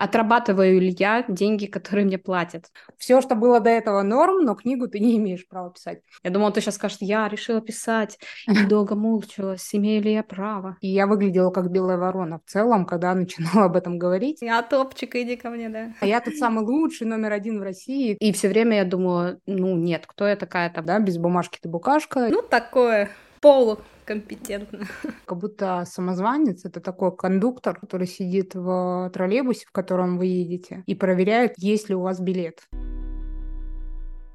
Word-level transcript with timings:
отрабатываю 0.00 0.80
ли 0.80 0.96
я 0.98 1.24
деньги, 1.28 1.66
которые 1.66 2.06
мне 2.06 2.16
платят. 2.16 2.72
Все, 2.96 3.20
что 3.20 3.34
было 3.34 3.60
до 3.60 3.68
этого 3.68 4.00
норм, 4.02 4.44
но 4.44 4.54
книгу 4.54 4.88
ты 4.88 4.98
не 4.98 5.18
имеешь 5.18 5.46
права 5.46 5.70
писать. 5.70 6.00
Я 6.24 6.30
думала, 6.30 6.50
ты 6.50 6.62
сейчас 6.62 6.76
скажешь, 6.76 6.98
я 7.00 7.28
решила 7.28 7.60
писать, 7.60 8.18
и 8.46 8.64
долго 8.64 8.94
мучилась, 8.94 9.68
имею 9.74 10.02
ли 10.02 10.14
я 10.14 10.22
право. 10.22 10.78
И 10.80 10.88
я 10.88 11.06
выглядела 11.06 11.50
как 11.50 11.70
белая 11.70 11.98
ворона 11.98 12.40
в 12.44 12.50
целом, 12.50 12.86
когда 12.86 13.14
начинала 13.14 13.66
об 13.66 13.76
этом 13.76 13.98
говорить. 13.98 14.38
Я 14.40 14.62
топчик, 14.62 15.14
иди 15.16 15.36
ко 15.36 15.50
мне, 15.50 15.68
да. 15.68 15.92
А 16.00 16.06
я 16.06 16.20
тут 16.20 16.36
самый 16.36 16.64
лучший, 16.64 17.06
номер 17.06 17.32
один 17.32 17.60
в 17.60 17.62
России. 17.62 18.16
И 18.20 18.32
все 18.32 18.48
время 18.48 18.78
я 18.78 18.84
думала, 18.86 19.38
ну 19.44 19.76
нет, 19.76 20.06
кто 20.06 20.26
я 20.26 20.36
такая-то? 20.36 20.80
Да, 20.80 20.98
без 20.98 21.18
бумажки 21.18 21.58
ты 21.60 21.68
букашка. 21.68 22.28
Ну, 22.30 22.40
такое 22.40 23.10
полукомпетентно. 23.40 24.86
Как 25.26 25.38
будто 25.38 25.84
самозванец— 25.86 26.64
это 26.64 26.80
такой 26.80 27.16
кондуктор, 27.16 27.78
который 27.78 28.06
сидит 28.06 28.54
в 28.54 29.10
троллейбусе, 29.12 29.66
в 29.66 29.72
котором 29.72 30.18
вы 30.18 30.26
едете, 30.26 30.82
и 30.86 30.94
проверяет, 30.94 31.54
есть 31.56 31.88
ли 31.88 31.94
у 31.94 32.02
вас 32.02 32.20
билет. 32.20 32.60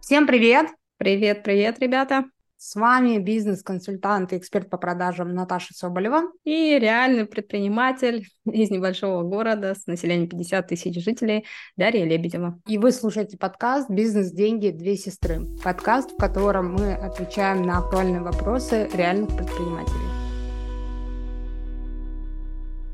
Всем 0.02 0.28
привет! 0.28 0.68
Привет, 0.98 1.44
привет, 1.44 1.80
ребята! 1.80 2.26
С 2.68 2.74
вами 2.74 3.20
бизнес-консультант 3.20 4.34
и 4.34 4.38
эксперт 4.38 4.72
по 4.72 4.78
продажам 4.78 5.36
Наташа 5.36 5.76
Соболева. 5.76 6.32
И 6.46 6.80
реальный 6.80 7.28
предприниматель 7.28 8.28
из 8.44 8.72
небольшого 8.72 9.22
города 9.22 9.76
с 9.76 9.86
населением 9.86 10.28
50 10.28 10.66
тысяч 10.66 11.04
жителей 11.04 11.46
Дарья 11.78 12.06
Лебедева. 12.06 12.60
И 12.66 12.80
вы 12.80 12.92
слушаете 12.92 13.38
подкаст 13.38 13.88
«Бизнес, 13.88 14.32
деньги, 14.32 14.72
две 14.72 14.98
сестры». 14.98 15.42
Подкаст, 15.64 16.14
в 16.14 16.18
котором 16.18 16.74
мы 16.74 16.96
отвечаем 16.96 17.62
на 17.62 17.78
актуальные 17.78 18.24
вопросы 18.24 18.90
реальных 18.96 19.30
предпринимателей. 19.38 20.10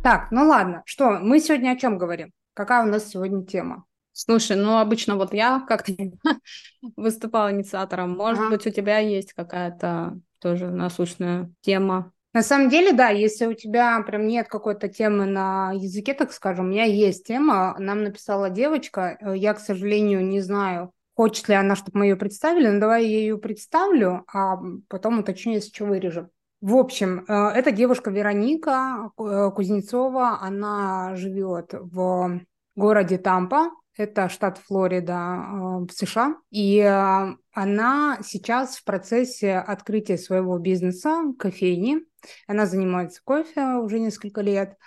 Так, 0.04 0.32
ну 0.32 0.50
ладно, 0.50 0.82
что, 0.84 1.12
мы 1.12 1.40
сегодня 1.40 1.72
о 1.72 1.78
чем 1.78 1.98
говорим? 1.98 2.34
Какая 2.54 2.84
у 2.84 2.88
нас 2.88 3.08
сегодня 3.08 3.46
тема? 3.46 3.86
Слушай, 4.14 4.58
ну 4.58 4.78
обычно 4.78 5.16
вот 5.16 5.34
я 5.34 5.64
как-то 5.68 5.94
выступала 6.96 7.52
инициатором. 7.52 8.12
Может 8.18 8.42
ага. 8.42 8.50
быть, 8.52 8.68
у 8.68 8.70
тебя 8.70 9.00
есть 9.00 9.34
какая-то 9.34 10.20
тоже 10.40 10.70
насущная 10.70 11.52
тема? 11.62 12.12
На 12.34 12.44
самом 12.44 12.70
деле, 12.70 12.94
да, 12.94 13.10
если 13.10 13.46
у 13.46 13.54
тебя 13.54 14.02
прям 14.04 14.26
нет 14.26 14.48
какой-то 14.48 14.88
темы 14.88 15.26
на 15.26 15.74
языке, 15.74 16.14
так 16.14 16.32
скажем, 16.32 16.66
у 16.66 16.70
меня 16.70 16.86
есть 16.86 17.26
тема. 17.26 17.76
Нам 17.78 18.04
написала 18.04 18.50
девочка, 18.50 19.18
э, 19.20 19.36
я, 19.36 19.54
к 19.54 19.60
сожалению, 19.60 20.26
не 20.26 20.40
знаю, 20.40 20.92
хочет 21.14 21.50
ли 21.50 21.56
она, 21.56 21.76
чтобы 21.76 22.00
мы 22.00 22.06
ее 22.06 22.16
представили, 22.16 22.70
но 22.70 22.80
давай 22.80 23.06
я 23.06 23.18
ее 23.20 23.38
представлю, 23.38 24.24
а 24.32 24.58
потом 24.88 25.20
уточню, 25.20 25.54
если 25.54 25.74
что, 25.74 25.86
вырежем. 25.86 26.30
В 26.62 26.76
общем, 26.76 27.26
э, 27.28 27.34
это 27.34 27.72
девушка 27.72 28.12
Вероника 28.12 29.12
э, 29.18 29.52
Кузнецова, 29.54 30.40
она 30.42 31.16
живет 31.18 31.74
в 31.74 32.40
городе 32.76 33.18
Тампа, 33.18 33.72
это 33.98 34.30
штат 34.30 34.58
Флорида 34.58 35.16
а, 35.16 35.80
в 35.80 35.90
США. 35.92 36.36
И 36.50 36.80
а, 36.80 37.36
она 37.54 38.20
сейчас 38.24 38.78
в 38.78 38.84
процессе 38.84 39.56
открытия 39.56 40.18
своего 40.18 40.58
бизнеса, 40.58 41.22
кофейни. 41.38 42.00
Она 42.48 42.66
занимается 42.66 43.22
кофе 43.24 43.76
уже 43.76 44.00
несколько 44.00 44.42
лет. 44.42 44.78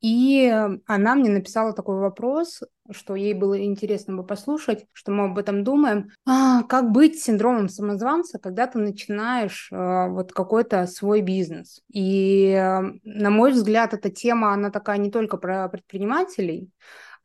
И 0.00 0.46
она 0.86 1.16
мне 1.16 1.28
написала 1.28 1.72
такой 1.72 1.98
вопрос, 1.98 2.60
что 2.92 3.16
ей 3.16 3.34
было 3.34 3.60
интересно 3.60 4.16
бы 4.16 4.24
послушать, 4.24 4.86
что 4.92 5.10
мы 5.10 5.24
об 5.24 5.38
этом 5.38 5.64
думаем. 5.64 6.10
А, 6.24 6.62
как 6.62 6.92
быть 6.92 7.18
с 7.18 7.24
синдромом 7.24 7.68
самозванца, 7.68 8.38
когда 8.38 8.68
ты 8.68 8.78
начинаешь 8.78 9.68
а, 9.72 10.06
вот 10.08 10.32
какой-то 10.32 10.86
свой 10.86 11.20
бизнес? 11.20 11.82
И, 11.92 12.54
на 13.02 13.30
мой 13.30 13.50
взгляд, 13.50 13.92
эта 13.92 14.08
тема, 14.08 14.52
она 14.52 14.70
такая 14.70 14.98
не 14.98 15.10
только 15.10 15.36
про 15.36 15.68
предпринимателей, 15.68 16.70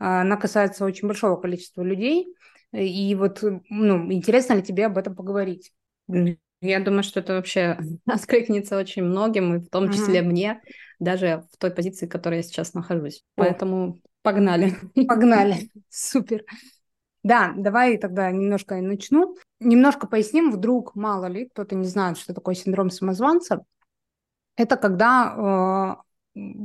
она 0.06 0.36
касается 0.36 0.84
очень 0.84 1.08
большого 1.08 1.40
количества 1.40 1.82
людей. 1.82 2.28
И 2.74 3.16
вот, 3.16 3.42
ну, 3.70 4.12
интересно 4.12 4.56
ли 4.56 4.62
тебе 4.62 4.88
об 4.88 4.98
этом 4.98 5.16
поговорить? 5.16 5.72
Я 6.60 6.80
думаю, 6.82 7.04
что 7.04 7.22
это 7.22 7.36
вообще 7.36 7.78
откликнется 8.06 8.78
очень 8.78 9.04
многим, 9.04 9.56
и 9.56 9.60
в 9.60 9.70
том 9.70 9.92
числе 9.92 10.20
uh-huh. 10.20 10.26
мне, 10.26 10.62
даже 11.00 11.46
в 11.54 11.58
той 11.58 11.72
позиции, 11.72 12.06
в 12.06 12.10
которой 12.10 12.38
я 12.38 12.44
сейчас 12.44 12.74
нахожусь. 12.74 13.24
О. 13.38 13.44
Поэтому 13.44 14.02
погнали. 14.24 14.76
Погнали. 15.08 15.70
Супер. 15.90 16.44
Да, 17.24 17.54
давай 17.56 17.98
тогда 17.98 18.30
немножко 18.30 18.76
начну. 18.82 19.38
Немножко 19.62 20.08
поясним, 20.08 20.52
вдруг 20.52 20.96
мало 20.96 21.28
ли 21.28 21.48
кто-то 21.48 21.76
не 21.76 21.86
знает, 21.86 22.18
что 22.18 22.34
такое 22.34 22.56
синдром 22.56 22.90
самозванца. 22.90 23.64
Это 24.58 24.76
когда 24.76 26.04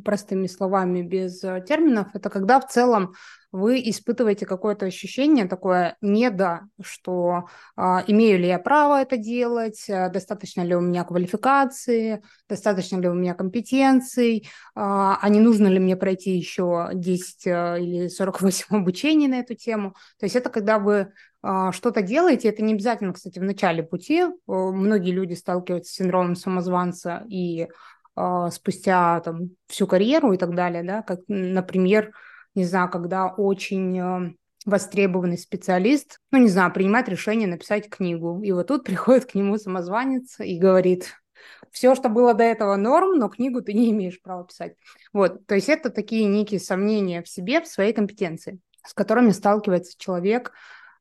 простыми 0.05 0.47
словами, 0.47 1.03
без 1.03 1.43
э, 1.45 1.62
терминов, 1.67 2.09
это 2.15 2.31
когда 2.31 2.61
в 2.61 2.69
целом 2.69 3.15
вы 3.51 3.81
испытываете 3.85 4.47
какое-то 4.47 4.87
ощущение 4.87 5.47
такое 5.47 5.97
не 6.01 6.31
да, 6.31 6.63
что 6.83 7.47
а, 7.77 8.05
имею 8.07 8.39
ли 8.39 8.49
я 8.49 8.59
право 8.59 9.01
это 9.01 9.17
делать, 9.17 9.89
а, 9.89 10.09
достаточно 10.09 10.63
ли 10.63 10.75
у 10.75 10.81
меня 10.81 11.05
квалификации, 11.05 12.23
достаточно 12.49 12.99
ли 12.99 13.09
у 13.09 13.15
меня 13.15 13.35
компетенций, 13.35 14.49
а, 14.75 15.19
а 15.21 15.29
не 15.29 15.41
нужно 15.41 15.69
ли 15.69 15.79
мне 15.79 15.97
пройти 15.97 16.37
еще 16.37 16.91
10 16.93 17.47
а, 17.47 17.77
или 17.77 18.09
48 18.09 18.65
обучений 18.77 19.29
на 19.29 19.41
эту 19.41 19.55
тему. 19.55 19.95
То 20.19 20.27
есть 20.27 20.37
это 20.37 20.51
когда 20.51 20.79
вы 20.79 21.13
а, 21.43 21.73
что-то 21.73 22.03
делаете, 22.03 22.49
это 22.49 22.63
не 22.63 22.75
обязательно, 22.75 23.13
кстати, 23.13 23.39
в 23.39 23.45
начале 23.45 23.83
пути. 23.83 24.25
Многие 24.47 25.13
люди 25.13 25.35
сталкиваются 25.35 25.93
с 25.93 25.97
синдромом 25.97 26.37
самозванца 26.37 27.25
и 27.29 27.69
а, 28.21 28.51
спустя 28.51 29.21
там, 29.21 29.51
всю 29.69 29.87
карьеру 29.87 30.33
и 30.33 30.37
так 30.39 30.53
далее, 30.55 30.83
да, 30.83 31.03
как, 31.03 31.21
например, 31.29 32.13
не 32.59 32.65
знаю, 32.65 32.91
когда 32.91 33.29
очень 33.29 33.99
а, 33.99 34.33
востребованный 34.67 35.39
специалист, 35.39 36.19
ну, 36.31 36.39
не 36.39 36.49
знаю, 36.49 36.73
принимает 36.73 37.09
решение 37.09 37.49
написать 37.49 37.89
книгу. 37.89 38.43
И 38.43 38.53
вот 38.53 38.67
тут 38.67 38.85
приходит 38.85 39.27
к 39.27 39.35
нему 39.35 39.57
самозванец 39.57 40.41
и 40.41 40.59
говорит, 40.59 41.15
все, 41.71 41.95
что 41.95 42.09
было 42.09 42.35
до 42.35 42.45
этого 42.45 42.77
норм, 42.77 43.19
но 43.19 43.29
книгу 43.29 43.63
ты 43.63 43.73
не 43.73 43.91
имеешь 43.91 44.21
права 44.21 44.45
писать. 44.45 44.75
Вот, 45.13 45.47
то 45.47 45.55
есть 45.55 45.69
это 45.69 45.91
такие 45.91 46.27
некие 46.27 46.61
сомнения 46.61 47.23
в 47.23 47.29
себе, 47.29 47.61
в 47.61 47.67
своей 47.67 47.93
компетенции, 47.93 48.59
с 48.85 48.93
которыми 48.95 49.31
сталкивается 49.31 49.97
человек 49.99 50.53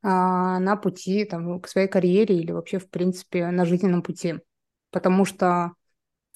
а, 0.03 0.59
на 0.59 0.75
пути 0.75 1.25
там, 1.25 1.59
к 1.59 1.67
своей 1.67 1.87
карьере 1.87 2.37
или 2.37 2.51
вообще, 2.51 2.79
в 2.79 2.89
принципе, 2.89 3.47
на 3.47 3.65
жизненном 3.65 4.03
пути. 4.03 4.35
Потому 4.91 5.25
что 5.25 5.73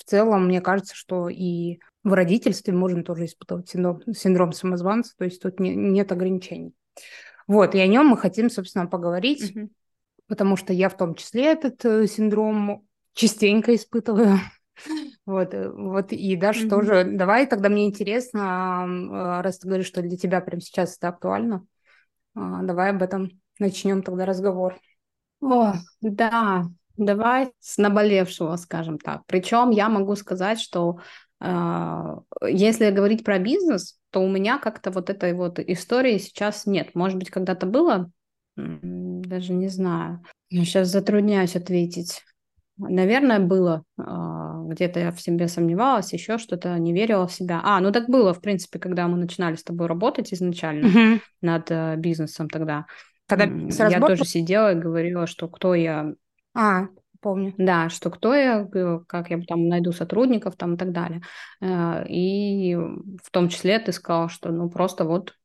в 0.01 0.09
целом, 0.09 0.45
мне 0.45 0.61
кажется, 0.61 0.95
что 0.95 1.29
и 1.29 1.79
в 2.03 2.13
родительстве 2.13 2.73
можно 2.73 3.03
тоже 3.03 3.25
испытывать 3.25 3.69
синдром, 3.69 4.01
синдром 4.13 4.51
самозванца, 4.51 5.13
то 5.15 5.25
есть 5.25 5.41
тут 5.41 5.59
не, 5.59 5.75
нет 5.75 6.11
ограничений. 6.11 6.73
Вот, 7.47 7.75
и 7.75 7.79
о 7.79 7.87
нем 7.87 8.07
мы 8.07 8.17
хотим, 8.17 8.49
собственно, 8.49 8.87
поговорить, 8.87 9.55
угу. 9.55 9.69
потому 10.27 10.55
что 10.55 10.73
я 10.73 10.89
в 10.89 10.97
том 10.97 11.15
числе 11.15 11.51
этот 11.51 11.83
э, 11.85 12.07
синдром 12.07 12.87
частенько 13.13 13.75
испытываю. 13.75 14.39
Вот, 15.27 15.53
э, 15.53 15.69
вот 15.69 16.11
и 16.11 16.35
Даш 16.35 16.63
mm-hmm. 16.63 16.69
тоже. 16.69 17.03
Давай 17.03 17.45
тогда 17.45 17.69
мне 17.69 17.85
интересно, 17.85 18.87
э, 18.87 19.41
раз 19.41 19.59
ты 19.59 19.67
говоришь, 19.67 19.85
что 19.85 20.01
для 20.01 20.17
тебя 20.17 20.41
прямо 20.41 20.59
сейчас 20.59 20.97
это 20.97 21.09
актуально, 21.09 21.63
а, 22.33 22.63
давай 22.63 22.89
об 22.89 23.03
этом 23.03 23.29
начнем 23.59 24.01
тогда 24.01 24.25
разговор. 24.25 24.79
О, 25.39 25.73
да, 26.01 26.65
Давай 26.97 27.51
с 27.59 27.77
наболевшего, 27.77 28.55
скажем 28.57 28.99
так. 28.99 29.23
Причем 29.25 29.69
я 29.71 29.89
могу 29.89 30.15
сказать, 30.15 30.59
что 30.59 30.99
э, 31.39 32.17
если 32.47 32.91
говорить 32.91 33.23
про 33.23 33.39
бизнес, 33.39 33.99
то 34.11 34.21
у 34.21 34.29
меня 34.29 34.59
как-то 34.59 34.91
вот 34.91 35.09
этой 35.09 35.33
вот 35.33 35.59
истории 35.59 36.17
сейчас 36.17 36.65
нет. 36.65 36.93
Может 36.95 37.17
быть, 37.17 37.29
когда-то 37.29 37.65
было, 37.65 38.11
даже 38.55 39.53
не 39.53 39.69
знаю. 39.69 40.23
Я 40.49 40.65
сейчас 40.65 40.89
затрудняюсь 40.89 41.55
ответить. 41.55 42.23
Наверное, 42.77 43.39
было. 43.39 43.83
Э, 43.97 44.63
где-то 44.65 44.99
я 44.99 45.11
в 45.11 45.21
себе 45.21 45.47
сомневалась, 45.47 46.13
еще 46.13 46.37
что-то, 46.37 46.77
не 46.77 46.93
верила 46.93 47.27
в 47.27 47.33
себя. 47.33 47.61
А, 47.63 47.79
ну 47.79 47.91
так 47.91 48.09
было, 48.09 48.33
в 48.33 48.41
принципе, 48.41 48.79
когда 48.79 49.07
мы 49.07 49.17
начинали 49.17 49.55
с 49.55 49.63
тобой 49.63 49.87
работать 49.87 50.33
изначально 50.33 50.87
uh-huh. 50.87 51.19
над 51.41 51.71
э, 51.71 51.95
бизнесом 51.97 52.49
тогда. 52.49 52.85
Когда 53.27 53.45
я 53.87 53.99
тоже 53.99 54.25
сидела 54.25 54.73
и 54.73 54.79
говорила, 54.79 55.25
что 55.25 55.47
кто 55.47 55.73
я 55.73 56.13
а, 56.53 56.87
помню. 57.21 57.53
Да, 57.57 57.89
что 57.89 58.09
кто 58.09 58.33
я, 58.33 58.67
как 59.07 59.29
я 59.29 59.41
там 59.47 59.67
найду 59.67 59.91
сотрудников 59.91 60.55
там 60.57 60.75
и 60.75 60.77
так 60.77 60.91
далее. 60.91 61.21
Э, 61.61 62.05
и 62.07 62.75
в 62.75 63.31
том 63.31 63.49
числе 63.49 63.79
ты 63.79 63.91
сказал, 63.91 64.29
что 64.29 64.49
ну 64.51 64.69
просто 64.69 65.05
вот 65.05 65.35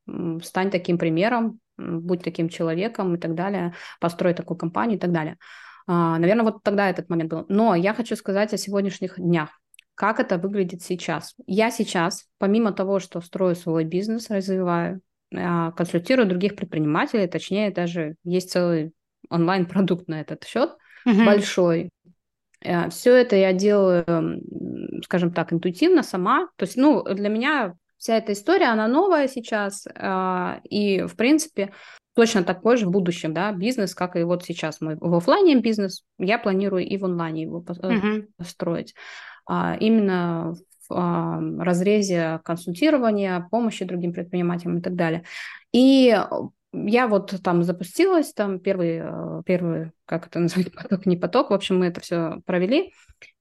стань 0.42 0.70
таким 0.70 0.98
примером, 0.98 1.60
будь 1.76 2.22
таким 2.22 2.48
человеком 2.48 3.14
и 3.14 3.18
так 3.18 3.34
далее, 3.34 3.74
построй 4.00 4.34
такую 4.34 4.56
компанию 4.58 4.96
и 4.96 5.00
так 5.00 5.12
далее. 5.12 5.36
А, 5.86 6.18
Наверное, 6.18 6.44
вот 6.44 6.62
тогда 6.62 6.90
этот 6.90 7.08
момент 7.08 7.30
был. 7.30 7.44
Но 7.48 7.74
я 7.74 7.94
хочу 7.94 8.16
сказать 8.16 8.52
о 8.52 8.58
сегодняшних 8.58 9.20
днях. 9.20 9.50
Как 9.94 10.20
это 10.20 10.36
выглядит 10.38 10.82
сейчас? 10.82 11.34
Я 11.46 11.70
сейчас, 11.70 12.26
помимо 12.38 12.72
того, 12.72 12.98
что 12.98 13.20
строю 13.20 13.54
свой 13.54 13.84
бизнес, 13.84 14.28
развиваю, 14.30 15.00
а, 15.34 15.70
консультирую 15.72 16.28
других 16.28 16.56
предпринимателей, 16.56 17.28
точнее, 17.28 17.70
даже 17.70 18.16
есть 18.24 18.50
целый 18.50 18.92
онлайн-продукт 19.30 20.08
на 20.08 20.20
этот 20.20 20.44
счет– 20.44 20.70
угу. 21.06 21.24
большой. 21.24 21.90
Э, 22.60 22.90
Все 22.90 23.14
это 23.14 23.36
я 23.36 23.52
делаю, 23.52 24.42
скажем 25.04 25.32
так, 25.32 25.52
интуитивно 25.52 26.02
сама. 26.02 26.48
То 26.56 26.64
есть, 26.64 26.76
ну, 26.76 27.02
для 27.02 27.28
меня 27.28 27.74
вся 27.96 28.16
эта 28.16 28.32
история, 28.32 28.66
она 28.66 28.88
новая 28.88 29.28
сейчас, 29.28 29.86
э, 29.86 30.60
и, 30.64 31.02
в 31.02 31.16
принципе, 31.16 31.72
точно 32.14 32.44
такой 32.44 32.78
же 32.78 32.86
в 32.86 32.90
будущем, 32.90 33.34
да, 33.34 33.52
бизнес, 33.52 33.94
как 33.94 34.16
и 34.16 34.22
вот 34.22 34.42
сейчас 34.44 34.80
мой 34.80 34.96
в 34.98 35.14
офлайне 35.14 35.56
бизнес, 35.56 36.02
я 36.18 36.38
планирую 36.38 36.86
и 36.86 36.96
в 36.96 37.04
онлайне 37.04 37.42
его 37.42 37.62
mm-hmm. 37.62 38.28
построить. 38.38 38.94
А, 39.46 39.76
именно 39.78 40.54
в 40.88 40.94
а, 40.94 41.40
разрезе 41.62 42.40
консультирования, 42.42 43.46
помощи 43.50 43.84
другим 43.84 44.12
предпринимателям 44.12 44.78
и 44.78 44.80
так 44.80 44.94
далее. 44.94 45.24
И 45.72 46.18
я 46.86 47.08
вот 47.08 47.34
там 47.42 47.62
запустилась, 47.62 48.32
там 48.32 48.60
первый, 48.60 49.00
э, 49.02 49.42
первый, 49.44 49.92
как 50.04 50.26
это 50.26 50.38
назвать, 50.40 50.72
поток, 50.72 51.06
не 51.06 51.16
поток, 51.16 51.50
в 51.50 51.54
общем, 51.54 51.78
мы 51.78 51.86
это 51.86 52.00
все 52.00 52.40
провели. 52.46 52.92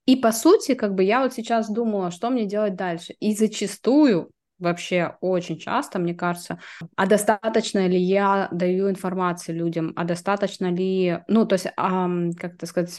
И 0.06 0.16
по 0.16 0.32
сути, 0.32 0.74
как 0.74 0.94
бы 0.94 1.02
я 1.04 1.22
вот 1.22 1.34
сейчас 1.34 1.68
думала, 1.68 2.10
что 2.10 2.30
мне 2.30 2.46
делать 2.46 2.76
дальше. 2.76 3.14
И 3.20 3.34
зачастую 3.34 4.30
вообще 4.58 5.16
очень 5.20 5.58
часто, 5.58 5.98
мне 5.98 6.14
кажется, 6.14 6.58
а 6.96 7.06
достаточно 7.06 7.86
ли 7.86 7.98
я 7.98 8.48
даю 8.52 8.88
информации 8.88 9.52
людям, 9.52 9.92
а 9.96 10.04
достаточно 10.04 10.70
ли, 10.70 11.20
ну, 11.28 11.44
то 11.44 11.54
есть, 11.54 11.66
а, 11.76 12.08
как 12.38 12.54
это 12.54 12.66
сказать, 12.66 12.98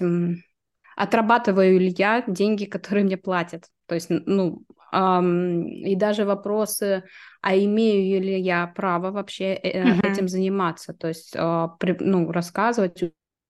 отрабатываю 0.95 1.79
ли 1.79 1.93
я 1.97 2.23
деньги, 2.27 2.65
которые 2.65 3.05
мне 3.05 3.17
платят. 3.17 3.65
То 3.87 3.95
есть, 3.95 4.07
ну, 4.09 4.63
и 4.93 5.95
даже 5.95 6.25
вопросы, 6.25 7.03
а 7.41 7.57
имею 7.57 8.21
ли 8.21 8.39
я 8.39 8.67
право 8.67 9.11
вообще 9.11 9.55
mm-hmm. 9.55 10.11
этим 10.11 10.27
заниматься, 10.27 10.93
то 10.93 11.07
есть, 11.07 11.33
при, 11.33 11.97
ну, 11.99 12.31
рассказывать, 12.31 13.03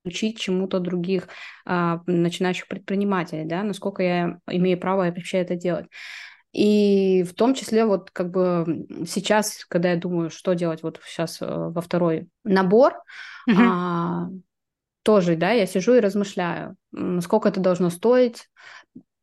учить 0.07 0.39
чему-то 0.39 0.79
других 0.79 1.27
э, 1.65 1.99
начинающих 2.07 2.67
предпринимателей, 2.67 3.45
да, 3.45 3.63
насколько 3.63 4.01
я 4.01 4.39
имею 4.47 4.79
право 4.79 5.03
вообще 5.03 5.39
это 5.39 5.55
делать. 5.55 5.87
И 6.53 7.23
в 7.23 7.35
том 7.35 7.53
числе 7.53 7.85
вот 7.85 8.09
как 8.09 8.31
бы 8.31 8.87
сейчас, 9.05 9.65
когда 9.65 9.91
я 9.91 9.97
думаю, 9.97 10.29
что 10.29 10.53
делать 10.53 10.81
вот 10.81 10.99
сейчас 11.05 11.41
э, 11.41 11.45
во 11.45 11.81
второй 11.81 12.29
набор, 12.43 12.93
mm-hmm. 13.49 13.55
а, 13.59 14.29
тоже, 15.03 15.35
да, 15.35 15.51
я 15.51 15.65
сижу 15.65 15.93
и 15.93 15.99
размышляю, 15.99 16.75
сколько 17.21 17.49
это 17.49 17.59
должно 17.59 17.89
стоить. 17.89 18.49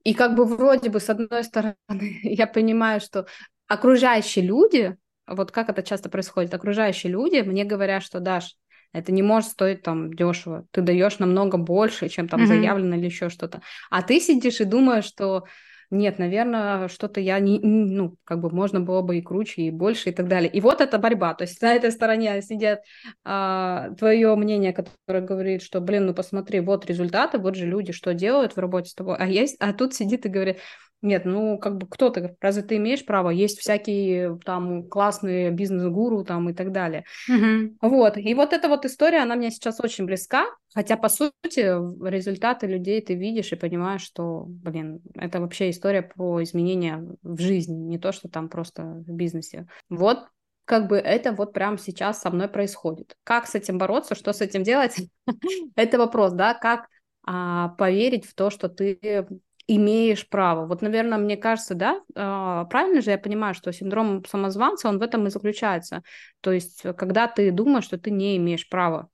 И 0.05 0.15
как 0.15 0.35
бы 0.35 0.45
вроде 0.45 0.91
бы 0.91 1.01
с 1.01 1.11
одной 1.11 1.45
стороны 1.45 1.77
я 2.23 2.47
понимаю, 2.47 3.01
что 3.01 3.27
окружающие 3.67 4.45
люди, 4.45 4.97
вот 5.27 5.51
как 5.51 5.71
это 5.71 5.83
часто 5.83 6.09
происходит, 6.09 6.55
окружающие 6.55 7.11
люди 7.11 7.41
мне 7.41 7.65
говорят, 7.65 8.03
что 8.03 8.21
Даш, 8.21 8.57
это 8.93 9.11
не 9.11 9.23
может 9.23 9.51
стоить 9.51 9.83
там 9.83 10.13
дешево. 10.13 10.67
Ты 10.71 10.81
даешь 10.81 11.19
намного 11.19 11.59
больше, 11.59 12.09
чем 12.09 12.29
там 12.29 12.43
mm-hmm. 12.43 12.47
заявлено 12.47 12.97
или 12.97 13.07
еще 13.07 13.29
что-то. 13.29 13.61
А 13.91 14.03
ты 14.03 14.21
сидишь 14.21 14.61
и 14.61 14.65
думаешь, 14.65 15.05
что 15.05 15.45
нет, 15.91 16.19
наверное, 16.19 16.89
что-то 16.89 17.21
я 17.21 17.39
не, 17.39 17.59
ну, 17.61 18.17
как 18.25 18.41
бы 18.41 18.51
можно 18.51 18.81
было 18.81 19.03
бы 19.03 19.19
и 19.19 19.23
круче, 19.23 19.63
и 19.63 19.71
больше, 19.71 20.11
и 20.11 20.13
так 20.13 20.29
далее. 20.29 20.51
И 20.51 20.61
вот 20.61 20.81
эта 20.81 20.99
борьба, 20.99 21.35
то 21.35 21.43
есть 21.43 21.61
на 21.63 21.75
этой 21.75 21.93
стороне 21.93 22.41
сидят 22.43 22.81
а, 23.25 23.91
твое 23.99 24.35
мнение, 24.37 24.73
которое 24.73 25.23
говорит, 25.23 25.63
что, 25.63 25.81
блин, 25.81 26.07
ну 26.07 26.15
посмотри, 26.15 26.61
вот 26.61 26.87
результаты, 26.87 27.39
вот 27.39 27.57
же 27.57 27.67
люди 27.67 27.93
что 27.93 28.15
делают 28.15 28.57
в 28.57 28.59
работе 28.59 28.91
с 28.91 28.95
тобой, 28.95 29.17
а 29.19 29.27
есть, 29.27 29.57
а 29.61 29.73
тут 29.73 29.95
сидит 29.95 30.27
и 30.27 30.29
говорит, 30.29 30.59
нет, 31.05 31.27
ну, 31.27 31.59
как 31.59 31.77
бы 31.77 31.87
кто 31.87 32.09
ты, 32.09 32.35
разве 32.41 32.63
ты 32.63 32.77
имеешь 32.79 33.05
право? 33.05 33.29
Есть 33.29 33.61
всякие 33.61 34.39
там 34.45 34.89
классные 34.89 35.51
бизнес-гуру 35.51 36.25
там 36.25 36.49
и 36.49 36.55
так 36.55 36.73
далее. 36.73 37.05
Mm-hmm. 37.31 37.77
Вот, 37.83 38.17
и 38.17 38.35
вот 38.35 38.55
эта 38.55 38.69
вот 38.69 38.87
история, 38.87 39.19
она 39.19 39.37
мне 39.37 39.51
сейчас 39.51 39.81
очень 39.81 40.07
близка, 40.07 40.47
хотя, 40.75 40.97
по 40.97 41.11
сути, 41.11 41.61
результаты 42.09 42.67
людей 42.67 43.03
ты 43.03 43.15
видишь 43.15 43.53
и 43.53 43.57
понимаешь, 43.57 44.01
что, 44.01 44.45
блин, 44.47 45.03
это 45.15 45.41
вообще 45.41 45.71
история 45.71 46.03
про 46.03 46.43
изменения 46.43 47.07
в 47.23 47.39
жизни, 47.39 47.75
не 47.75 47.99
то, 47.99 48.11
что 48.13 48.29
там 48.29 48.49
просто 48.49 48.83
в 48.83 49.13
бизнесе. 49.13 49.67
Вот 49.91 50.25
как 50.65 50.89
бы 50.89 50.97
это 50.97 51.33
вот 51.33 51.53
прямо 51.53 51.77
сейчас 51.77 52.23
со 52.23 52.31
мной 52.31 52.49
происходит. 52.49 53.17
Как 53.25 53.47
с 53.47 53.55
этим 53.55 53.77
бороться, 53.77 54.15
что 54.15 54.33
с 54.33 54.41
этим 54.41 54.63
делать, 54.63 54.97
это 55.77 55.99
вопрос, 55.99 56.33
да, 56.33 56.55
как 56.55 56.89
а, 57.27 57.69
поверить 57.71 58.27
в 58.27 58.35
то, 58.35 58.49
что 58.49 58.71
ты 58.71 59.27
имеешь 59.67 60.29
право. 60.29 60.67
Вот, 60.67 60.83
наверное, 60.83 61.19
мне 61.19 61.37
кажется, 61.37 61.75
да, 61.75 62.01
а, 62.15 62.65
правильно 62.67 63.01
же 63.01 63.11
я 63.11 63.19
понимаю, 63.19 63.55
что 63.55 63.73
синдром 63.73 64.25
самозванца, 64.25 64.89
он 64.89 64.99
в 64.99 65.03
этом 65.03 65.27
и 65.27 65.31
заключается. 65.31 66.03
То 66.41 66.53
есть, 66.53 66.83
когда 66.97 67.27
ты 67.27 67.51
думаешь, 67.51 67.85
что 67.85 67.99
ты 67.99 68.11
не 68.11 68.37
имеешь 68.37 68.69
права. 68.69 69.09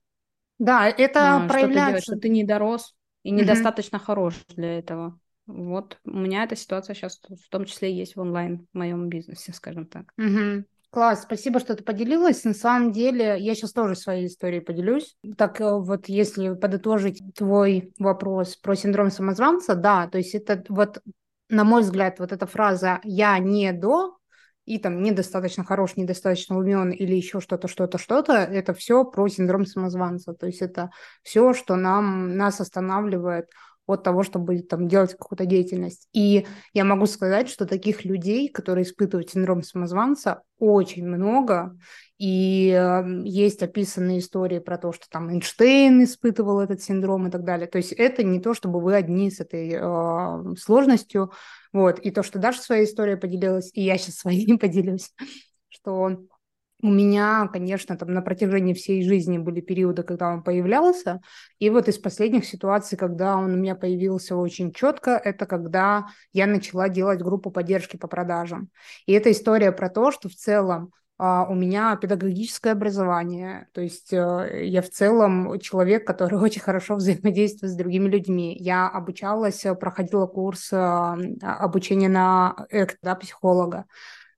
Да, 0.59 0.87
это 0.87 1.37
а, 1.37 1.47
проявляется... 1.47 1.57
Что 1.57 1.67
ты, 1.67 1.73
делаешь, 1.73 2.03
что 2.03 2.15
ты 2.17 2.29
не 2.29 2.43
дорос 2.43 2.95
и 3.23 3.31
недостаточно 3.31 3.97
угу. 3.97 4.05
хорош 4.05 4.35
для 4.49 4.77
этого. 4.77 5.19
Вот 5.47 5.97
у 6.05 6.17
меня 6.17 6.43
эта 6.43 6.55
ситуация 6.55 6.93
сейчас 6.93 7.19
в 7.19 7.49
том 7.49 7.65
числе 7.65 7.93
есть 7.93 8.15
в 8.15 8.21
онлайн 8.21 8.67
в 8.71 8.77
моем 8.77 9.09
бизнесе, 9.09 9.53
скажем 9.53 9.85
так. 9.85 10.13
Угу. 10.17 10.65
Класс, 10.91 11.23
спасибо, 11.23 11.61
что 11.61 11.73
ты 11.73 11.85
поделилась. 11.85 12.43
На 12.43 12.53
самом 12.53 12.91
деле, 12.91 13.37
я 13.39 13.55
сейчас 13.55 13.71
тоже 13.71 13.95
своей 13.95 14.27
историей 14.27 14.59
поделюсь. 14.59 15.15
Так 15.37 15.61
э, 15.61 15.73
вот, 15.73 16.09
если 16.09 16.53
подытожить 16.53 17.21
твой 17.33 17.93
вопрос 17.97 18.57
про 18.57 18.75
синдром 18.75 19.09
самозванца, 19.09 19.75
да, 19.75 20.07
то 20.07 20.17
есть 20.17 20.35
это 20.35 20.65
вот, 20.67 21.01
на 21.47 21.63
мой 21.63 21.83
взгляд, 21.83 22.19
вот 22.19 22.33
эта 22.33 22.45
фраза 22.45 22.99
«я 23.03 23.39
не 23.39 23.71
до», 23.71 24.17
и 24.65 24.79
там 24.79 25.01
недостаточно 25.01 25.63
хорош, 25.63 25.95
недостаточно 25.95 26.57
умен 26.57 26.91
или 26.91 27.15
еще 27.15 27.39
что-то, 27.39 27.69
что-то, 27.69 27.97
что-то, 27.97 28.33
это 28.33 28.73
все 28.73 29.05
про 29.05 29.29
синдром 29.29 29.65
самозванца. 29.65 30.33
То 30.33 30.47
есть 30.47 30.61
это 30.61 30.91
все, 31.23 31.53
что 31.53 31.77
нам, 31.77 32.35
нас 32.35 32.59
останавливает 32.59 33.47
от 33.87 34.03
того, 34.03 34.23
чтобы 34.23 34.59
там 34.59 34.87
делать 34.87 35.11
какую-то 35.11 35.45
деятельность. 35.45 36.07
И 36.13 36.45
я 36.73 36.85
могу 36.85 37.05
сказать, 37.05 37.49
что 37.49 37.65
таких 37.65 38.05
людей, 38.05 38.47
которые 38.49 38.83
испытывают 38.83 39.29
синдром 39.29 39.63
самозванца, 39.63 40.43
очень 40.59 41.05
много. 41.07 41.77
И 42.17 42.69
э, 42.69 43.03
есть 43.25 43.63
описанные 43.63 44.19
истории 44.19 44.59
про 44.59 44.77
то, 44.77 44.91
что 44.93 45.07
там 45.09 45.29
Эйнштейн 45.29 46.03
испытывал 46.03 46.59
этот 46.59 46.81
синдром 46.81 47.27
и 47.27 47.31
так 47.31 47.43
далее. 47.43 47.67
То 47.67 47.79
есть 47.79 47.93
это 47.93 48.23
не 48.23 48.39
то, 48.39 48.53
чтобы 48.53 48.79
вы 48.79 48.95
одни 48.95 49.31
с 49.31 49.39
этой 49.39 49.71
э, 49.73 50.55
сложностью. 50.57 51.31
Вот. 51.73 51.99
И 51.99 52.11
то, 52.11 52.21
что 52.21 52.37
Даша 52.37 52.61
своей 52.61 52.85
историей 52.85 53.15
поделилась, 53.15 53.71
и 53.73 53.81
я 53.81 53.97
сейчас 53.97 54.17
своей 54.17 54.57
поделюсь, 54.59 55.11
что 55.69 56.17
у 56.81 56.89
меня, 56.89 57.49
конечно, 57.51 57.95
там 57.97 58.13
на 58.13 58.21
протяжении 58.21 58.73
всей 58.73 59.03
жизни 59.03 59.37
были 59.37 59.61
периоды, 59.61 60.03
когда 60.03 60.29
он 60.29 60.43
появлялся, 60.43 61.21
и 61.59 61.69
вот 61.69 61.87
из 61.87 61.97
последних 61.97 62.45
ситуаций, 62.45 62.97
когда 62.97 63.37
он 63.37 63.53
у 63.53 63.57
меня 63.57 63.75
появился 63.75 64.35
очень 64.35 64.73
четко, 64.73 65.11
это 65.11 65.45
когда 65.45 66.07
я 66.33 66.47
начала 66.47 66.89
делать 66.89 67.21
группу 67.21 67.51
поддержки 67.51 67.97
по 67.97 68.07
продажам. 68.07 68.69
И 69.05 69.13
это 69.13 69.31
история 69.31 69.71
про 69.71 69.89
то, 69.89 70.11
что 70.11 70.29
в 70.29 70.35
целом 70.35 70.91
Uh, 71.21 71.45
у 71.47 71.53
меня 71.53 71.95
педагогическое 71.97 72.73
образование, 72.73 73.67
то 73.73 73.81
есть 73.81 74.11
uh, 74.11 74.63
я 74.63 74.81
в 74.81 74.89
целом 74.89 75.59
человек, 75.59 76.07
который 76.07 76.39
очень 76.41 76.61
хорошо 76.61 76.95
взаимодействует 76.95 77.73
с 77.73 77.75
другими 77.75 78.09
людьми. 78.09 78.57
Я 78.59 78.87
обучалась, 78.89 79.63
проходила 79.79 80.25
курс 80.25 80.73
uh, 80.73 81.39
обучения 81.43 82.09
на 82.09 82.65
ЭКТ, 82.71 82.97
да, 83.03 83.13
психолога. 83.13 83.85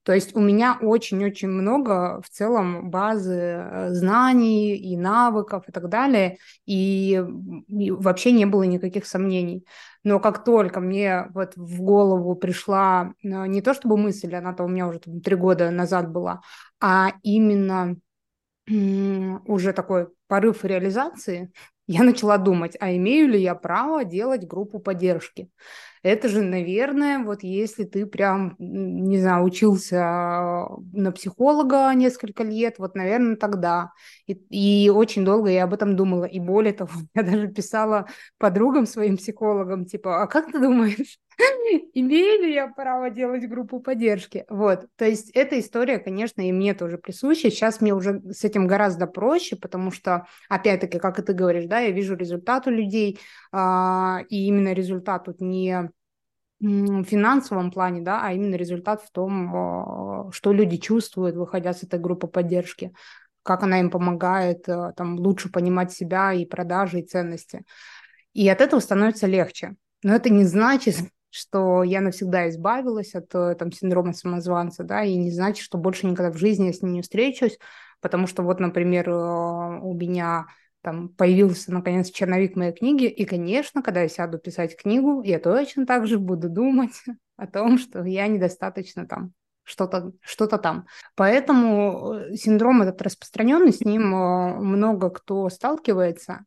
То 0.03 0.13
есть 0.13 0.35
у 0.35 0.41
меня 0.41 0.77
очень-очень 0.81 1.47
много 1.47 2.21
в 2.21 2.29
целом 2.29 2.89
базы 2.89 3.33
э, 3.35 3.93
знаний 3.93 4.75
и 4.75 4.97
навыков 4.97 5.63
и 5.67 5.71
так 5.71 5.89
далее, 5.89 6.37
и, 6.65 7.23
вообще 7.69 8.31
не 8.33 8.45
было 8.45 8.63
никаких 8.63 9.05
сомнений. 9.05 9.65
Но 10.03 10.19
как 10.19 10.43
только 10.43 10.81
мне 10.81 11.27
вот 11.33 11.53
в 11.55 11.81
голову 11.81 12.35
пришла 12.35 13.13
э, 13.23 13.47
не 13.47 13.61
то 13.61 13.73
чтобы 13.73 13.97
мысль, 13.97 14.35
она-то 14.35 14.63
у 14.63 14.67
меня 14.67 14.87
уже 14.87 14.99
там, 14.99 15.21
три 15.21 15.35
года 15.35 15.71
назад 15.71 16.11
была, 16.11 16.41
а 16.81 17.13
именно 17.23 17.95
уже 18.67 19.73
такой 19.73 20.07
порыв 20.27 20.63
реализации, 20.65 21.51
я 21.87 22.03
начала 22.03 22.37
думать, 22.37 22.75
а 22.79 22.95
имею 22.95 23.29
ли 23.29 23.41
я 23.41 23.55
право 23.55 24.03
делать 24.03 24.47
группу 24.47 24.79
поддержки? 24.79 25.49
Это 26.03 26.27
же, 26.27 26.41
наверное, 26.41 27.19
вот 27.19 27.43
если 27.43 27.85
ты 27.85 28.05
прям, 28.05 28.55
не 28.59 29.19
знаю, 29.21 29.45
учился 29.45 30.67
на 30.91 31.13
психолога 31.13 31.93
несколько 31.93 32.43
лет, 32.43 32.75
вот, 32.77 32.93
наверное, 32.95 33.37
тогда. 33.37 33.93
И, 34.27 34.33
и 34.33 34.89
очень 34.89 35.23
долго 35.23 35.49
я 35.49 35.63
об 35.63 35.73
этом 35.73 35.95
думала. 35.95 36.25
И 36.25 36.41
более 36.41 36.73
того, 36.73 36.91
я 37.15 37.23
даже 37.23 37.47
писала 37.47 38.07
подругам 38.37 38.85
своим 38.85 39.15
психологам, 39.15 39.85
типа, 39.85 40.23
а 40.23 40.27
как 40.27 40.51
ты 40.51 40.59
думаешь, 40.59 41.19
имею 41.93 42.43
ли 42.43 42.53
я 42.53 42.67
право 42.67 43.09
делать 43.09 43.47
группу 43.47 43.79
поддержки? 43.79 44.43
Вот, 44.49 44.87
то 44.97 45.05
есть 45.05 45.31
эта 45.31 45.57
история, 45.57 45.99
конечно, 45.99 46.41
и 46.41 46.51
мне 46.51 46.73
тоже 46.73 46.97
присуща. 46.97 47.49
Сейчас 47.49 47.79
мне 47.79 47.93
уже 47.93 48.21
с 48.29 48.43
этим 48.43 48.67
гораздо 48.67 49.07
проще, 49.07 49.55
потому 49.55 49.89
что, 49.89 50.27
опять-таки, 50.49 50.99
как 50.99 51.19
и 51.19 51.21
ты 51.21 51.31
говоришь, 51.31 51.65
да, 51.65 51.79
я 51.79 51.91
вижу 51.91 52.15
результат 52.17 52.67
у 52.67 52.71
людей, 52.71 53.19
а, 53.53 54.19
и 54.29 54.47
именно 54.47 54.73
результат 54.73 55.25
тут 55.25 55.39
не 55.39 55.92
финансовом 56.63 57.71
плане, 57.71 58.01
да, 58.01 58.21
а 58.23 58.31
именно 58.33 58.55
результат 58.55 59.01
в 59.01 59.11
том, 59.11 59.55
а, 59.55 60.31
что 60.31 60.53
люди 60.53 60.77
чувствуют, 60.77 61.35
выходя 61.35 61.73
с 61.73 61.83
этой 61.83 61.99
группы 61.99 62.27
поддержки, 62.27 62.93
как 63.43 63.63
она 63.63 63.79
им 63.79 63.89
помогает 63.89 64.67
а, 64.69 64.93
там 64.93 65.17
лучше 65.17 65.51
понимать 65.51 65.91
себя 65.91 66.33
и 66.33 66.45
продажи, 66.45 66.99
и 66.99 67.05
ценности. 67.05 67.63
И 68.33 68.47
от 68.47 68.61
этого 68.61 68.79
становится 68.79 69.27
легче. 69.27 69.75
Но 70.03 70.15
это 70.15 70.29
не 70.29 70.45
значит, 70.45 70.95
что 71.29 71.83
я 71.83 72.01
навсегда 72.01 72.49
избавилась 72.49 73.15
от 73.15 73.33
э, 73.33 73.55
там, 73.55 73.71
синдрома 73.71 74.13
самозванца, 74.13 74.83
да, 74.83 75.03
и 75.03 75.15
не 75.15 75.31
значит, 75.31 75.63
что 75.65 75.77
больше 75.77 76.05
никогда 76.05 76.31
в 76.31 76.37
жизни 76.37 76.67
я 76.67 76.73
с 76.73 76.81
ним 76.81 76.93
не 76.93 77.01
встречусь, 77.01 77.57
потому 78.01 78.27
что 78.27 78.43
вот, 78.43 78.59
например, 78.59 79.09
э, 79.09 79.79
у 79.81 79.93
меня 79.95 80.45
там 80.83 81.07
появился 81.09 81.73
наконец 81.73 82.11
черновик 82.11 82.55
моей 82.57 82.73
книги, 82.73 83.05
и, 83.05 83.25
конечно, 83.25 83.81
когда 83.81 84.01
я 84.01 84.09
сяду 84.09 84.37
писать 84.37 84.75
книгу, 84.77 85.23
я 85.23 85.39
точно 85.39 85.85
так 85.85 86.07
же 86.07 86.19
буду 86.19 86.49
думать 86.49 86.91
о 87.37 87.47
том, 87.47 87.77
что 87.77 88.03
я 88.03 88.27
недостаточно 88.27 89.07
там 89.07 89.31
что-то 89.63 90.11
что 90.21 90.45
там. 90.45 90.85
Поэтому 91.15 92.13
э, 92.13 92.35
синдром 92.35 92.81
этот 92.81 93.01
распространенный, 93.01 93.71
с 93.71 93.79
ним 93.79 94.13
э, 94.13 94.55
много 94.59 95.09
кто 95.09 95.49
сталкивается. 95.49 96.45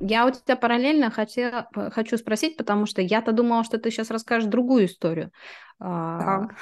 Я 0.00 0.26
у 0.26 0.30
тебя 0.32 0.56
параллельно 0.56 1.12
хотела, 1.12 1.68
хочу 1.92 2.16
спросить, 2.16 2.56
потому 2.56 2.86
что 2.86 3.00
я-то 3.00 3.30
думала, 3.30 3.62
что 3.62 3.78
ты 3.78 3.92
сейчас 3.92 4.10
расскажешь 4.10 4.48
другую 4.48 4.86
историю. 4.86 5.30
Так. 5.78 6.56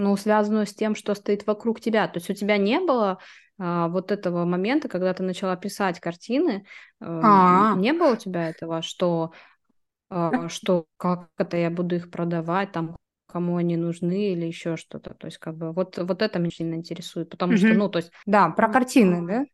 А, 0.00 0.02
ну, 0.02 0.16
связанную 0.16 0.66
с 0.66 0.74
тем, 0.74 0.94
что 0.94 1.14
стоит 1.14 1.46
вокруг 1.46 1.80
тебя. 1.80 2.08
То 2.08 2.18
есть 2.18 2.30
у 2.30 2.34
тебя 2.34 2.56
не 2.56 2.80
было 2.80 3.18
а, 3.58 3.88
вот 3.88 4.10
этого 4.10 4.44
момента, 4.44 4.88
когда 4.88 5.12
ты 5.14 5.22
начала 5.22 5.56
писать 5.56 6.00
картины, 6.00 6.64
А-а-а. 7.00 7.76
не 7.76 7.92
было 7.92 8.14
у 8.14 8.16
тебя 8.16 8.48
этого, 8.48 8.82
что, 8.82 9.32
а, 10.08 10.48
что 10.48 10.86
как 10.96 11.28
это 11.38 11.56
я 11.56 11.70
буду 11.70 11.96
их 11.96 12.10
продавать, 12.10 12.72
там, 12.72 12.96
кому 13.26 13.56
они 13.56 13.76
нужны 13.76 14.32
или 14.32 14.46
еще 14.46 14.76
что-то. 14.76 15.14
То 15.14 15.26
есть 15.26 15.38
как 15.38 15.56
бы 15.56 15.72
вот, 15.72 15.98
вот 15.98 16.22
это 16.22 16.38
меня 16.38 16.50
сильно 16.50 16.74
интересует, 16.74 17.30
потому 17.30 17.52
угу. 17.52 17.58
что, 17.58 17.74
ну, 17.74 17.88
то 17.88 17.98
есть... 17.98 18.10
Да, 18.26 18.50
про 18.50 18.68
картины, 18.68 19.26
да? 19.26 19.44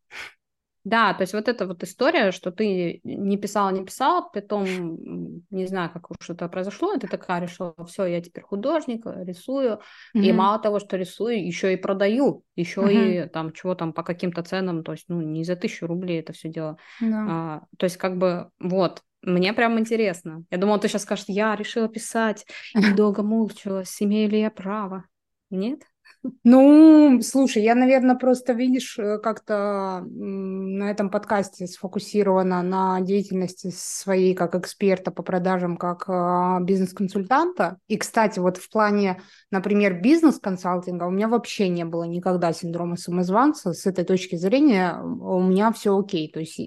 Да, 0.87 1.15
то 1.15 1.23
есть 1.23 1.33
вот 1.33 1.49
эта 1.49 1.67
вот 1.67 1.83
история, 1.83 2.31
что 2.31 2.53
ты 2.53 3.01
не 3.03 3.37
писала, 3.37 3.71
не 3.71 3.85
писала, 3.85 4.21
потом, 4.33 4.65
не 5.51 5.67
знаю, 5.67 5.91
как 5.93 6.13
уж 6.13 6.31
это 6.31 6.49
произошло, 6.49 6.95
и 6.95 7.01
ты 7.01 7.09
такая 7.09 7.41
решила, 7.43 7.75
все, 7.89 8.05
я 8.05 8.21
теперь 8.21 8.45
художник, 8.45 9.05
рисую, 9.05 9.81
mm-hmm. 10.15 10.21
и 10.21 10.33
мало 10.33 10.61
того, 10.61 10.79
что 10.79 10.97
рисую, 10.97 11.45
еще 11.45 11.73
и 11.73 11.77
продаю, 11.77 12.45
еще 12.55 12.83
mm-hmm. 12.83 13.25
и 13.25 13.29
там 13.29 13.53
чего 13.53 13.75
там 13.75 13.93
по 13.93 14.05
каким-то 14.05 14.45
ценам, 14.45 14.85
то 14.85 14.93
есть, 14.93 15.07
ну, 15.09 15.21
не 15.23 15.43
за 15.43 15.57
тысячу 15.57 15.89
рублей 15.89 16.21
это 16.21 16.33
все 16.33 16.49
дело. 16.49 16.79
Yeah. 17.03 17.27
А, 17.29 17.63
то 17.77 17.83
есть 17.83 17.97
как 17.97 18.17
бы 18.17 18.51
вот, 18.61 19.03
мне 19.23 19.53
прям 19.55 19.81
интересно. 19.81 20.45
Я 20.53 20.59
думала, 20.59 20.79
ты 20.79 20.87
сейчас 20.87 21.03
скажешь, 21.03 21.25
я 21.27 21.57
решила 21.57 21.89
писать, 21.89 22.47
и 22.77 22.79
долго 22.95 23.25
мучилась, 23.25 24.01
имею 24.01 24.31
ли 24.31 24.39
я 24.39 24.53
право. 24.53 25.05
Нет? 25.51 25.81
Ну, 26.45 27.21
слушай, 27.23 27.63
я, 27.63 27.75
наверное, 27.75 28.17
просто, 28.17 28.53
видишь, 28.53 28.99
э, 28.99 29.19
как-то 29.19 30.05
на 30.07 30.91
этом 30.91 31.11
подкасте 31.11 31.67
сфокусирована 31.67 32.63
на 32.63 33.01
деятельности 33.01 33.73
своей 33.75 34.35
как 34.35 34.55
эксперта 34.55 35.11
по 35.11 35.23
продажам, 35.23 35.77
как 35.77 36.05
а, 36.09 36.61
бизнес-консультанта. 36.61 37.79
И, 37.89 37.97
кстати, 37.97 38.39
вот 38.39 38.57
в 38.57 38.71
плане, 38.71 39.21
например, 39.51 40.01
бизнес-консалтинга 40.01 41.05
у 41.05 41.11
меня 41.11 41.29
вообще 41.29 41.69
не 41.69 41.85
было 41.85 42.05
никогда 42.05 42.53
синдрома 42.53 42.97
самозванца. 42.97 43.73
С 43.73 43.87
этой 43.87 44.05
точки 44.05 44.37
зрения 44.37 45.01
у 45.03 45.41
меня 45.43 45.73
все 45.73 45.97
окей. 45.97 46.31
То 46.31 46.41
есть 46.41 46.61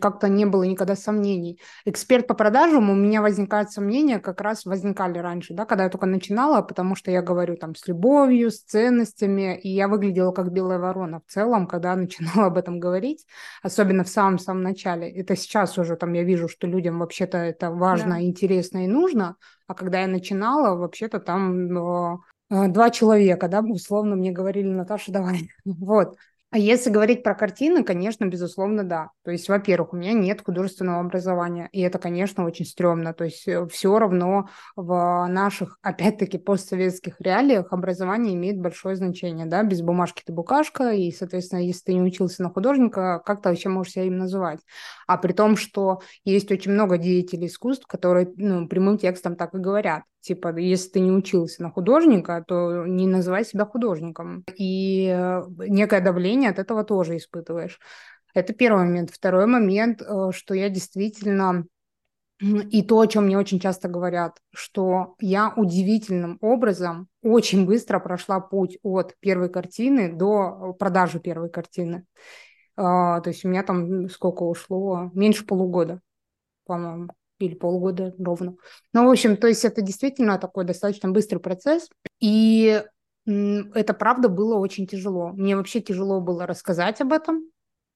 как-то 0.00 0.28
не 0.28 0.44
было 0.44 0.64
никогда 0.64 0.96
сомнений. 0.96 1.60
Эксперт 1.84 2.26
по 2.26 2.34
продажам 2.34 2.90
у 2.90 2.94
меня 2.94 3.22
возникают 3.22 3.70
сомнения, 3.70 4.18
как 4.18 4.40
раз 4.40 4.64
возникали 4.64 5.18
раньше, 5.18 5.54
да, 5.54 5.64
когда 5.64 5.84
я 5.84 5.90
только 5.90 6.06
начинала, 6.06 6.62
потому 6.62 6.94
что 6.94 7.10
я 7.10 7.22
говорю 7.22 7.56
там 7.56 7.74
с 7.74 7.86
любовью, 7.86 8.50
с 8.50 8.60
ценностью, 8.60 9.03
ценностями, 9.04 9.58
и 9.58 9.68
я 9.68 9.88
выглядела 9.88 10.32
как 10.32 10.52
белая 10.52 10.78
ворона 10.78 11.20
в 11.26 11.30
целом, 11.30 11.66
когда 11.66 11.94
начинала 11.96 12.46
об 12.46 12.58
этом 12.58 12.80
говорить, 12.80 13.26
особенно 13.62 14.04
в 14.04 14.08
самом-самом 14.08 14.62
начале. 14.62 15.10
Это 15.10 15.36
сейчас 15.36 15.78
уже 15.78 15.96
там 15.96 16.12
я 16.12 16.24
вижу, 16.24 16.48
что 16.48 16.66
людям 16.66 16.98
вообще-то 16.98 17.38
это 17.38 17.70
важно, 17.70 18.16
да. 18.16 18.22
интересно 18.22 18.84
и 18.84 18.88
нужно, 18.88 19.36
а 19.66 19.74
когда 19.74 20.00
я 20.00 20.06
начинала, 20.06 20.76
вообще-то 20.76 21.20
там 21.20 21.76
э, 22.50 22.68
два 22.68 22.90
человека, 22.90 23.48
да, 23.48 23.60
условно 23.60 24.16
мне 24.16 24.30
говорили, 24.30 24.68
Наташа, 24.68 25.12
давай. 25.12 25.50
вот. 25.64 26.16
А 26.54 26.56
если 26.56 26.88
говорить 26.88 27.24
про 27.24 27.34
картины, 27.34 27.82
конечно, 27.82 28.26
безусловно, 28.26 28.84
да. 28.84 29.10
То 29.24 29.32
есть, 29.32 29.48
во-первых, 29.48 29.92
у 29.92 29.96
меня 29.96 30.12
нет 30.12 30.40
художественного 30.40 31.00
образования, 31.00 31.68
и 31.72 31.80
это, 31.80 31.98
конечно, 31.98 32.44
очень 32.44 32.64
стрёмно. 32.64 33.12
То 33.12 33.24
есть 33.24 33.48
э, 33.48 33.66
все 33.66 33.98
равно 33.98 34.48
в 34.76 35.26
наших, 35.26 35.80
опять-таки, 35.82 36.38
постсоветских 36.38 37.20
реалиях 37.20 37.72
образование 37.72 38.34
имеет 38.34 38.60
большое 38.60 38.94
значение, 38.94 39.46
да, 39.46 39.64
без 39.64 39.82
бумажки 39.82 40.22
ты 40.24 40.32
букашка, 40.32 40.92
и, 40.92 41.10
соответственно, 41.10 41.58
если 41.58 41.86
ты 41.86 41.94
не 41.94 42.02
учился 42.02 42.44
на 42.44 42.50
художника, 42.50 43.20
как 43.26 43.42
ты 43.42 43.48
вообще 43.48 43.68
можешь 43.68 43.94
себя 43.94 44.04
им 44.04 44.16
называть? 44.18 44.60
А 45.08 45.18
при 45.18 45.32
том, 45.32 45.56
что 45.56 46.02
есть 46.22 46.52
очень 46.52 46.70
много 46.70 46.98
деятелей 46.98 47.48
искусств, 47.48 47.88
которые, 47.88 48.32
ну, 48.36 48.68
прямым 48.68 48.96
текстом 48.96 49.34
так 49.34 49.56
и 49.56 49.58
говорят. 49.58 50.04
Типа, 50.24 50.56
если 50.56 50.88
ты 50.88 51.00
не 51.00 51.10
учился 51.10 51.62
на 51.62 51.70
художника, 51.70 52.42
то 52.48 52.86
не 52.86 53.06
называй 53.06 53.44
себя 53.44 53.66
художником. 53.66 54.42
И 54.56 55.06
э, 55.06 55.42
некое 55.68 56.00
давление 56.00 56.48
от 56.48 56.58
этого 56.58 56.82
тоже 56.82 57.18
испытываешь. 57.18 57.78
Это 58.32 58.54
первый 58.54 58.86
момент. 58.86 59.10
Второй 59.10 59.44
момент, 59.44 60.00
э, 60.00 60.30
что 60.32 60.54
я 60.54 60.70
действительно 60.70 61.66
и 62.40 62.82
то, 62.82 63.00
о 63.00 63.06
чем 63.06 63.26
мне 63.26 63.38
очень 63.38 63.60
часто 63.60 63.88
говорят, 63.88 64.38
что 64.54 65.14
я 65.20 65.52
удивительным 65.56 66.38
образом 66.40 67.08
очень 67.22 67.66
быстро 67.66 68.00
прошла 68.00 68.40
путь 68.40 68.78
от 68.82 69.14
первой 69.20 69.50
картины 69.50 70.10
до 70.10 70.74
продажи 70.78 71.20
первой 71.20 71.50
картины. 71.50 72.06
А, 72.76 73.20
то 73.20 73.28
есть 73.28 73.44
у 73.44 73.48
меня 73.48 73.62
там 73.62 74.08
сколько 74.08 74.42
ушло? 74.42 75.10
Меньше 75.12 75.44
полугода, 75.44 76.00
по-моему 76.64 77.10
или 77.38 77.54
полгода 77.54 78.14
ровно. 78.18 78.56
Ну, 78.92 79.06
в 79.06 79.10
общем, 79.10 79.36
то 79.36 79.46
есть 79.46 79.64
это 79.64 79.82
действительно 79.82 80.38
такой 80.38 80.64
достаточно 80.64 81.10
быстрый 81.10 81.38
процесс, 81.38 81.88
и 82.20 82.82
это 83.26 83.94
правда 83.94 84.28
было 84.28 84.56
очень 84.56 84.86
тяжело. 84.86 85.28
Мне 85.28 85.56
вообще 85.56 85.80
тяжело 85.80 86.20
было 86.20 86.46
рассказать 86.46 87.00
об 87.00 87.12
этом, 87.12 87.44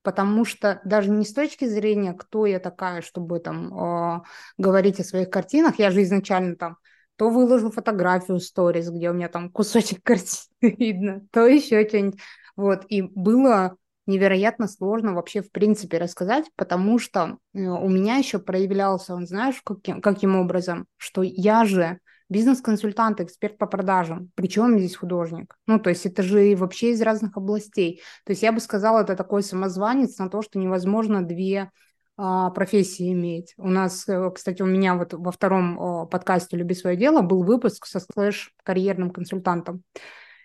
потому 0.02 0.44
что 0.44 0.80
даже 0.84 1.10
не 1.10 1.24
с 1.24 1.32
точки 1.32 1.66
зрения, 1.66 2.14
кто 2.14 2.46
я 2.46 2.58
такая, 2.60 3.02
чтобы 3.02 3.40
там 3.40 3.74
э, 3.74 4.22
говорить 4.56 5.00
о 5.00 5.04
своих 5.04 5.28
картинах, 5.28 5.78
я 5.78 5.90
же 5.90 6.02
изначально 6.02 6.56
там 6.56 6.78
то 7.16 7.30
выложу 7.30 7.70
фотографию 7.70 8.38
сторис, 8.38 8.88
где 8.90 9.10
у 9.10 9.12
меня 9.12 9.28
там 9.28 9.50
кусочек 9.50 10.02
картины 10.04 10.46
видно, 10.62 11.26
то 11.30 11.46
еще 11.46 11.86
что-нибудь. 11.86 12.20
Вот, 12.56 12.84
и 12.88 13.02
было 13.02 13.76
невероятно 14.08 14.66
сложно 14.66 15.14
вообще 15.14 15.42
в 15.42 15.52
принципе 15.52 15.98
рассказать, 15.98 16.46
потому 16.56 16.98
что 16.98 17.38
э, 17.54 17.60
у 17.60 17.88
меня 17.88 18.16
еще 18.16 18.38
проявлялся, 18.38 19.14
он 19.14 19.26
знаешь, 19.26 19.60
каким, 19.62 20.00
каким 20.00 20.36
образом, 20.36 20.86
что 20.96 21.22
я 21.22 21.64
же 21.64 22.00
бизнес-консультант, 22.28 23.20
эксперт 23.20 23.56
по 23.56 23.66
продажам, 23.66 24.30
причем 24.34 24.78
здесь 24.78 24.96
художник. 24.96 25.56
Ну, 25.66 25.78
то 25.78 25.90
есть 25.90 26.04
это 26.06 26.22
же 26.22 26.56
вообще 26.56 26.90
из 26.90 27.00
разных 27.00 27.36
областей. 27.36 28.02
То 28.24 28.32
есть 28.32 28.42
я 28.42 28.52
бы 28.52 28.60
сказала, 28.60 29.00
это 29.00 29.16
такой 29.16 29.42
самозванец 29.42 30.18
на 30.18 30.28
то, 30.28 30.42
что 30.42 30.58
невозможно 30.58 31.22
две 31.22 31.70
а, 32.16 32.50
профессии 32.50 33.12
иметь. 33.12 33.54
У 33.56 33.68
нас, 33.68 34.06
э, 34.08 34.30
кстати, 34.34 34.60
у 34.60 34.66
меня 34.66 34.94
вот 34.94 35.14
во 35.14 35.30
втором 35.30 36.08
подкасте 36.08 36.56
«Люби 36.56 36.74
свое 36.74 36.96
дело» 36.96 37.22
был 37.22 37.44
выпуск 37.44 37.86
со 37.86 38.00
слэш-карьерным 38.00 39.10
консультантом. 39.10 39.82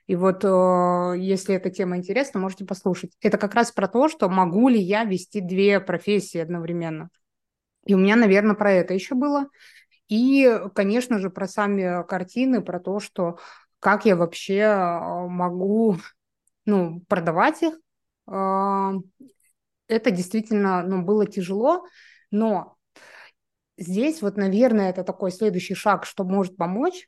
И 0.05 0.15
вот 0.15 0.43
э, 0.43 1.13
если 1.17 1.55
эта 1.55 1.69
тема 1.69 1.97
интересна, 1.97 2.39
можете 2.39 2.65
послушать. 2.65 3.11
Это 3.21 3.37
как 3.37 3.55
раз 3.55 3.71
про 3.71 3.87
то, 3.87 4.09
что 4.09 4.29
могу 4.29 4.67
ли 4.67 4.79
я 4.79 5.05
вести 5.05 5.39
две 5.39 5.79
профессии 5.79 6.39
одновременно. 6.39 7.09
И 7.85 7.93
у 7.93 7.97
меня, 7.97 8.15
наверное, 8.15 8.55
про 8.55 8.71
это 8.71 8.93
еще 8.93 9.15
было. 9.15 9.47
И, 10.09 10.59
конечно 10.75 11.19
же, 11.19 11.29
про 11.29 11.47
сами 11.47 12.05
картины, 12.05 12.61
про 12.61 12.79
то, 12.79 12.99
что 12.99 13.37
как 13.79 14.05
я 14.05 14.15
вообще 14.15 14.57
э, 14.57 15.27
могу 15.27 15.97
ну, 16.65 17.01
продавать 17.07 17.63
их. 17.63 17.73
Э, 18.27 18.91
это 19.87 20.11
действительно 20.11 20.83
ну, 20.83 21.03
было 21.03 21.25
тяжело, 21.25 21.85
но 22.31 22.75
здесь 23.77 24.21
вот, 24.21 24.37
наверное, 24.37 24.89
это 24.89 25.03
такой 25.03 25.31
следующий 25.31 25.75
шаг, 25.75 26.05
что 26.05 26.23
может 26.23 26.57
помочь 26.57 27.07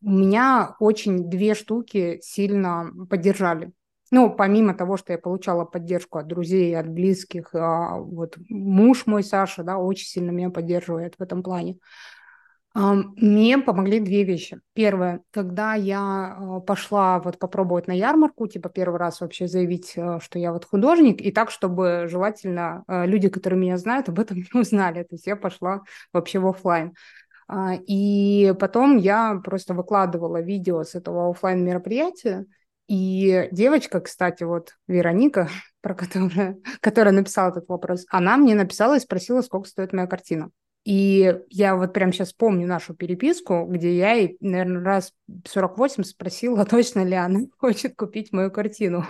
меня 0.00 0.76
очень 0.80 1.28
две 1.28 1.54
штуки 1.54 2.18
сильно 2.22 2.90
поддержали. 3.08 3.72
Ну, 4.12 4.30
помимо 4.30 4.74
того, 4.74 4.96
что 4.96 5.12
я 5.12 5.18
получала 5.18 5.64
поддержку 5.64 6.18
от 6.18 6.28
друзей, 6.28 6.78
от 6.78 6.88
близких, 6.88 7.54
а, 7.54 7.98
вот 7.98 8.36
муж 8.48 9.06
мой, 9.06 9.24
Саша, 9.24 9.64
да, 9.64 9.78
очень 9.78 10.06
сильно 10.06 10.30
меня 10.30 10.50
поддерживает 10.50 11.16
в 11.18 11.22
этом 11.22 11.42
плане. 11.42 11.78
Мне 12.76 13.56
помогли 13.56 14.00
две 14.00 14.22
вещи. 14.24 14.60
Первое, 14.74 15.22
когда 15.30 15.72
я 15.72 16.36
а, 16.38 16.60
пошла 16.60 17.20
вот 17.20 17.38
попробовать 17.38 17.86
на 17.86 17.92
ярмарку, 17.92 18.46
типа 18.46 18.68
первый 18.68 18.98
раз 18.98 19.22
вообще 19.22 19.48
заявить, 19.48 19.94
а, 19.96 20.20
что 20.20 20.38
я 20.38 20.52
вот 20.52 20.66
художник, 20.66 21.22
и 21.22 21.32
так, 21.32 21.50
чтобы 21.50 22.04
желательно 22.06 22.84
люди, 22.86 23.30
которые 23.30 23.58
меня 23.58 23.78
знают, 23.78 24.10
об 24.10 24.20
этом 24.20 24.36
не 24.52 24.60
узнали. 24.60 25.04
То 25.04 25.14
есть 25.14 25.26
я 25.26 25.36
пошла 25.36 25.84
вообще 26.12 26.38
в 26.38 26.46
офлайн. 26.46 26.92
А, 27.48 27.74
и 27.74 28.54
потом 28.58 28.96
я 28.96 29.40
просто 29.44 29.74
выкладывала 29.74 30.40
видео 30.40 30.82
с 30.82 30.94
этого 30.94 31.30
офлайн 31.30 31.64
мероприятия, 31.64 32.46
И 32.88 33.48
девочка, 33.52 34.00
кстати, 34.00 34.44
вот 34.44 34.74
Вероника, 34.88 35.48
про 35.80 35.94
которую, 35.94 36.62
которая 36.80 37.14
написала 37.14 37.50
этот 37.50 37.68
вопрос, 37.68 38.04
она 38.10 38.36
мне 38.36 38.54
написала 38.54 38.96
и 38.96 39.00
спросила, 39.00 39.42
сколько 39.42 39.68
стоит 39.68 39.92
моя 39.92 40.06
картина. 40.06 40.50
И 40.86 41.40
я 41.50 41.74
вот 41.74 41.92
прям 41.92 42.12
сейчас 42.12 42.32
помню 42.32 42.68
нашу 42.68 42.94
переписку, 42.94 43.66
где 43.68 43.96
я 43.96 44.12
ей, 44.12 44.36
наверное, 44.38 44.84
раз 44.84 45.12
48 45.44 46.04
спросила, 46.04 46.64
точно 46.70 47.02
ли 47.04 47.14
она 47.14 47.40
хочет 47.58 47.96
купить 47.96 48.32
мою 48.32 48.52
картину. 48.52 49.04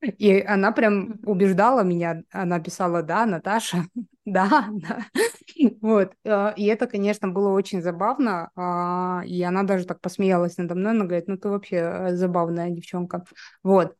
И 0.00 0.40
она 0.40 0.70
прям 0.70 1.18
убеждала 1.24 1.82
меня, 1.82 2.22
она 2.30 2.60
писала, 2.60 3.02
да, 3.02 3.26
Наташа, 3.26 3.86
да, 4.24 4.68
да. 4.70 5.06
Вот. 5.80 6.12
Э, 6.24 6.52
и 6.56 6.66
это, 6.66 6.86
конечно, 6.86 7.26
было 7.26 7.48
очень 7.48 7.82
забавно. 7.82 8.52
А, 8.54 9.22
и 9.26 9.42
она 9.42 9.64
даже 9.64 9.86
так 9.86 10.00
посмеялась 10.00 10.56
надо 10.56 10.76
мной, 10.76 10.92
она 10.92 11.04
говорит, 11.04 11.26
ну 11.26 11.36
ты 11.36 11.48
вообще 11.48 12.10
забавная 12.12 12.70
девчонка. 12.70 13.24
Вот. 13.64 13.96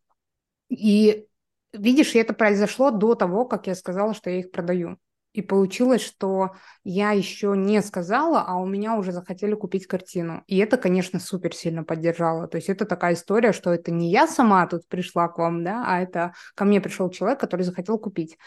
И 0.69 1.27
видишь, 1.73 2.15
это 2.15 2.33
произошло 2.33 2.93
до 2.93 3.17
того, 3.17 3.45
как 3.45 3.67
я 3.67 3.75
сказала, 3.75 4.15
что 4.15 4.31
я 4.31 4.39
их 4.39 4.53
продаю. 4.53 4.99
И 5.33 5.43
получилось, 5.43 6.03
что 6.03 6.53
я 6.85 7.13
еще 7.13 7.55
не 7.57 7.83
сказала, 7.83 8.43
а 8.47 8.57
у 8.57 8.67
меня 8.67 8.97
уже 8.97 9.13
захотели 9.13 9.55
купить 9.55 9.87
картину. 9.87 10.43
И 10.47 10.57
это, 10.59 10.79
конечно, 10.79 11.21
супер 11.21 11.55
сильно 11.55 11.85
поддержало. 11.85 12.49
То 12.49 12.57
есть 12.57 12.69
это 12.69 12.87
такая 12.87 13.15
история, 13.15 13.53
что 13.53 13.73
это 13.73 13.91
не 13.91 14.11
я 14.11 14.27
сама 14.27 14.67
тут 14.67 14.89
пришла 14.89 15.29
к 15.29 15.39
вам, 15.39 15.63
да, 15.65 15.85
а 15.87 16.01
это 16.01 16.33
ко 16.55 16.65
мне 16.65 16.81
пришел 16.81 17.11
человек, 17.11 17.39
который 17.39 17.63
захотел 17.63 17.99
купить. 17.99 18.39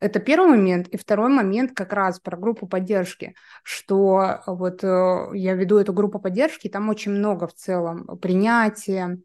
Это 0.00 0.18
первый 0.18 0.48
момент. 0.48 0.88
И 0.88 0.96
второй 0.96 1.28
момент 1.28 1.72
как 1.74 1.92
раз 1.92 2.20
про 2.20 2.36
группу 2.36 2.66
поддержки, 2.66 3.34
что 3.62 4.40
вот 4.46 4.82
э, 4.82 5.28
я 5.34 5.54
веду 5.54 5.76
эту 5.76 5.92
группу 5.92 6.18
поддержки, 6.18 6.68
там 6.68 6.88
очень 6.88 7.12
много 7.12 7.46
в 7.46 7.54
целом 7.54 8.06
принятия, 8.18 9.18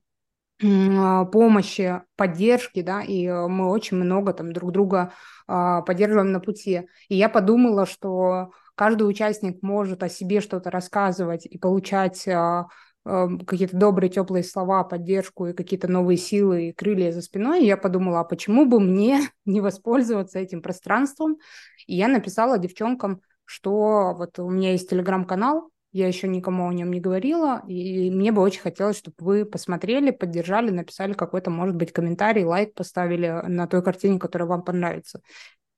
помощи, 0.60 2.02
поддержки, 2.16 2.82
да, 2.82 3.02
и 3.02 3.26
э, 3.26 3.48
мы 3.48 3.70
очень 3.70 3.98
много 3.98 4.34
там 4.34 4.54
друг 4.54 4.72
друга 4.72 5.12
а, 5.48 5.82
поддерживаем 5.82 6.32
на 6.32 6.40
пути. 6.40 6.88
И 7.10 7.16
я 7.16 7.28
подумала, 7.30 7.86
что 7.86 8.52
каждый 8.76 9.04
участник 9.04 9.62
может 9.62 10.02
о 10.02 10.10
себе 10.10 10.42
что-то 10.42 10.72
рассказывать 10.72 11.46
и 11.46 11.58
получать 11.58 12.26
а, 12.28 12.68
какие-то 13.04 13.78
добрые, 13.78 14.10
теплые 14.10 14.44
слова, 14.44 14.84
поддержку 14.84 15.48
и 15.48 15.54
какие-то 15.54 15.88
новые 15.88 16.18
силы 16.18 16.70
и 16.70 16.74
крылья 16.74 17.12
за 17.12 17.22
спиной, 17.22 17.62
и 17.62 17.68
я 17.68 17.78
подумала, 17.78 18.22
а 18.22 18.24
почему 18.24 18.66
бы 18.66 18.80
мне 18.80 19.20
не 19.46 19.62
воспользоваться 19.62 20.40
этим 20.40 20.62
пространством? 20.62 21.38
И 21.86 21.96
я 21.96 22.08
написала 22.08 22.58
девчонкам, 22.58 23.22
что 23.44 24.16
вот 24.18 24.40
у 24.40 24.50
меня 24.50 24.72
есть 24.72 24.90
телеграм-канал, 24.90 25.70
я 25.96 26.10
еще 26.10 26.28
никому 26.28 26.68
о 26.68 26.74
нем 26.74 26.92
не 26.92 27.00
говорила, 27.00 27.64
и 27.70 28.12
мне 28.12 28.34
бы 28.34 28.42
очень 28.42 28.60
хотелось, 28.60 28.98
чтобы 28.98 29.16
вы 29.20 29.46
посмотрели, 29.46 30.12
поддержали, 30.12 30.70
написали 30.70 31.14
какой-то, 31.14 31.52
может 31.52 31.78
быть, 31.78 31.94
комментарий, 31.94 32.44
лайк 32.44 32.74
поставили 32.74 33.42
на 33.48 33.66
той 33.66 33.82
картине, 33.82 34.20
которая 34.20 34.46
вам 34.46 34.62
понравится. 34.62 35.22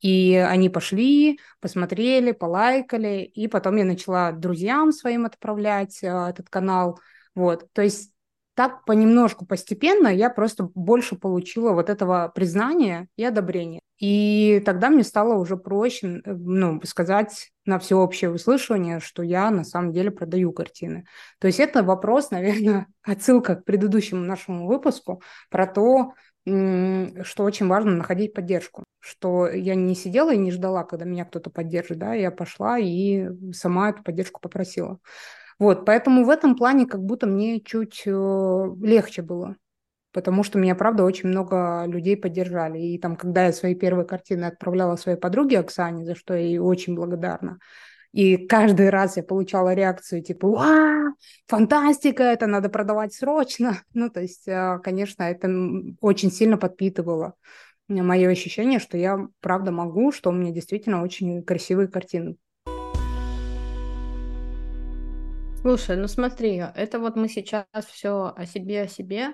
И 0.02 0.34
они 0.34 0.70
пошли, 0.70 1.40
посмотрели, 1.60 2.32
полайкали, 2.32 3.26
и 3.26 3.48
потом 3.48 3.76
я 3.76 3.86
начала 3.86 4.32
друзьям 4.32 4.92
своим 4.92 5.28
отправлять 5.28 6.02
э, 6.02 6.08
этот 6.08 6.50
канал. 6.50 7.00
Вот, 7.36 7.72
то 7.72 7.84
есть 7.84 8.12
так 8.56 8.86
понемножку, 8.86 9.46
постепенно 9.46 10.08
я 10.08 10.32
просто 10.32 10.68
больше 10.74 11.16
получила 11.16 11.74
вот 11.74 11.92
этого 11.92 12.32
признания 12.34 13.08
и 13.18 13.24
одобрения. 13.24 13.82
И 14.00 14.62
тогда 14.66 14.90
мне 14.90 15.04
стало 15.04 15.36
уже 15.36 15.58
проще 15.58 16.22
э, 16.24 16.34
ну, 16.34 16.80
сказать 16.84 17.52
на 17.66 17.80
всеобщее 17.80 18.32
услышание, 18.32 19.00
что 19.00 19.24
я 19.24 19.50
на 19.50 19.64
самом 19.64 19.92
деле 19.92 20.12
продаю 20.12 20.52
картины. 20.52 21.06
То 21.40 21.48
есть 21.48 21.60
это 21.60 21.84
вопрос, 21.84 22.30
наверное, 22.32 22.88
отсылка 23.04 23.56
к 23.56 23.66
предыдущему 23.66 24.22
нашему 24.24 24.68
выпуску 24.68 25.22
про 25.50 25.66
то, 25.68 26.14
что 26.46 27.44
очень 27.44 27.68
важно 27.68 27.92
находить 27.92 28.34
поддержку, 28.34 28.86
что 29.00 29.50
я 29.50 29.76
не 29.76 29.96
сидела 29.96 30.34
и 30.34 30.38
не 30.38 30.52
ждала, 30.52 30.86
когда 30.86 31.04
меня 31.04 31.26
кто-то 31.26 31.50
поддержит, 31.50 31.98
да, 31.98 32.14
я 32.14 32.32
пошла 32.32 32.80
и 32.80 33.28
сама 33.52 33.90
эту 33.90 34.02
поддержку 34.02 34.40
попросила. 34.40 35.00
Вот, 35.60 35.86
поэтому 35.86 36.24
в 36.24 36.30
этом 36.30 36.56
плане 36.56 36.86
как 36.86 37.04
будто 37.04 37.28
мне 37.28 37.60
чуть 37.60 38.04
э, 38.06 38.66
легче 38.82 39.24
было, 39.24 39.58
потому 40.18 40.44
что 40.44 40.58
меня, 40.58 40.74
правда, 40.74 41.04
очень 41.04 41.30
много 41.30 41.86
людей 41.86 42.18
поддержали. 42.18 42.80
И 42.80 42.98
там, 42.98 43.16
когда 43.16 43.46
я 43.46 43.54
свои 43.54 43.76
первые 43.76 44.08
картины 44.08 44.46
отправляла 44.46 44.96
своей 44.96 45.16
подруге 45.16 45.60
Оксане, 45.60 46.06
за 46.06 46.16
что 46.16 46.34
я 46.34 46.40
ей 46.40 46.58
очень 46.58 46.96
благодарна, 46.96 47.60
и 48.14 48.36
каждый 48.48 48.90
раз 48.90 49.18
я 49.18 49.22
получала 49.22 49.76
реакцию 49.76 50.24
типа 50.24 50.48
«Ва, 50.48 51.14
фантастика, 51.46 52.24
это 52.24 52.48
надо 52.48 52.70
продавать 52.70 53.14
срочно!» 53.14 53.84
Ну, 53.94 54.10
то 54.10 54.20
есть, 54.20 54.48
э, 54.48 54.80
конечно, 54.84 55.22
это 55.22 55.52
очень 56.02 56.32
сильно 56.32 56.58
подпитывало 56.58 57.36
мое 57.88 58.32
ощущение, 58.32 58.80
что 58.80 58.98
я 58.98 59.20
правда 59.40 59.72
могу, 59.72 60.12
что 60.12 60.32
у 60.32 60.34
меня 60.34 60.52
действительно 60.52 61.04
очень 61.04 61.44
красивые 61.44 61.90
картины 61.90 62.38
Слушай, 65.62 65.98
ну 65.98 66.08
смотри, 66.08 66.64
это 66.76 66.98
вот 66.98 67.16
мы 67.18 67.28
сейчас 67.28 67.66
все 67.92 68.34
о 68.36 68.46
себе, 68.46 68.84
о 68.84 68.88
себе. 68.88 69.34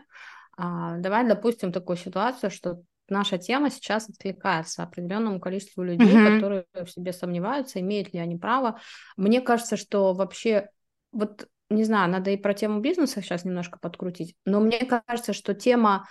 А, 0.58 0.98
давай 0.98 1.28
допустим 1.28 1.72
такую 1.72 1.98
ситуацию, 1.98 2.52
что 2.52 2.82
наша 3.10 3.38
тема 3.38 3.70
сейчас 3.70 4.10
откликается 4.10 4.84
определенному 4.84 5.40
количеству 5.40 5.84
людей, 5.84 6.08
uh-huh. 6.08 6.36
которые 6.36 6.66
в 6.74 6.88
себе 6.88 7.14
сомневаются, 7.14 7.80
имеют 7.80 8.14
ли 8.14 8.20
они 8.20 8.38
право. 8.38 8.80
Мне 9.18 9.42
кажется, 9.42 9.78
что 9.78 10.14
вообще, 10.14 10.70
вот 11.12 11.48
не 11.70 11.84
знаю, 11.84 12.10
надо 12.12 12.32
и 12.32 12.38
про 12.38 12.54
тему 12.54 12.80
бизнеса 12.80 13.22
сейчас 13.22 13.46
немножко 13.46 13.80
подкрутить, 13.80 14.36
но 14.46 14.60
мне 14.60 14.80
кажется, 14.86 15.34
что 15.34 15.54
тема 15.54 16.08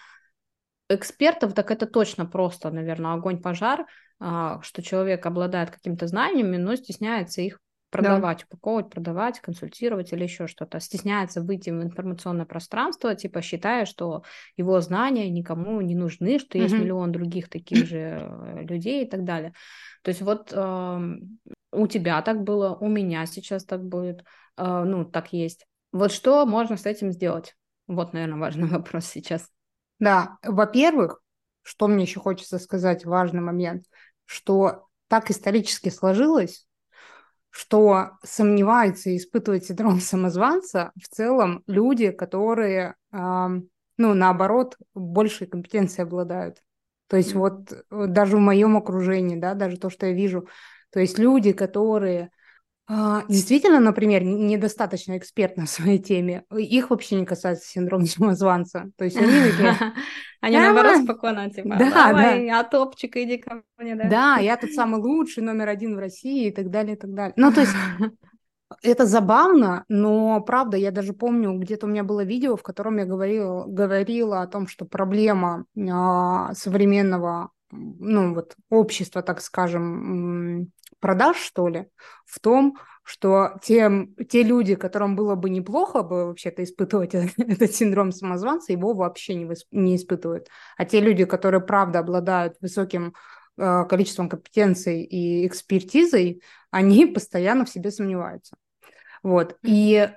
экспертов, 0.89 1.55
так 1.55 1.71
это 1.71 1.87
точно 1.87 2.27
просто, 2.27 2.71
наверное, 2.71 3.15
огонь-пожар, 3.15 3.87
а, 4.19 4.61
что 4.63 4.83
человек 4.83 5.25
обладает 5.25 5.71
какими-то 5.71 6.07
знаниями, 6.07 6.57
но 6.57 6.77
стесняется 6.77 7.41
их 7.41 7.59
продавать, 7.93 8.39
да. 8.39 8.45
упаковывать, 8.49 8.91
продавать, 8.91 9.41
консультировать 9.41 10.13
или 10.13 10.25
еще 10.25 10.47
что-то. 10.47 10.81
Стесняется 10.81 11.43
выйти 11.43 11.69
в 11.69 11.83
информационное 11.83 12.47
пространство, 12.47 13.15
типа 13.15 13.43
считая, 13.43 13.85
что 13.85 14.25
его 14.57 14.81
знания 14.81 15.29
никому 15.29 15.81
не 15.83 15.95
нужны, 15.95 16.39
что 16.39 16.57
есть 16.57 16.75
mm-hmm. 16.75 16.79
миллион 16.79 17.13
других 17.13 17.51
таких 17.51 17.87
же 17.87 17.99
э, 17.99 18.63
людей 18.63 19.05
и 19.05 19.09
так 19.09 19.25
далее. 19.25 19.53
То 20.03 20.09
есть 20.09 20.23
вот 20.23 20.53
э, 20.53 21.17
у 21.71 21.87
тебя 21.87 22.23
так 22.23 22.43
было, 22.43 22.75
у 22.75 22.89
меня 22.89 23.27
сейчас 23.27 23.65
так 23.65 23.85
будет, 23.85 24.25
э, 24.57 24.85
ну, 24.85 25.05
так 25.05 25.35
есть. 25.35 25.67
Вот 25.93 26.13
что 26.13 26.47
можно 26.47 26.79
с 26.79 26.87
этим 26.87 27.13
сделать? 27.13 27.55
Вот, 27.87 28.15
наверное, 28.15 28.39
важный 28.39 28.69
вопрос 28.69 29.05
сейчас. 29.05 29.51
Да, 29.99 30.39
во-первых, 30.43 31.21
что 31.61 31.89
мне 31.89 32.05
еще 32.05 32.21
хочется 32.21 32.59
сказать, 32.59 33.05
важный 33.05 33.43
момент, 33.43 33.85
что 34.25 34.87
так 35.09 35.31
исторически 35.31 35.91
сложилось, 35.91 36.67
что 37.55 38.13
сомневаются 38.25 39.11
и 39.11 39.19
испытывают 39.19 39.65
синдром 39.65 40.01
самозванца 40.01 40.91
в 41.01 41.07
целом 41.07 41.63
люди, 41.67 42.11
которые, 42.11 42.95
ну, 43.13 43.69
наоборот, 43.99 44.79
большей 44.95 45.47
компетенцией 45.47 46.07
обладают. 46.07 46.63
То 47.09 47.19
есть 47.19 47.35
mm-hmm. 47.35 47.85
вот 47.91 48.11
даже 48.11 48.39
в 48.39 48.41
моем 48.41 48.79
окружении, 48.79 49.37
да, 49.37 49.53
даже 49.53 49.77
то, 49.77 49.91
что 49.91 50.07
я 50.07 50.13
вижу, 50.15 50.49
то 50.91 50.99
есть 50.99 51.19
люди, 51.19 51.53
которые 51.53 52.31
действительно, 53.29 53.81
например, 53.81 54.23
недостаточно 54.23 55.17
экспертны 55.17 55.67
в 55.67 55.71
своей 55.71 55.99
теме. 55.99 56.45
Их 56.51 56.91
вообще 56.91 57.17
не 57.17 57.27
касается 57.27 57.69
синдром 57.69 58.07
самозванца. 58.07 58.91
То 58.97 59.05
есть 59.05 59.17
они 59.17 59.51
такие... 59.51 59.77
Они 60.41 60.59
наоборот 60.59 61.05
спокойно, 61.05 61.49
типа, 61.51 61.77
давай, 61.79 62.49
а 62.49 62.65
топчик, 62.65 63.17
иди 63.17 63.39
ко 63.39 63.63
мне, 63.79 63.95
да? 63.95 64.09
Да, 64.09 64.37
я 64.39 64.57
тут 64.57 64.73
самый 64.73 65.01
лучший, 65.01 65.41
номер 65.45 65.69
один 65.69 65.95
в 65.95 66.01
России 66.01 66.49
и 66.49 66.51
так 66.51 66.69
далее, 66.69 66.97
и 66.97 66.99
так 66.99 67.15
далее. 67.15 67.33
Ну, 67.37 67.53
то 67.53 67.61
есть 67.61 67.73
это 68.83 69.07
забавно, 69.07 69.85
но 69.89 70.41
правда, 70.41 70.77
я 70.77 70.91
даже 70.91 71.13
помню, 71.13 71.57
где-то 71.59 71.87
у 71.87 71.89
меня 71.89 72.03
было 72.03 72.25
видео, 72.25 72.57
в 72.57 72.63
котором 72.65 72.99
я 72.99 73.05
говорила, 73.05 73.67
говорила 73.69 74.43
о 74.43 74.49
том, 74.49 74.67
что 74.67 74.85
проблема 74.85 75.65
а, 75.79 76.53
современного 76.55 77.51
ну, 77.71 78.35
вот, 78.35 78.57
общества, 78.69 79.23
так 79.23 79.41
скажем, 79.41 80.73
продаж, 81.03 81.37
что 81.37 81.69
ли, 81.69 81.89
в 82.25 82.41
том, 82.41 82.79
что 83.05 83.59
те, 83.63 83.91
те 84.31 84.43
люди, 84.43 84.77
которым 84.77 85.17
было 85.17 85.35
бы 85.35 85.51
неплохо 85.51 86.03
бы 86.03 86.27
вообще-то 86.27 86.63
испытывать 86.63 87.15
этот 87.37 87.75
синдром 87.75 88.13
самозванца, 88.13 88.73
его 88.73 88.95
вообще 88.95 89.35
не, 89.35 89.53
не 89.71 89.97
испытывают. 89.97 90.49
А 90.79 90.85
те 90.85 91.01
люди, 91.01 91.25
которые 91.25 91.61
правда 91.61 91.99
обладают 91.99 92.55
высоким 92.61 93.15
э, 93.59 93.85
количеством 93.89 94.29
компетенций 94.29 95.03
и 95.03 95.47
экспертизой, 95.47 96.43
они 96.71 97.07
постоянно 97.15 97.65
в 97.65 97.71
себе 97.71 97.91
сомневаются. 97.91 98.57
Вот. 99.23 99.57
И 99.63 100.09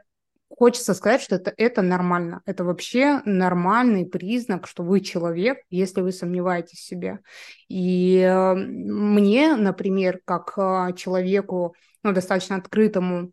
хочется 0.58 0.94
сказать, 0.94 1.22
что 1.22 1.36
это, 1.36 1.54
это 1.58 1.82
нормально. 1.82 2.42
Это 2.46 2.64
вообще 2.64 3.22
нормальный 3.26 4.06
признак, 4.06 4.68
что 4.68 4.84
вы 4.84 5.02
человек, 5.02 5.60
если 5.70 6.02
вы 6.02 6.12
сомневаетесь 6.12 6.80
в 6.80 6.86
себе. 6.86 7.20
И 7.68 8.20
э, 8.20 8.54
мне, 8.54 9.56
например, 9.56 10.20
как 10.26 10.54
э, 10.58 10.94
человеку 10.96 11.76
ну, 12.04 12.14
достаточно 12.14 12.56
открытому 12.56 13.32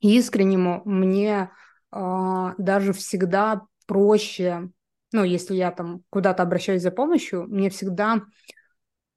искреннему, 0.00 0.82
мне 0.84 1.50
э, 1.92 2.54
даже 2.58 2.92
всегда 2.92 3.62
проще 3.86 4.70
ну, 5.12 5.24
если 5.24 5.54
я 5.54 5.70
там 5.70 6.02
куда-то 6.10 6.42
обращаюсь 6.42 6.82
за 6.82 6.90
помощью, 6.90 7.46
мне 7.48 7.70
всегда 7.70 8.22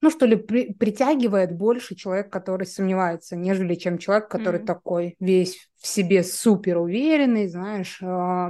ну, 0.01 0.09
что 0.09 0.25
ли, 0.25 0.35
при, 0.35 0.73
притягивает 0.73 1.55
больше 1.55 1.95
человек, 1.95 2.31
который 2.31 2.65
сомневается, 2.65 3.35
нежели 3.35 3.75
чем 3.75 3.99
человек, 3.99 4.29
который 4.29 4.59
mm-hmm. 4.59 4.65
такой 4.65 5.15
весь 5.19 5.69
в 5.77 5.87
себе 5.87 6.23
супер 6.23 6.77
уверенный, 6.77 7.47
знаешь, 7.47 7.99
э, 8.01 8.49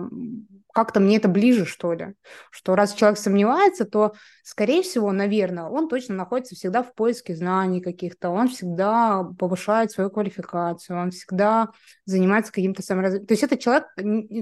как-то 0.73 0.99
мне 0.99 1.17
это 1.17 1.27
ближе, 1.27 1.65
что 1.65 1.93
ли, 1.93 2.13
что 2.51 2.75
раз 2.75 2.93
человек 2.93 3.17
сомневается, 3.17 3.85
то, 3.85 4.13
скорее 4.43 4.81
всего, 4.81 5.11
наверное, 5.11 5.65
он 5.65 5.87
точно 5.87 6.15
находится 6.15 6.55
всегда 6.55 6.83
в 6.83 6.93
поиске 6.93 7.35
знаний 7.35 7.81
каких-то, 7.81 8.29
он 8.29 8.47
всегда 8.47 9.23
повышает 9.37 9.91
свою 9.91 10.09
квалификацию, 10.09 10.99
он 10.99 11.11
всегда 11.11 11.69
занимается 12.05 12.51
каким-то 12.51 12.81
саморазвитием. 12.81 13.27
То 13.27 13.33
есть 13.33 13.43
это 13.43 13.57
человек, 13.57 13.87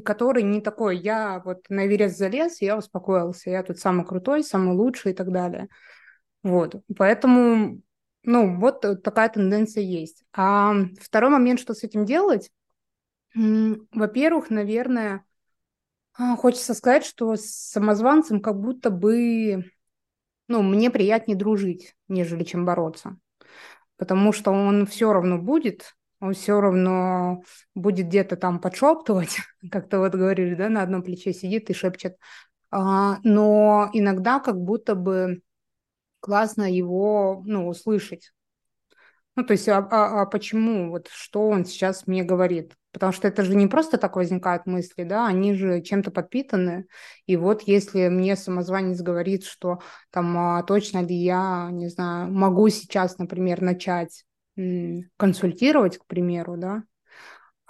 который 0.03 0.43
не 0.43 0.61
такой, 0.61 0.97
я 0.97 1.41
вот 1.43 1.65
на 1.69 1.85
Эверест 1.87 2.17
залез, 2.17 2.61
я 2.61 2.77
успокоился, 2.77 3.49
я 3.49 3.63
тут 3.63 3.79
самый 3.79 4.05
крутой, 4.05 4.43
самый 4.43 4.75
лучший 4.75 5.11
и 5.11 5.15
так 5.15 5.31
далее. 5.31 5.69
Вот, 6.43 6.75
поэтому, 6.95 7.81
ну, 8.23 8.59
вот 8.59 8.81
такая 9.03 9.29
тенденция 9.29 9.83
есть. 9.83 10.23
А 10.33 10.73
второй 11.01 11.29
момент, 11.29 11.59
что 11.59 11.73
с 11.73 11.83
этим 11.83 12.05
делать, 12.05 12.49
во-первых, 13.33 14.49
наверное, 14.49 15.25
а, 16.13 16.35
хочется 16.35 16.73
сказать, 16.73 17.05
что 17.05 17.35
с 17.35 17.45
самозванцем 17.45 18.41
как 18.41 18.59
будто 18.59 18.89
бы, 18.89 19.71
ну, 20.47 20.61
мне 20.63 20.89
приятнее 20.91 21.37
дружить, 21.37 21.95
нежели 22.07 22.43
чем 22.43 22.65
бороться. 22.65 23.17
Потому 23.97 24.33
что 24.33 24.51
он 24.51 24.85
все 24.85 25.13
равно 25.13 25.37
будет, 25.37 25.95
он 26.19 26.33
все 26.33 26.59
равно 26.59 27.43
будет 27.75 28.07
где-то 28.07 28.35
там 28.35 28.59
подшептывать, 28.59 29.37
как 29.71 29.87
то 29.89 29.99
вот 29.99 30.13
говорили, 30.13 30.55
да, 30.55 30.69
на 30.69 30.81
одном 30.83 31.03
плече 31.03 31.33
сидит 31.33 31.69
и 31.69 31.73
шепчет. 31.73 32.17
А, 32.71 33.19
но 33.23 33.89
иногда 33.93 34.39
как 34.39 34.59
будто 34.59 34.95
бы 34.95 35.41
классно 36.19 36.71
его, 36.71 37.41
ну, 37.45 37.67
услышать. 37.67 38.31
Ну, 39.35 39.45
то 39.45 39.53
есть, 39.53 39.69
а, 39.69 39.77
а, 39.77 40.21
а 40.21 40.25
почему, 40.25 40.89
вот 40.89 41.07
что 41.07 41.47
он 41.47 41.65
сейчас 41.65 42.07
мне 42.07 42.23
говорит? 42.23 42.75
Потому 42.91 43.13
что 43.13 43.27
это 43.27 43.43
же 43.43 43.55
не 43.55 43.67
просто 43.67 43.97
так 43.97 44.15
возникают 44.15 44.65
мысли, 44.65 45.03
да, 45.03 45.27
они 45.27 45.53
же 45.53 45.81
чем-то 45.81 46.11
подпитаны. 46.11 46.87
И 47.25 47.37
вот 47.37 47.61
если 47.61 48.09
мне 48.09 48.35
самозванец 48.35 48.99
говорит, 48.99 49.45
что 49.45 49.79
там 50.11 50.37
а, 50.37 50.63
точно 50.63 51.03
ли 51.03 51.15
я, 51.15 51.69
не 51.71 51.87
знаю, 51.87 52.31
могу 52.31 52.67
сейчас, 52.69 53.17
например, 53.17 53.61
начать 53.61 54.25
консультировать, 55.15 55.99
к 55.99 56.05
примеру, 56.05 56.57
да, 56.57 56.83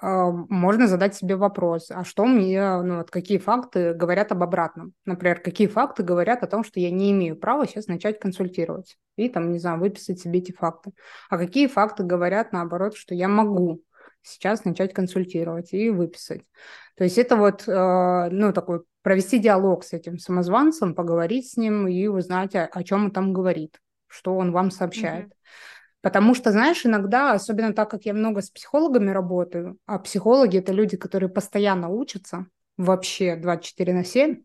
можно 0.01 0.87
задать 0.87 1.15
себе 1.15 1.35
вопрос, 1.35 1.91
а 1.91 2.03
что 2.03 2.25
мне, 2.25 2.81
ну 2.81 2.97
вот 2.97 3.11
какие 3.11 3.37
факты 3.37 3.93
говорят 3.93 4.31
об 4.31 4.43
обратном? 4.43 4.93
Например, 5.05 5.39
какие 5.39 5.67
факты 5.67 6.03
говорят 6.03 6.43
о 6.43 6.47
том, 6.47 6.63
что 6.63 6.79
я 6.79 6.89
не 6.89 7.11
имею 7.11 7.35
права 7.35 7.67
сейчас 7.67 7.87
начать 7.87 8.19
консультировать 8.19 8.97
и 9.17 9.27
там, 9.27 9.51
не 9.51 9.59
знаю, 9.59 9.79
выписать 9.79 10.19
себе 10.19 10.39
эти 10.39 10.53
факты. 10.53 10.91
А 11.29 11.37
какие 11.37 11.67
факты 11.67 12.03
говорят 12.03 12.53
наоборот, 12.53 12.95
что 12.95 13.13
я 13.13 13.27
могу 13.27 13.81
сейчас 14.21 14.63
начать 14.63 14.93
консультировать 14.93 15.73
и 15.73 15.89
выписать. 15.89 16.43
То 16.95 17.03
есть 17.03 17.17
это 17.17 17.35
вот, 17.35 17.67
э, 17.67 18.29
ну, 18.31 18.53
такой 18.53 18.81
провести 19.01 19.39
диалог 19.39 19.83
с 19.83 19.93
этим 19.93 20.17
самозванцем, 20.17 20.95
поговорить 20.95 21.51
с 21.51 21.57
ним 21.57 21.87
и 21.87 22.07
узнать, 22.07 22.55
о, 22.55 22.65
о 22.65 22.83
чем 22.83 23.05
он 23.05 23.11
там 23.11 23.33
говорит, 23.33 23.79
что 24.07 24.35
он 24.35 24.51
вам 24.51 24.71
сообщает. 24.71 25.27
Mm-hmm. 25.27 25.33
Потому 26.01 26.33
что, 26.33 26.51
знаешь, 26.51 26.85
иногда, 26.85 27.33
особенно 27.33 27.73
так 27.73 27.89
как 27.91 28.05
я 28.05 28.13
много 28.13 28.41
с 28.41 28.49
психологами 28.49 29.11
работаю, 29.11 29.77
а 29.85 29.99
психологи– 29.99 30.57
это 30.59 30.71
люди, 30.71 30.95
которые 30.95 31.29
постоянно 31.29 31.89
учатся, 31.89 32.47
вообще 32.77 33.35
24 33.35 33.93
на 33.93 34.05
7, 34.05 34.43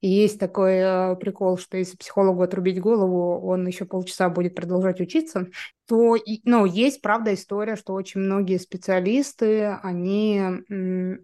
и 0.00 0.08
есть 0.08 0.38
такой 0.38 0.74
э, 0.74 1.16
прикол, 1.16 1.56
что 1.56 1.76
если 1.76 1.96
психологу 1.96 2.42
отрубить 2.42 2.80
голову, 2.80 3.40
он 3.40 3.66
еще 3.66 3.84
полчаса 3.84 4.28
будет 4.28 4.56
продолжать 4.56 5.00
учиться, 5.00 5.46
то, 5.86 6.16
ну, 6.44 6.64
есть, 6.64 7.00
правда, 7.00 7.32
история, 7.32 7.76
что 7.76 7.94
очень 7.94 8.20
многие 8.20 8.58
специалисты, 8.58 9.78
они 9.82 10.42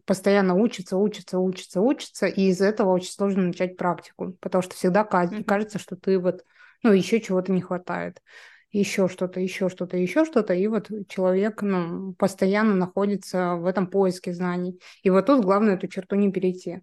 постоянно 0.07 0.55
учатся, 0.55 0.97
учатся, 0.97 1.39
учатся, 1.41 1.81
учатся, 1.81 2.27
и 2.27 2.49
из-за 2.51 2.67
этого 2.67 2.93
очень 2.93 3.11
сложно 3.11 3.43
начать 3.43 3.77
практику, 3.77 4.37
потому 4.41 4.63
что 4.63 4.75
всегда 4.77 5.03
кажется, 5.05 5.81
что 5.81 5.97
ты 5.97 6.19
вот, 6.19 6.45
ну, 6.85 6.93
еще 6.93 7.21
чего-то 7.21 7.51
не 7.51 7.61
хватает 7.61 8.21
еще 8.73 9.07
что-то, 9.09 9.39
еще 9.39 9.69
что-то, 9.69 9.97
еще 9.97 10.25
что-то, 10.25 10.55
и 10.55 10.67
вот 10.67 10.91
человек 11.09 11.63
ну, 11.63 12.15
постоянно 12.15 12.75
находится 12.75 13.55
в 13.57 13.67
этом 13.67 13.87
поиске 13.87 14.33
знаний. 14.33 14.81
И 15.03 15.11
вот 15.11 15.27
тут 15.27 15.45
главное 15.45 15.75
эту 15.75 15.87
черту 15.89 16.17
не 16.17 16.33
перейти. 16.33 16.81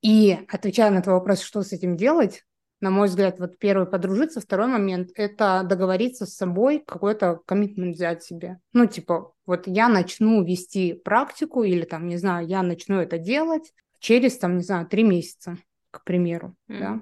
И 0.00 0.38
отвечая 0.48 0.90
на 0.90 1.02
твой 1.02 1.16
вопрос, 1.16 1.40
что 1.40 1.62
с 1.62 1.72
этим 1.72 1.96
делать, 1.96 2.44
на 2.80 2.90
мой 2.90 3.08
взгляд, 3.08 3.40
вот 3.40 3.58
первый 3.58 3.86
подружиться, 3.86 4.40
второй 4.40 4.68
момент– 4.68 5.10
это 5.14 5.64
договориться 5.68 6.24
с 6.26 6.34
собой, 6.34 6.82
какой-то 6.86 7.40
коммитмент 7.44 7.96
взять 7.96 8.22
себе. 8.22 8.58
Ну, 8.72 8.86
типа, 8.86 9.32
вот 9.44 9.66
я 9.66 9.88
начну 9.88 10.44
вести 10.44 10.94
практику 10.94 11.62
или 11.62 11.84
там, 11.84 12.06
не 12.06 12.16
знаю, 12.16 12.46
я 12.46 12.62
начну 12.62 13.00
это 13.00 13.18
делать 13.18 13.72
через, 13.98 14.38
там, 14.38 14.56
не 14.56 14.62
знаю, 14.62 14.86
три 14.86 15.02
месяца, 15.02 15.58
к 15.90 16.04
примеру, 16.04 16.54
mm-hmm. 16.68 16.78
да. 16.78 17.00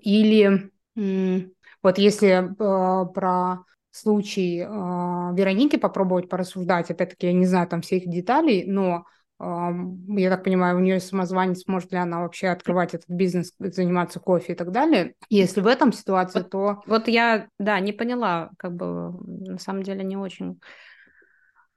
Или 0.00 0.70
вот 1.84 1.98
если 1.98 2.28
э, 2.28 3.06
про 3.12 3.58
случай 3.90 4.60
э, 4.60 4.64
Вероники 4.66 5.76
попробовать 5.76 6.30
порассуждать, 6.30 6.90
опять-таки, 6.90 7.26
я 7.26 7.32
не 7.34 7.44
знаю 7.44 7.68
там 7.68 7.82
всех 7.82 8.06
деталей, 8.06 8.64
но 8.66 9.04
э, 9.38 9.44
я 10.08 10.30
так 10.30 10.44
понимаю, 10.44 10.78
у 10.78 10.80
нее 10.80 10.98
самозванец, 10.98 11.64
может 11.66 11.92
ли 11.92 11.98
она 11.98 12.22
вообще 12.22 12.48
открывать 12.48 12.94
этот 12.94 13.10
бизнес, 13.10 13.52
заниматься 13.58 14.18
кофе 14.18 14.54
и 14.54 14.56
так 14.56 14.72
далее. 14.72 15.14
Если 15.28 15.60
в 15.60 15.66
этом 15.66 15.92
ситуации, 15.92 16.38
вот, 16.38 16.50
то... 16.50 16.82
Вот 16.86 17.06
я, 17.06 17.48
да, 17.58 17.78
не 17.80 17.92
поняла, 17.92 18.50
как 18.58 18.74
бы, 18.74 19.12
на 19.22 19.58
самом 19.58 19.82
деле, 19.82 20.02
не 20.02 20.16
очень 20.16 20.58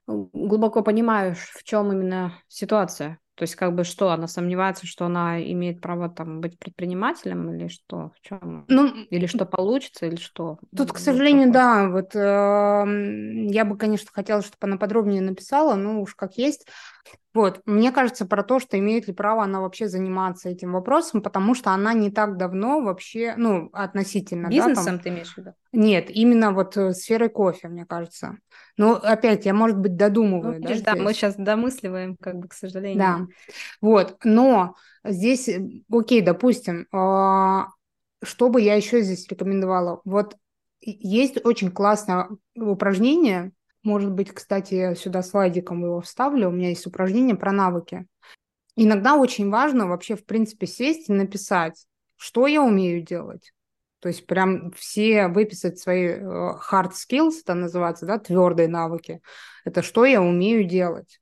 глубоко 0.08 0.84
понимаю, 0.84 1.36
в 1.36 1.64
чем 1.64 1.92
именно 1.92 2.34
ситуация. 2.48 3.20
То 3.38 3.44
есть, 3.44 3.56
как 3.56 3.76
бы 3.76 3.84
что, 3.84 4.10
она 4.10 4.28
сомневается, 4.28 4.88
что 4.88 5.06
она 5.06 5.40
имеет 5.40 5.80
право 5.80 6.10
там 6.10 6.42
быть 6.42 6.58
предпринимателем 6.58 7.54
или 7.54 7.68
что? 7.68 8.12
В 8.16 8.28
чем? 8.28 8.66
Ну, 8.68 8.88
или 8.88 9.28
что 9.28 9.46
получится, 9.46 10.08
или 10.08 10.16
что? 10.16 10.58
Тут, 10.76 10.92
к 10.92 10.98
сожалению, 10.98 11.52
да, 11.52 11.88
вот 11.88 12.16
э, 12.16 12.20
я 12.20 13.64
бы, 13.64 13.78
конечно, 13.78 14.10
хотела, 14.12 14.42
чтобы 14.42 14.58
она 14.62 14.78
подробнее 14.78 15.22
написала, 15.22 15.76
ну 15.76 16.02
уж 16.02 16.16
как 16.16 16.40
есть. 16.40 16.68
Вот, 17.38 17.62
мне 17.68 17.92
кажется, 17.92 18.26
про 18.26 18.42
то, 18.42 18.60
что 18.60 18.80
имеет 18.80 19.06
ли 19.06 19.14
право 19.14 19.44
она 19.44 19.62
вообще 19.62 19.88
заниматься 19.88 20.50
этим 20.50 20.74
вопросом, 20.74 21.22
потому 21.22 21.54
что 21.54 21.70
она 21.70 21.94
не 21.94 22.10
так 22.10 22.36
давно 22.36 22.82
вообще, 22.82 23.36
ну, 23.38 23.70
относительно. 23.74 24.48
Бизнесом 24.48 24.86
да, 24.86 24.92
там... 24.94 25.00
ты 25.02 25.10
имеешь 25.10 25.36
в 25.36 25.38
виду? 25.38 25.54
Нет, 25.72 26.10
именно 26.10 26.52
вот 26.52 26.76
э, 26.78 26.94
сферой 26.94 27.30
кофе, 27.30 27.68
мне 27.68 27.86
кажется. 27.86 28.40
Но 28.76 28.94
опять, 28.94 29.46
я, 29.46 29.54
может 29.54 29.78
быть, 29.78 29.96
додумываю. 29.96 30.54
Ну, 30.54 30.68
видишь, 30.68 30.82
да, 30.82 30.96
да 30.96 31.04
мы 31.04 31.14
сейчас 31.14 31.36
домысливаем, 31.36 32.18
как 32.20 32.38
бы, 32.38 32.48
к 32.48 32.54
сожалению. 32.54 32.98
Да, 32.98 33.20
вот, 33.82 34.18
но 34.24 34.74
здесь, 35.04 35.48
э, 35.48 35.64
окей, 35.92 36.22
допустим, 36.22 36.88
а, 36.92 37.68
что 38.24 38.50
бы 38.50 38.62
я 38.62 38.74
еще 38.74 39.02
здесь 39.02 39.28
рекомендовала? 39.30 40.02
Вот 40.06 40.36
есть 40.82 41.46
очень 41.46 41.70
классное 41.70 42.30
упражнение, 42.56 43.52
может 43.88 44.12
быть, 44.12 44.32
кстати, 44.32 44.94
сюда 44.96 45.24
слайдиком 45.24 45.82
его 45.82 46.02
вставлю. 46.02 46.50
У 46.50 46.52
меня 46.52 46.70
есть 46.70 46.86
упражнение 46.86 47.38
про 47.38 47.54
навыки. 47.54 48.06
Иногда 48.76 49.16
очень 49.16 49.50
важно 49.50 49.88
вообще, 49.88 50.18
в 50.18 50.26
принципе, 50.26 50.68
сесть 50.68 51.10
и 51.10 51.14
написать, 51.14 51.88
что 52.18 52.48
я 52.48 52.62
умею 52.62 53.02
делать. 53.02 53.54
То 54.00 54.10
есть 54.10 54.28
прям 54.28 54.72
все 54.74 55.28
выписать 55.30 55.80
свои 55.80 56.08
э, 56.08 56.22
hard 56.22 56.92
skills, 56.92 57.40
это 57.42 57.54
называется, 57.54 58.06
да, 58.06 58.20
твердые 58.20 58.68
навыки. 58.68 59.22
Это 59.64 59.82
что 59.82 60.06
я 60.06 60.22
умею 60.22 60.66
делать. 60.66 61.20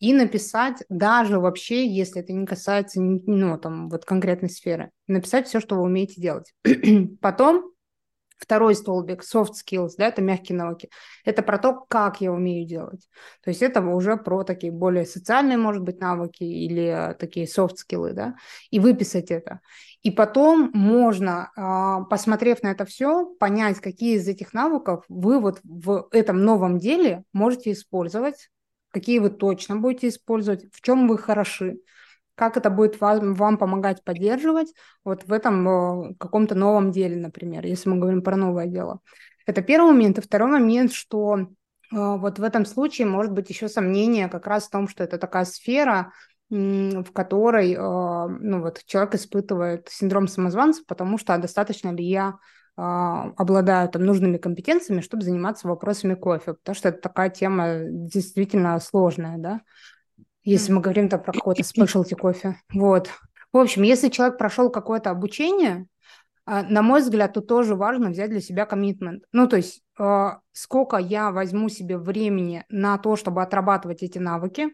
И 0.00 0.14
написать 0.14 0.84
даже 0.88 1.38
вообще, 1.38 1.86
если 1.86 2.22
это 2.22 2.32
не 2.32 2.46
касается, 2.46 3.00
ну, 3.02 3.58
там, 3.58 3.90
вот 3.90 4.04
конкретной 4.04 4.48
сферы, 4.48 4.90
написать 5.08 5.46
все, 5.46 5.60
что 5.60 5.76
вы 5.76 5.82
умеете 5.82 6.20
делать. 6.20 6.54
Потом 7.20 7.72
Второй 8.38 8.74
столбик 8.74 9.22
soft 9.22 9.52
skills, 9.52 9.90
да, 9.98 10.06
это 10.06 10.22
мягкие 10.22 10.56
навыки. 10.56 10.90
Это 11.24 11.42
про 11.42 11.58
то, 11.58 11.84
как 11.88 12.20
я 12.20 12.32
умею 12.32 12.66
делать. 12.66 13.08
То 13.42 13.50
есть 13.50 13.62
это 13.62 13.80
уже 13.82 14.16
про 14.16 14.44
такие 14.44 14.72
более 14.72 15.04
социальные, 15.04 15.58
может 15.58 15.82
быть, 15.82 16.00
навыки 16.00 16.44
или 16.44 17.16
такие 17.18 17.46
soft 17.46 17.74
skills, 17.84 18.12
да, 18.12 18.36
и 18.70 18.78
выписать 18.78 19.30
это. 19.30 19.60
И 20.02 20.10
потом 20.12 20.70
можно, 20.72 21.50
а, 21.56 22.02
посмотрев 22.04 22.62
на 22.62 22.68
это 22.68 22.84
все, 22.84 23.26
понять, 23.40 23.80
какие 23.80 24.16
из 24.16 24.28
этих 24.28 24.52
навыков 24.52 25.04
вы 25.08 25.40
вот 25.40 25.60
в 25.64 26.08
этом 26.12 26.44
новом 26.44 26.78
деле 26.78 27.24
можете 27.32 27.72
использовать, 27.72 28.48
какие 28.90 29.18
вы 29.18 29.30
точно 29.30 29.76
будете 29.76 30.08
использовать, 30.08 30.64
в 30.72 30.80
чем 30.80 31.08
вы 31.08 31.18
хороши 31.18 31.78
как 32.38 32.56
это 32.56 32.70
будет 32.70 33.00
вам, 33.00 33.34
вам 33.34 33.58
помогать 33.58 34.04
поддерживать 34.04 34.72
вот 35.04 35.24
в 35.24 35.32
этом 35.32 35.68
э, 35.68 36.14
каком-то 36.20 36.54
новом 36.54 36.92
деле, 36.92 37.16
например, 37.16 37.66
если 37.66 37.90
мы 37.90 37.98
говорим 37.98 38.22
про 38.22 38.36
новое 38.36 38.66
дело. 38.66 39.00
Это 39.44 39.60
первый 39.60 39.90
момент. 39.90 40.18
И 40.18 40.20
второй 40.20 40.48
момент, 40.48 40.92
что 40.92 41.36
э, 41.36 41.46
вот 41.90 42.38
в 42.38 42.42
этом 42.44 42.64
случае 42.64 43.08
может 43.08 43.32
быть 43.32 43.50
еще 43.50 43.68
сомнение 43.68 44.28
как 44.28 44.46
раз 44.46 44.68
в 44.68 44.70
том, 44.70 44.86
что 44.86 45.02
это 45.02 45.18
такая 45.18 45.44
сфера, 45.44 46.12
в 46.50 47.12
которой 47.12 47.76
ну, 47.76 48.62
вот, 48.62 48.82
человек 48.86 49.14
испытывает 49.16 49.88
синдром 49.90 50.28
самозванца, 50.28 50.82
потому 50.88 51.18
что 51.18 51.36
достаточно 51.36 51.90
ли 51.90 52.02
я 52.02 52.38
обладаю 52.74 53.90
там 53.90 54.06
нужными 54.06 54.38
компетенциями, 54.38 55.02
чтобы 55.02 55.24
заниматься 55.24 55.68
вопросами 55.68 56.14
кофе, 56.14 56.54
потому 56.54 56.74
что 56.74 56.88
это 56.88 57.02
такая 57.02 57.28
тема 57.28 57.80
действительно 57.90 58.80
сложная, 58.80 59.36
да, 59.36 59.60
если 60.48 60.72
мы 60.72 60.80
говорим 60.80 61.08
там 61.08 61.22
про 61.22 61.32
какой-то 61.32 61.62
спешлти 61.62 62.14
кофе. 62.14 62.56
Вот. 62.72 63.10
В 63.52 63.58
общем, 63.58 63.82
если 63.82 64.08
человек 64.08 64.38
прошел 64.38 64.70
какое-то 64.70 65.10
обучение, 65.10 65.86
а, 66.44 66.62
на 66.62 66.82
мой 66.82 67.00
взгляд, 67.00 67.34
тут 67.34 67.46
тоже 67.46 67.74
важно 67.74 68.10
взять 68.10 68.30
для 68.30 68.40
себя 68.40 68.64
коммитмент. 68.64 69.24
Ну, 69.32 69.46
то 69.46 69.56
есть, 69.56 69.82
а, 69.98 70.40
сколько 70.52 70.96
я 70.96 71.30
возьму 71.30 71.68
себе 71.68 71.98
времени 71.98 72.64
на 72.68 72.96
то, 72.98 73.16
чтобы 73.16 73.42
отрабатывать 73.42 74.02
эти 74.02 74.18
навыки, 74.18 74.68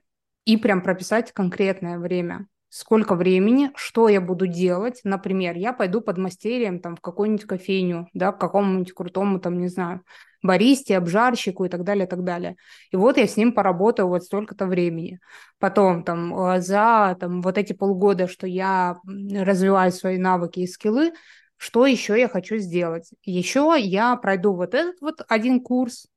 и 0.44 0.56
прям 0.56 0.82
прописать 0.82 1.32
конкретное 1.32 1.98
время. 1.98 2.46
Сколько 2.76 3.14
времени, 3.14 3.70
что 3.76 4.08
я 4.08 4.20
буду 4.20 4.48
делать. 4.48 5.00
Например, 5.04 5.56
я 5.56 5.72
пойду 5.72 6.00
под 6.00 6.18
мастерием 6.18 6.80
там, 6.80 6.96
в 6.96 7.00
какую-нибудь 7.00 7.44
кофейню, 7.44 8.08
да, 8.14 8.32
к 8.32 8.40
какому-нибудь 8.40 8.92
крутому, 8.92 9.38
там, 9.38 9.60
не 9.60 9.68
знаю, 9.68 10.00
баристе, 10.42 10.96
обжарщику 10.96 11.66
и 11.66 11.68
так 11.68 11.84
далее, 11.84 12.06
и 12.06 12.08
так 12.08 12.24
далее. 12.24 12.56
И 12.90 12.96
вот 12.96 13.16
я 13.16 13.28
с 13.28 13.36
ним 13.36 13.52
поработаю 13.52 14.08
вот 14.08 14.24
столько-то 14.24 14.66
времени. 14.66 15.20
Потом 15.60 16.02
там 16.02 16.34
а, 16.34 16.60
за 16.60 17.16
там, 17.20 17.42
вот 17.42 17.58
эти 17.58 17.74
полгода, 17.74 18.26
что 18.26 18.48
я 18.48 18.96
развиваю 19.06 19.92
свои 19.92 20.18
навыки 20.18 20.58
и 20.58 20.66
скиллы, 20.66 21.12
что 21.56 21.86
еще 21.86 22.18
я 22.18 22.28
хочу 22.28 22.56
сделать? 22.56 23.08
Еще 23.22 23.76
я 23.78 24.16
пройду 24.16 24.52
вот 24.52 24.74
этот 24.74 25.00
вот 25.00 25.24
один 25.28 25.60
курс, 25.60 26.08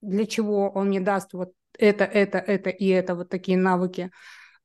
для 0.00 0.24
чего 0.24 0.70
он 0.70 0.88
мне 0.88 1.00
даст 1.00 1.34
вот 1.34 1.52
это, 1.78 2.04
это, 2.04 2.38
это 2.38 2.70
и 2.70 2.86
это, 2.86 3.14
вот 3.14 3.28
такие 3.28 3.58
навыки. 3.58 4.10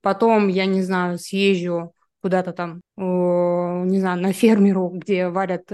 Потом, 0.02 0.48
я 0.48 0.66
не 0.66 0.82
знаю, 0.82 1.18
съезжу 1.18 1.94
куда-то 2.22 2.54
там, 2.54 2.82
не 2.98 4.00
знаю, 4.00 4.22
на 4.22 4.34
фермеру, 4.34 4.90
где 4.90 5.30
варят, 5.30 5.72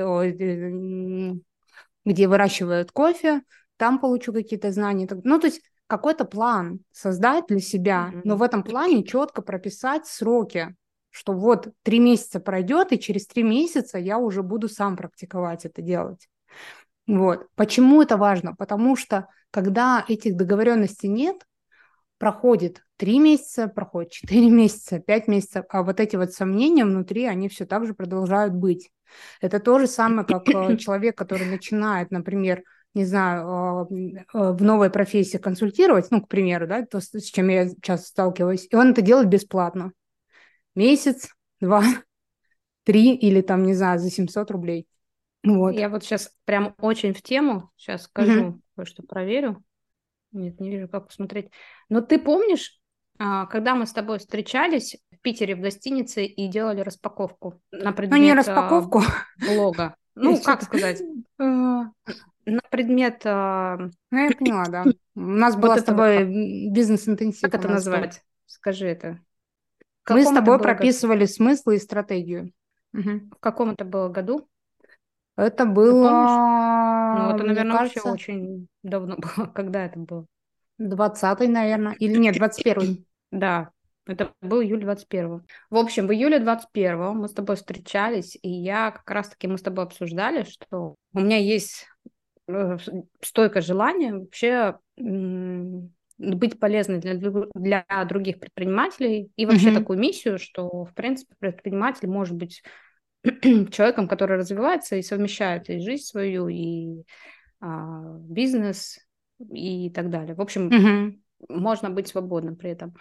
где 2.06 2.28
выращивают 2.28 2.92
кофе, 2.92 3.42
там 3.76 4.00
получу 4.00 4.32
какие-то 4.32 4.72
знания. 4.72 5.08
Ну, 5.24 5.40
то 5.40 5.48
есть 5.48 5.62
какой-то 5.88 6.26
план 6.26 6.80
создать 6.92 7.48
для 7.48 7.60
себя, 7.60 8.12
но 8.24 8.36
в 8.38 8.44
этом 8.44 8.64
плане 8.64 9.04
четко 9.04 9.42
прописать 9.42 10.08
сроки, 10.08 10.76
что 11.10 11.34
вот 11.34 11.70
три 11.84 12.00
месяца 12.00 12.40
пройдет, 12.40 12.92
и 12.92 13.00
через 13.00 13.28
три 13.28 13.44
месяца 13.44 13.98
я 13.98 14.18
уже 14.18 14.44
буду 14.44 14.70
сам 14.70 14.96
практиковать 14.96 15.66
это 15.66 15.82
делать. 15.82 16.28
Вот. 17.08 17.48
Почему 17.56 18.02
это 18.02 18.18
важно? 18.18 18.56
Потому 18.56 18.96
что 18.96 19.28
когда 19.52 20.04
этих 20.08 20.36
договоренностей 20.36 21.08
нет, 21.08 21.46
проходит 22.18 22.84
три 22.98 23.20
месяца, 23.20 23.68
проходит 23.68 24.12
четыре 24.12 24.50
месяца, 24.52 25.00
пять 25.00 25.28
месяцев, 25.28 25.66
а 25.70 25.84
вот 25.84 26.00
эти 26.00 26.16
вот 26.16 26.34
сомнения 26.34 26.86
внутри, 26.86 27.26
они 27.26 27.50
все 27.50 27.66
так 27.66 27.86
же 27.86 27.94
продолжают 27.94 28.54
быть. 28.54 28.92
Это 29.42 29.60
то 29.60 29.80
же 29.80 29.88
самое, 29.88 30.26
как 30.26 30.48
э, 30.50 30.78
человек, 30.78 31.18
который 31.18 31.48
начинает, 31.48 32.12
например, 32.12 32.64
не 32.94 33.06
знаю, 33.06 33.88
э, 33.90 34.26
в 34.34 34.64
новой 34.64 34.90
профессии 34.90 35.38
консультировать, 35.38 36.08
ну, 36.10 36.22
к 36.22 36.28
примеру, 36.28 36.68
да, 36.68 36.86
то, 36.86 37.00
с 37.00 37.24
чем 37.24 37.50
я 37.50 37.70
часто 37.82 38.08
сталкиваюсь, 38.08 38.68
и 38.70 38.76
он 38.76 38.92
это 38.92 39.02
делает 39.02 39.30
бесплатно 39.30 39.92
месяц, 40.78 41.30
два, 41.60 41.84
три 42.84 43.16
или 43.16 43.42
там, 43.42 43.64
не 43.64 43.74
знаю, 43.74 44.00
за 44.00 44.10
700 44.10 44.52
рублей. 44.52 44.88
Вот. 45.44 45.72
Я 45.76 45.90
вот 45.90 46.04
сейчас 46.04 46.32
прям 46.46 46.76
очень 46.80 47.14
в 47.14 47.22
тему, 47.22 47.72
сейчас 47.76 48.04
скажу, 48.04 48.44
угу. 48.44 48.62
кое-что 48.76 49.04
проверю. 49.04 49.64
Нет, 50.32 50.60
не 50.60 50.70
вижу, 50.70 50.88
как 50.88 51.08
посмотреть. 51.08 51.50
Но 51.90 52.02
ты 52.02 52.20
помнишь, 52.20 52.80
а, 53.20 53.46
когда 53.48 53.76
мы 53.76 53.86
с 53.86 53.94
тобой 53.94 54.20
встречались 54.20 54.98
в 55.12 55.20
Питере 55.22 55.56
в 55.56 55.62
гостинице 55.62 56.26
и 56.26 56.48
делали 56.48 56.82
распаковку 56.82 57.62
на 57.72 57.92
предмет... 57.92 58.20
Ну, 58.20 58.26
не 58.26 58.34
распаковку. 58.34 59.02
Блога. 59.40 59.96
Ну, 60.20 60.36
как 60.42 60.64
сказать? 60.64 61.02
А. 61.40 61.92
На 62.46 62.62
предмет... 62.72 63.22
Ну, 63.24 63.92
я 64.12 64.32
поняла, 64.36 64.66
да. 64.66 64.84
У 65.16 65.20
нас 65.20 65.56
была 65.56 65.78
с 65.78 65.84
тобой 65.84 66.26
бизнес-интенсив. 66.72 67.42
Как 67.42 67.54
это 67.56 67.68
назвать? 67.68 68.24
Скажи 68.48 68.88
это. 68.88 69.20
Мы 70.10 70.24
с 70.24 70.32
тобой 70.32 70.58
прописывали 70.60 71.26
смысл 71.26 71.72
и 71.72 71.78
стратегию. 71.78 72.52
В 72.94 73.36
каком 73.40 73.72
это 73.72 73.86
было 73.86 74.10
году? 74.10 74.48
Это 75.36 75.66
было... 75.66 76.10
Ну, 77.16 77.36
это, 77.36 77.44
наверное, 77.44 77.78
кажется... 77.78 78.08
вообще 78.08 78.32
очень 78.32 78.68
давно 78.84 79.18
было. 79.18 79.48
Когда 79.56 79.86
это 79.86 80.00
было? 80.00 80.26
20-й, 80.82 81.48
наверное. 81.48 81.96
Или 82.00 82.18
нет, 82.18 82.38
21-й. 82.38 83.06
Да, 83.30 83.72
это 84.06 84.32
был 84.42 84.62
июль 84.62 84.82
21 84.82 85.44
В 85.70 85.76
общем, 85.76 86.08
в 86.08 86.14
июле 86.14 86.40
21 86.40 86.98
мы 86.98 87.28
с 87.28 87.34
тобой 87.34 87.58
встречались, 87.58 88.38
и 88.42 88.50
я 88.50 88.92
как 88.92 89.10
раз-таки, 89.12 89.48
мы 89.48 89.58
с 89.58 89.62
тобой 89.62 89.84
обсуждали, 89.84 90.44
что 90.44 90.96
у 91.14 91.20
меня 91.20 91.38
есть 91.38 91.88
э, 92.48 92.78
стойкое 93.22 93.62
желание 93.62 94.14
вообще 94.14 94.78
быть 96.18 96.60
полезной 96.60 97.00
для, 97.00 97.16
для 97.54 97.86
других 98.06 98.40
предпринимателей 98.40 99.30
и 99.36 99.46
вообще 99.46 99.70
mm-hmm. 99.70 99.78
такую 99.78 100.00
миссию, 100.00 100.40
что, 100.40 100.86
в 100.86 100.94
принципе, 100.94 101.36
предприниматель 101.38 102.08
может 102.08 102.36
быть 102.36 102.64
человеком, 103.72 104.08
который 104.08 104.38
развивается 104.38 104.96
и 104.96 105.02
совмещает 105.02 105.70
и 105.70 105.80
жизнь 105.80 106.04
свою, 106.04 106.48
и 106.48 107.04
а, 107.60 108.18
бизнес, 108.20 109.00
и 109.40 109.90
так 109.90 110.10
далее. 110.10 110.36
В 110.36 110.42
общем, 110.42 110.70
mm-hmm. 110.70 111.20
можно 111.50 111.90
быть 111.90 112.08
свободным 112.08 112.56
при 112.56 112.72
этом. 112.72 112.96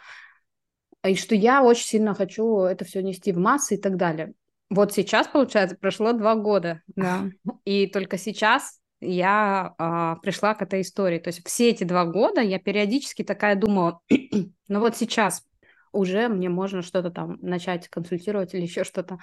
И 1.05 1.15
что 1.15 1.35
я 1.35 1.63
очень 1.63 1.87
сильно 1.87 2.15
хочу 2.15 2.63
это 2.63 2.85
все 2.85 3.03
нести 3.03 3.33
в 3.33 3.39
массы 3.39 3.77
и 3.77 3.81
так 3.81 3.97
далее. 3.97 4.33
Вот 4.69 4.93
сейчас, 4.93 5.29
получается, 5.29 5.77
прошло 5.77 6.13
два 6.13 6.35
года. 6.35 6.83
Да. 6.97 7.31
И 7.65 7.87
только 7.87 8.19
сейчас 8.19 8.81
я 9.01 9.75
а, 9.79 10.17
пришла 10.17 10.55
к 10.55 10.63
этой 10.63 10.81
истории. 10.81 11.19
То 11.19 11.29
есть 11.29 11.47
все 11.47 11.71
эти 11.71 11.85
два 11.85 12.05
года 12.05 12.41
я 12.41 12.59
периодически 12.59 13.23
такая 13.23 13.55
думала, 13.55 14.01
ну 14.69 14.81
вот 14.81 14.97
сейчас 14.97 15.45
уже 15.93 16.29
мне 16.29 16.49
можно 16.49 16.83
что-то 16.83 17.11
там 17.11 17.39
начать 17.41 17.89
консультировать 17.89 18.55
или 18.55 18.63
еще 18.63 18.85
что-то. 18.85 19.19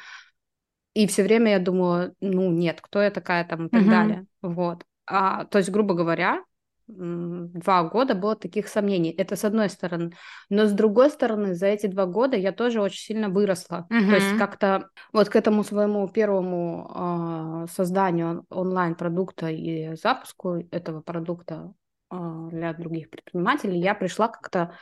И 0.94 1.08
все 1.08 1.24
время 1.24 1.52
я 1.52 1.60
думала, 1.60 2.14
ну 2.22 2.52
нет, 2.52 2.82
кто 2.82 3.02
я 3.02 3.12
такая 3.12 3.46
там 3.46 3.68
и 3.68 3.70
так 3.70 3.82
uh-huh. 3.82 3.90
далее. 3.90 4.26
Вот. 4.42 4.84
А, 5.06 5.46
то 5.46 5.58
есть, 5.58 5.72
грубо 5.72 5.96
говоря, 5.96 6.44
два 6.88 7.84
года 7.84 8.14
было 8.14 8.36
таких 8.36 8.68
сомнений. 8.68 9.10
Это 9.10 9.36
с 9.36 9.46
одной 9.46 9.70
стороны. 9.70 10.12
Но 10.50 10.66
с 10.66 10.72
другой 10.72 11.10
стороны, 11.10 11.56
за 11.56 11.68
эти 11.68 11.88
два 11.88 12.06
года 12.06 12.36
я 12.36 12.52
тоже 12.52 12.82
очень 12.82 13.00
сильно 13.00 13.30
выросла. 13.30 13.88
Uh-huh. 13.90 14.10
То 14.10 14.16
есть 14.16 14.38
как-то 14.38 14.90
вот 15.12 15.30
к 15.30 15.36
этому 15.36 15.64
своему 15.64 16.08
первому 16.10 17.66
э, 17.66 17.68
созданию 17.72 18.46
онлайн-продукта 18.50 19.50
и 19.50 19.96
запуску 19.96 20.64
этого 20.72 21.02
продукта 21.02 21.74
э, 22.12 22.48
для 22.52 22.74
других 22.74 23.10
предпринимателей 23.10 23.80
я 23.80 23.96
пришла 23.96 24.28
как-то 24.28 24.76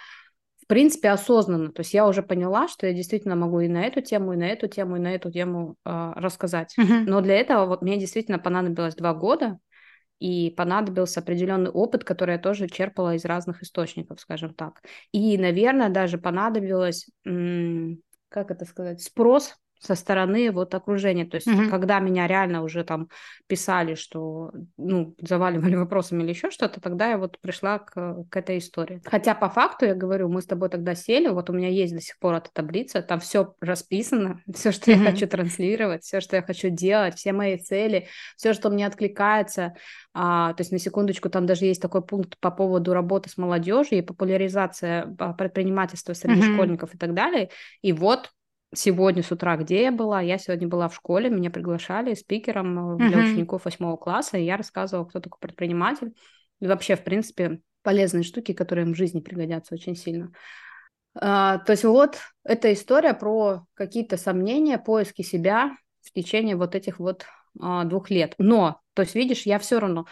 принципе, 0.72 1.10
осознанно. 1.10 1.74
То 1.74 1.82
есть 1.82 1.94
я 1.94 2.08
уже 2.08 2.24
поняла, 2.24 2.70
что 2.70 2.88
я 2.88 2.94
действительно 2.94 3.36
могу 3.36 3.60
и 3.60 3.68
на 3.68 3.84
эту 3.84 4.00
тему, 4.00 4.32
и 4.32 4.38
на 4.38 4.48
эту 4.48 4.70
тему, 4.70 4.96
и 4.96 5.00
на 5.00 5.14
эту 5.14 5.30
тему 5.30 5.76
э, 5.86 6.14
рассказать. 6.16 6.74
Uh-huh. 6.80 7.04
Но 7.06 7.20
для 7.20 7.36
этого 7.36 7.66
вот 7.66 7.82
мне 7.82 7.98
действительно 7.98 8.40
понадобилось 8.40 8.96
два 8.96 9.14
года, 9.14 9.60
и 10.20 10.54
понадобился 10.56 11.20
определенный 11.20 11.72
опыт, 11.72 12.06
который 12.06 12.36
я 12.36 12.40
тоже 12.40 12.70
черпала 12.70 13.16
из 13.16 13.26
разных 13.26 13.64
источников, 13.64 14.22
скажем 14.22 14.54
так. 14.54 14.82
И, 15.12 15.38
наверное, 15.38 15.90
даже 15.90 16.18
понадобилось, 16.20 17.10
как 18.30 18.52
это 18.52 18.64
сказать, 18.64 19.02
спрос 19.02 19.56
со 19.82 19.96
стороны 19.96 20.52
вот 20.52 20.74
окружения. 20.76 21.26
То 21.26 21.36
есть, 21.36 21.48
mm-hmm. 21.48 21.70
когда 21.70 22.00
меня 22.00 22.28
реально 22.28 22.62
уже 22.62 22.84
там 22.84 23.10
писали, 23.48 23.96
что, 23.96 24.52
ну, 24.78 25.16
заваливали 25.20 25.76
вопросами 25.82 26.22
или 26.24 26.30
еще 26.30 26.52
что-то, 26.52 26.80
тогда 26.80 27.10
я 27.10 27.18
вот 27.18 27.40
пришла 27.40 27.80
к, 27.80 28.24
к 28.30 28.38
этой 28.38 28.60
истории. 28.60 29.02
Хотя 29.06 29.34
по 29.34 29.50
факту, 29.50 29.86
я 29.86 29.96
говорю, 29.96 30.30
мы 30.30 30.42
с 30.42 30.46
тобой 30.46 30.70
тогда 30.70 30.94
сели, 30.94 31.30
вот 31.30 31.50
у 31.50 31.54
меня 31.54 31.68
есть 31.68 31.96
до 31.96 32.02
сих 32.02 32.20
пор 32.20 32.36
эта 32.36 32.50
таблица, 32.54 33.02
там 33.02 33.20
все 33.20 33.56
расписано, 33.60 34.42
все, 34.54 34.72
что 34.72 34.92
mm-hmm. 34.92 35.04
я 35.04 35.12
хочу 35.12 35.28
транслировать, 35.28 36.04
все, 36.04 36.22
что 36.22 36.36
я 36.36 36.44
хочу 36.44 36.70
делать, 36.70 37.16
все 37.16 37.34
мои 37.34 37.58
цели, 37.58 38.08
все, 38.38 38.54
что 38.54 38.70
мне 38.70 38.86
откликается. 38.86 39.74
А, 40.14 40.54
то 40.54 40.62
есть, 40.62 40.72
на 40.72 40.78
секундочку, 40.78 41.30
там 41.30 41.48
даже 41.48 41.66
есть 41.66 41.82
такой 41.82 42.04
пункт 42.04 42.38
по 42.40 42.52
поводу 42.52 42.94
работы 42.94 43.30
с 43.30 43.38
молодежью 43.38 43.98
и 43.98 44.02
популяризация 44.02 45.16
а, 45.18 45.34
предпринимательства 45.34 46.14
среди 46.14 46.42
mm-hmm. 46.42 46.54
школьников 46.54 46.94
и 46.94 46.98
так 47.00 47.16
далее. 47.16 47.50
И 47.82 47.94
вот 47.94 48.30
сегодня 48.74 49.24
с 49.24 49.32
утра, 49.32 49.58
где 49.58 49.84
я 49.84 49.92
была. 49.92 50.22
Я 50.22 50.38
сегодня 50.38 50.68
была 50.68 50.88
в 50.88 50.96
школе, 50.96 51.30
меня 51.30 51.50
приглашали 51.50 52.14
спикером 52.14 52.98
для 52.98 53.18
uh-huh. 53.18 53.24
учеников 53.24 53.66
восьмого 53.66 53.98
класса, 53.98 54.38
и 54.38 54.46
я 54.46 54.58
рассказывала, 54.58 55.06
кто 55.06 55.20
такой 55.20 55.40
предприниматель. 55.40 56.14
И 56.60 56.68
вообще, 56.68 56.96
в 56.96 57.04
принципе, 57.04 57.60
полезные 57.84 58.24
штуки, 58.24 58.54
которые 58.54 58.86
им 58.86 58.94
в 58.94 58.98
жизни 58.98 59.20
пригодятся 59.20 59.76
очень 59.76 59.96
сильно. 59.96 60.32
А, 61.16 61.58
то 61.60 61.74
есть 61.74 61.84
вот 61.84 62.18
эта 62.44 62.72
история 62.72 63.14
про 63.14 63.66
какие-то 63.74 64.18
сомнения, 64.18 64.78
поиски 64.78 65.22
себя 65.22 65.76
в 66.02 66.12
течение 66.14 66.56
вот 66.56 66.76
этих 66.76 67.00
вот 67.00 67.26
а, 67.60 67.84
двух 67.84 68.10
лет. 68.10 68.36
Но, 68.38 68.80
то 68.94 69.02
есть, 69.02 69.16
видишь, 69.16 69.44
я 69.44 69.60
все 69.60 69.80
равно 69.80 70.06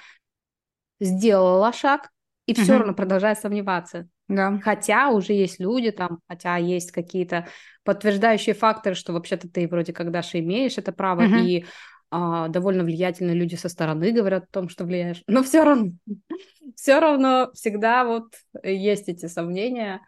сделала 1.00 1.72
шаг 1.72 2.10
и 2.45 2.54
uh-huh. 2.54 2.63
все 2.63 2.78
равно 2.78 2.93
продолжаю 2.93 3.36
сомневаться. 3.36 4.10
Да. 4.29 4.59
Хотя 4.63 5.09
уже 5.09 5.33
есть 5.33 5.59
люди 5.59 5.91
там, 5.91 6.19
хотя 6.27 6.55
есть 6.57 6.91
какие-то 6.91 7.47
подтверждающие 7.83 8.55
факторы, 8.55 8.95
что 8.95 9.11
вообще-то 9.11 9.49
ты 9.49 9.67
вроде 9.67 9.91
как 9.91 10.11
даже 10.11 10.39
имеешь 10.39 10.77
это 10.77 10.91
право, 10.91 11.21
uh-huh. 11.21 11.43
и 11.43 11.65
а, 12.11 12.47
довольно 12.47 12.83
влиятельные 12.83 13.35
люди 13.35 13.55
со 13.55 13.69
стороны 13.69 14.11
говорят 14.11 14.45
о 14.45 14.51
том, 14.51 14.69
что 14.69 14.85
влияешь. 14.85 15.23
Но 15.27 15.43
все 15.43 15.63
равно, 15.63 15.91
все 16.75 16.99
равно 16.99 17.51
всегда 17.53 18.05
вот 18.05 18.35
есть 18.63 19.09
эти 19.09 19.25
сомнения. 19.25 20.01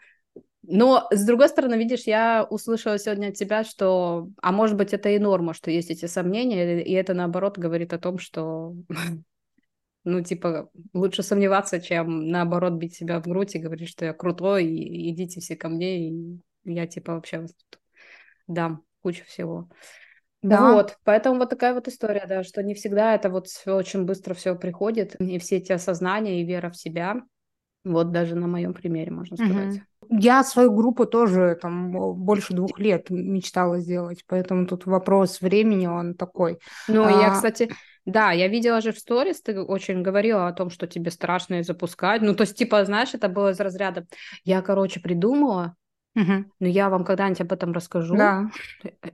Но, 0.64 1.08
с 1.12 1.26
другой 1.26 1.50
стороны, 1.50 1.76
видишь, 1.76 2.04
я 2.04 2.46
услышала 2.48 3.00
сегодня 3.00 3.30
от 3.30 3.34
тебя, 3.36 3.64
что, 3.64 4.30
а 4.42 4.52
может 4.52 4.78
быть, 4.78 4.94
это 4.94 5.10
и 5.10 5.18
норма, 5.18 5.56
что 5.56 5.72
есть 5.72 5.90
эти 5.90 6.06
сомнения, 6.06 6.84
и 6.84 6.94
это, 6.94 7.16
наоборот, 7.16 7.58
говорит 7.58 7.94
о 7.94 8.00
том, 8.00 8.20
что, 8.20 8.76
ну, 10.04 10.22
типа, 10.22 10.70
лучше 10.94 11.24
сомневаться, 11.24 11.80
чем, 11.80 12.28
наоборот, 12.30 12.74
бить 12.74 12.96
себя 12.96 13.20
в 13.20 13.28
грудь 13.28 13.56
и 13.56 13.60
говорить, 13.60 13.90
что 13.90 14.06
я 14.06 14.14
крутой, 14.14 14.66
и 14.66 15.12
идите 15.12 15.40
все 15.42 15.56
ко 15.56 15.70
мне, 15.70 16.10
и 16.10 16.40
я, 16.64 16.88
типа, 16.88 17.14
вообще 17.14 17.46
дам 18.48 18.84
кучу 19.02 19.26
всего. 19.26 19.70
Да. 20.42 20.74
Вот, 20.74 20.98
поэтому 21.04 21.38
вот 21.38 21.50
такая 21.52 21.76
вот 21.76 21.88
история, 21.88 22.26
да, 22.28 22.44
что 22.44 22.64
не 22.64 22.74
всегда 22.74 23.14
это 23.14 23.30
вот 23.30 23.48
все 23.48 23.76
очень 23.76 24.06
быстро 24.06 24.34
все 24.34 24.56
приходит, 24.56 25.16
и 25.20 25.38
все 25.38 25.58
эти 25.58 25.72
осознания 25.72 26.42
и 26.42 26.46
вера 26.46 26.72
в 26.72 26.78
себя, 26.78 27.22
вот 27.84 28.12
даже 28.12 28.36
на 28.36 28.48
моем 28.48 28.74
примере, 28.74 29.12
можно 29.12 29.38
сказать. 29.38 29.82
Угу. 30.02 30.18
Я 30.20 30.44
свою 30.44 30.74
группу 30.74 31.06
тоже 31.06 31.58
там 31.62 31.92
больше 31.92 32.54
двух 32.54 32.78
лет 32.80 33.10
мечтала 33.10 33.80
сделать, 33.80 34.24
поэтому 34.28 34.66
тут 34.66 34.86
вопрос 34.86 35.42
времени, 35.42 35.86
он 35.86 36.16
такой. 36.16 36.58
Ну, 36.88 37.06
а... 37.06 37.12
я, 37.12 37.32
кстати, 37.32 37.72
да, 38.06 38.32
я 38.32 38.48
видела 38.48 38.82
же 38.82 38.92
в 38.92 39.00
сторис, 39.00 39.42
ты 39.42 39.62
очень 39.62 40.02
говорила 40.02 40.48
о 40.48 40.54
том, 40.54 40.70
что 40.70 40.88
тебе 40.88 41.12
страшно 41.12 41.64
запускать. 41.64 42.22
Ну, 42.22 42.36
то 42.36 42.42
есть, 42.42 42.58
типа, 42.58 42.84
знаешь, 42.86 43.14
это 43.14 43.30
было 43.30 43.52
из 43.52 43.60
разряда. 43.60 44.06
Я, 44.44 44.62
короче, 44.62 45.00
придумала, 45.00 45.76
угу. 46.16 46.46
но 46.60 46.68
я 46.68 46.90
вам 46.90 47.06
когда-нибудь 47.06 47.42
об 47.42 47.54
этом 47.54 47.74
расскажу. 47.74 48.16
Да. 48.16 48.50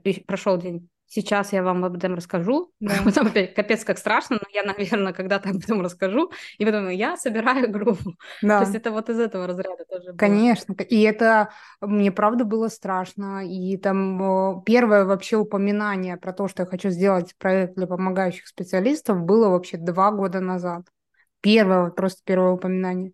И 0.04 0.20
прошел 0.20 0.56
день. 0.58 0.88
Сейчас 1.08 1.54
я 1.54 1.62
вам 1.62 1.84
об 1.86 1.96
этом 1.96 2.14
расскажу. 2.14 2.70
Да. 2.80 2.94
Потом 3.04 3.28
опять 3.28 3.54
капец 3.54 3.82
как 3.82 3.98
страшно, 3.98 4.36
но 4.40 4.46
я, 4.52 4.62
наверное, 4.62 5.14
когда-то 5.14 5.48
об 5.48 5.56
этом 5.56 5.80
расскажу. 5.80 6.30
И 6.58 6.64
потом 6.64 6.88
я 6.90 7.16
собираю 7.16 7.70
группу. 7.70 8.14
Да. 8.42 8.58
То 8.58 8.64
есть 8.64 8.76
это 8.76 8.90
вот 8.90 9.08
из 9.08 9.18
этого 9.18 9.46
разряда 9.46 9.84
тоже. 9.90 10.10
Было. 10.10 10.16
Конечно. 10.16 10.74
И 10.74 11.02
это 11.02 11.50
мне 11.80 12.12
правда 12.12 12.44
было 12.44 12.68
страшно. 12.68 13.46
И 13.46 13.76
там 13.78 14.62
первое 14.64 15.04
вообще 15.04 15.36
упоминание 15.36 16.16
про 16.18 16.32
то, 16.32 16.46
что 16.46 16.62
я 16.62 16.66
хочу 16.66 16.90
сделать 16.90 17.34
проект 17.38 17.74
для 17.74 17.86
помогающих 17.86 18.46
специалистов, 18.46 19.22
было 19.22 19.48
вообще 19.48 19.78
два 19.78 20.10
года 20.10 20.40
назад. 20.40 20.82
Первое, 21.40 21.90
просто 21.90 22.20
первое 22.24 22.52
упоминание. 22.52 23.12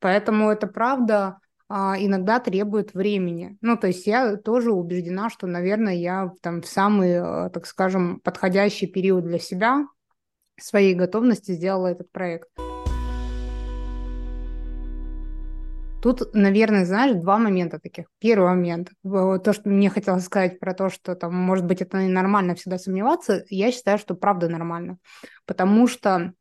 Поэтому 0.00 0.50
это 0.50 0.66
правда 0.66 1.38
иногда 1.74 2.38
требует 2.38 2.94
времени. 2.94 3.58
Ну, 3.60 3.76
то 3.76 3.88
есть 3.88 4.06
я 4.06 4.36
тоже 4.36 4.70
убеждена, 4.70 5.28
что, 5.28 5.46
наверное, 5.46 5.94
я 5.94 6.30
там 6.40 6.62
в 6.62 6.66
самый, 6.66 7.10
э, 7.10 7.50
так 7.50 7.66
скажем, 7.66 8.20
подходящий 8.20 8.86
период 8.86 9.24
для 9.24 9.38
себя 9.38 9.86
своей 10.56 10.94
готовности 10.94 11.52
сделала 11.52 11.88
этот 11.88 12.12
проект. 12.12 12.48
Тут, 16.00 16.34
наверное, 16.34 16.84
знаешь, 16.84 17.16
два 17.16 17.38
момента 17.38 17.78
таких. 17.78 18.06
Первый 18.18 18.50
момент, 18.50 18.90
то, 19.02 19.52
что 19.52 19.68
мне 19.68 19.88
хотелось 19.88 20.26
сказать 20.26 20.60
про 20.60 20.74
то, 20.74 20.90
что 20.90 21.14
там, 21.16 21.34
может 21.34 21.64
быть, 21.64 21.80
это 21.80 21.96
нормально 21.96 22.54
всегда 22.54 22.78
сомневаться, 22.78 23.42
я 23.48 23.72
считаю, 23.72 23.98
что 23.98 24.14
правда 24.14 24.48
нормально. 24.48 24.98
Потому 25.46 25.88
что 25.88 26.34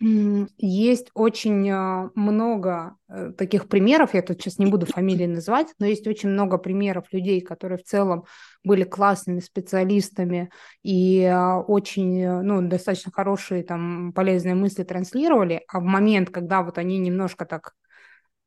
есть 0.00 1.10
очень 1.14 1.70
а, 1.70 2.10
много 2.14 2.96
э, 3.08 3.30
таких 3.38 3.68
примеров, 3.68 4.12
я 4.14 4.22
тут 4.22 4.40
сейчас 4.40 4.58
не 4.58 4.66
буду 4.66 4.86
фамилии 4.86 5.26
называть, 5.26 5.68
но 5.78 5.86
есть 5.86 6.06
очень 6.06 6.30
много 6.30 6.58
примеров 6.58 7.06
людей, 7.12 7.40
которые 7.40 7.78
в 7.78 7.84
целом 7.84 8.24
были 8.64 8.82
классными 8.82 9.38
специалистами 9.38 10.50
и 10.82 11.24
а, 11.24 11.60
очень, 11.60 12.20
э, 12.20 12.42
ну, 12.42 12.60
достаточно 12.68 13.12
хорошие 13.12 13.62
там 13.62 14.12
полезные 14.12 14.56
мысли 14.56 14.82
транслировали, 14.82 15.62
а 15.68 15.78
в 15.78 15.84
момент, 15.84 16.30
когда 16.30 16.62
вот 16.62 16.76
они 16.76 16.98
немножко 16.98 17.46
так 17.46 17.72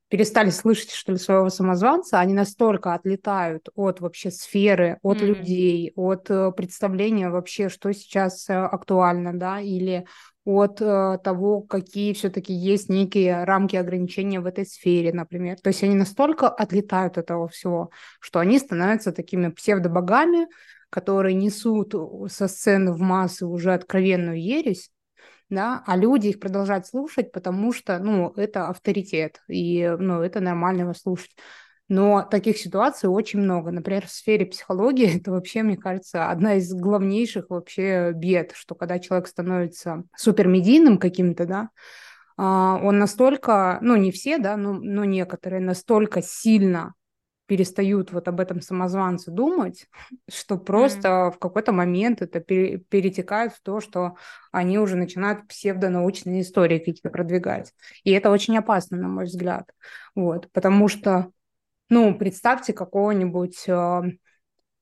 перестали 0.10 0.52
слышать, 0.52 0.92
что 0.92 1.14
ли, 1.14 1.18
своего 1.18 1.50
самозванца, 1.50 2.20
они 2.20 2.34
настолько 2.34 2.94
отлетают 2.94 3.68
от 3.76 4.00
вообще 4.00 4.32
сферы, 4.32 5.00
от 5.02 5.18
mm-hmm. 5.18 5.26
людей, 5.26 5.94
от 5.96 6.30
э, 6.30 6.52
представления 6.52 7.30
вообще, 7.30 7.70
что 7.70 7.92
сейчас 7.94 8.50
актуально, 8.50 9.38
да, 9.38 9.60
или 9.60 10.06
от 10.48 10.82
э, 10.82 11.20
того, 11.26 11.60
какие 11.60 12.14
все-таки 12.14 12.54
есть 12.54 12.88
некие 12.88 13.44
рамки 13.44 13.76
ограничения 13.76 14.40
в 14.40 14.46
этой 14.46 14.66
сфере, 14.66 15.12
например. 15.12 15.60
То 15.60 15.68
есть 15.68 15.84
они 15.84 15.94
настолько 15.94 16.48
отлетают 16.48 17.18
от 17.18 17.26
этого 17.26 17.50
всего, 17.50 17.92
что 18.22 18.40
они 18.40 18.58
становятся 18.58 19.12
такими 19.12 19.50
псевдобогами, 19.50 20.48
которые 20.90 21.36
несут 21.36 21.94
со 22.32 22.48
сцены 22.48 22.94
в 22.94 23.00
массы 23.00 23.46
уже 23.46 23.74
откровенную 23.74 24.42
ересь, 24.42 24.90
да, 25.50 25.84
а 25.86 25.98
люди 25.98 26.28
их 26.30 26.40
продолжают 26.40 26.88
слушать, 26.88 27.34
потому 27.34 27.74
что, 27.74 28.00
ну, 28.00 28.32
это 28.38 28.70
авторитет, 28.70 29.42
и, 29.50 29.86
ну, 30.00 30.22
это 30.22 30.40
нормально 30.40 30.84
его 30.84 30.94
слушать. 30.94 31.32
Но 31.89 32.21
таких 32.21 32.58
ситуаций 32.58 33.10
очень 33.10 33.39
много. 33.39 33.71
Например, 33.71 34.06
в 34.06 34.12
сфере 34.12 34.45
психологии 34.45 35.17
это 35.19 35.32
вообще, 35.32 35.63
мне 35.63 35.78
кажется, 35.78 36.30
одна 36.30 36.56
из 36.56 36.73
главнейших 36.73 37.50
вообще 37.50 38.12
бед, 38.13 38.52
что 38.56 38.76
когда 38.76 39.00
человек 39.00 39.28
становится 39.28 40.04
супермедийным 40.15 40.97
каким-то, 40.97 41.45
да, 41.45 41.69
а, 42.38 42.80
он 42.84 43.00
настолько, 43.00 43.80
ну 43.82 43.95
не 43.95 44.12
все, 44.12 44.38
да, 44.38 44.58
но, 44.58 44.73
но 44.73 45.06
некоторые 45.06 45.62
настолько 45.62 46.21
сильно 46.21 46.93
перестают 47.47 48.12
вот 48.12 48.28
об 48.28 48.41
этом 48.41 48.62
самозванце 48.62 49.32
думать, 49.32 49.88
что 50.30 50.58
просто 50.58 51.08
mm. 51.08 51.32
в 51.32 51.39
какой-то 51.39 51.71
момент 51.71 52.21
это 52.21 52.39
перетекает 52.41 53.54
в 53.54 53.62
то, 53.62 53.80
что 53.80 54.15
они 54.52 54.78
уже 54.78 54.95
начинают 54.95 55.47
псевдонаучные 55.47 56.41
истории 56.41 56.78
какие-то 56.78 57.10
продвигать. 57.10 57.73
И 58.04 58.12
это 58.12 58.30
очень 58.30 58.58
опасно, 58.58 58.97
на 58.97 59.08
мой 59.08 59.26
взгляд. 59.26 59.71
Вот, 60.13 60.52
потому 60.52 60.89
что 60.89 61.32
ну, 61.89 62.17
представьте 62.17 62.73
какого-нибудь, 62.73 63.65
а, 63.69 64.04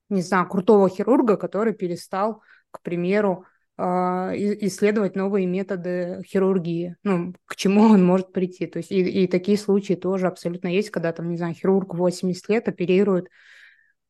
не 0.10 0.22
знаю, 0.22 0.48
крутого 0.48 0.90
хирурга, 0.90 1.38
который 1.38 1.74
перестал, 1.74 2.42
к 2.72 2.82
примеру, 2.82 3.46
а, 3.78 4.32
исследовать 4.34 5.16
новые 5.16 5.46
методы 5.46 6.22
хирургии, 6.26 6.96
ну, 7.04 7.34
к 7.46 7.58
чему 7.58 7.84
он 7.84 8.06
может 8.06 8.32
прийти. 8.32 8.68
То 8.68 8.78
есть 8.78 8.92
и, 8.92 9.24
и 9.24 9.28
такие 9.28 9.58
случаи 9.58 9.96
тоже 9.96 10.28
абсолютно 10.28 10.70
есть, 10.70 10.92
когда 10.92 11.12
там, 11.12 11.30
не 11.30 11.38
знаю, 11.38 11.56
хирург 11.56 11.94
80 11.94 12.48
лет 12.50 12.70
оперирует 12.70 13.28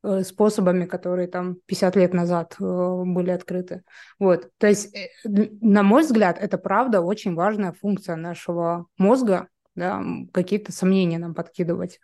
э, 0.04 0.22
способами, 0.22 0.86
которые 0.86 1.28
там 1.28 1.56
50 1.66 1.96
лет 1.96 2.14
назад 2.14 2.56
э, 2.60 2.64
были 2.64 3.32
открыты. 3.32 3.82
Вот, 4.20 4.52
то 4.60 4.68
есть, 4.68 4.96
э, 4.96 5.08
на 5.24 5.82
мой 5.82 6.04
взгляд, 6.04 6.38
это 6.40 6.60
правда 6.60 7.02
очень 7.02 7.34
важная 7.34 7.74
функция 7.74 8.16
нашего 8.16 8.86
мозга, 9.00 9.48
да, 9.74 10.04
какие-то 10.32 10.72
сомнения 10.72 11.18
нам 11.18 11.34
подкидывать. 11.34 12.00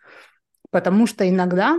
Потому 0.72 1.06
что 1.06 1.28
иногда, 1.28 1.78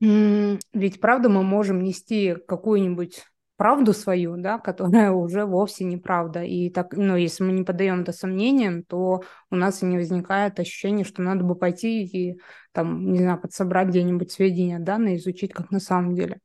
ведь 0.00 1.00
правда 1.00 1.28
мы 1.30 1.42
можем 1.42 1.82
нести 1.82 2.36
какую-нибудь 2.46 3.24
правду 3.56 3.92
свою, 3.92 4.36
да, 4.36 4.58
которая 4.64 5.12
уже 5.12 5.46
вовсе 5.46 5.84
не 5.84 5.96
правда. 5.96 6.42
И 6.42 6.68
так, 6.68 6.92
ну, 6.92 7.16
если 7.16 7.42
мы 7.42 7.52
не 7.52 7.64
подаем 7.64 8.02
это 8.02 8.12
сомнениям, 8.12 8.84
то 8.84 9.22
у 9.50 9.56
нас 9.56 9.82
и 9.82 9.86
не 9.86 9.96
возникает 9.96 10.60
ощущение, 10.60 11.04
что 11.06 11.22
надо 11.22 11.42
бы 11.42 11.54
пойти 11.54 12.04
и 12.04 12.40
там, 12.72 13.12
не 13.12 13.20
знаю, 13.20 13.40
подсобрать 13.40 13.88
где-нибудь 13.88 14.30
сведения, 14.30 14.78
данные, 14.78 15.16
изучить, 15.16 15.54
как 15.54 15.70
на 15.70 15.80
самом 15.80 16.14
деле. 16.14 16.40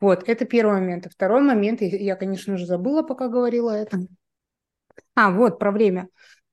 Вот, 0.00 0.28
это 0.28 0.44
первый 0.44 0.74
момент. 0.74 1.06
И 1.06 1.10
второй 1.10 1.42
момент, 1.42 1.80
я, 1.82 2.14
конечно 2.14 2.56
же, 2.56 2.64
забыла, 2.64 3.02
пока 3.02 3.28
говорила 3.28 3.70
это. 3.70 3.98
А, 5.16 5.32
вот, 5.32 5.58
про 5.58 5.72
время. 5.72 6.08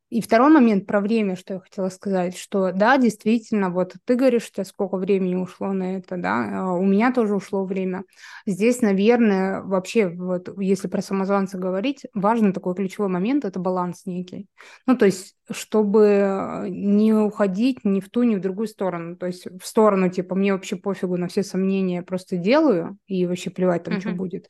И 0.10 0.22
второй 0.22 0.52
момент 0.52 0.86
про 0.86 1.02
время, 1.02 1.36
что 1.36 1.56
я 1.56 1.60
хотела 1.60 1.90
сказать, 1.90 2.38
что 2.38 2.72
да, 2.72 2.98
действительно, 2.98 3.72
вот 3.72 3.96
ты 4.06 4.16
говоришь, 4.16 4.48
у 4.50 4.54
тебя 4.54 4.66
сколько 4.66 4.98
времени 4.98 5.36
ушло 5.36 5.74
на 5.74 5.98
это, 5.98 6.16
да, 6.18 6.62
а 6.62 6.74
у 6.74 6.86
меня 6.86 7.12
тоже 7.12 7.36
ушло 7.36 7.66
время. 7.66 8.04
Здесь, 8.46 8.82
наверное, 8.82 9.62
вообще, 9.62 10.08
вот 10.08 10.50
если 10.60 10.88
про 10.88 11.02
самозванца 11.02 11.58
говорить, 11.58 12.06
важный 12.14 12.54
такой 12.54 12.76
ключевой 12.76 13.10
момент– 13.10 13.46
это 13.46 13.60
баланс 13.60 14.06
некий. 14.06 14.48
Ну, 14.86 14.96
то 14.96 15.06
есть, 15.06 15.36
чтобы 15.50 16.66
не 16.70 17.14
уходить 17.14 17.84
ни 17.84 18.00
в 18.00 18.10
ту, 18.10 18.24
ни 18.24 18.36
в 18.36 18.42
другую 18.42 18.68
сторону. 18.68 19.16
То 19.16 19.28
есть 19.28 19.46
в 19.46 19.66
сторону, 19.66 20.10
типа, 20.10 20.36
мне 20.36 20.54
вообще 20.54 20.76
пофигу 20.76 21.18
на 21.18 21.28
все 21.28 21.44
сомнения, 21.44 22.02
просто 22.02 22.38
делаю, 22.38 22.98
и 23.08 23.26
вообще 23.26 23.50
плевать 23.50 23.84
там, 23.84 23.96
uh-huh. 23.96 24.00
что 24.00 24.12
будет. 24.12 24.50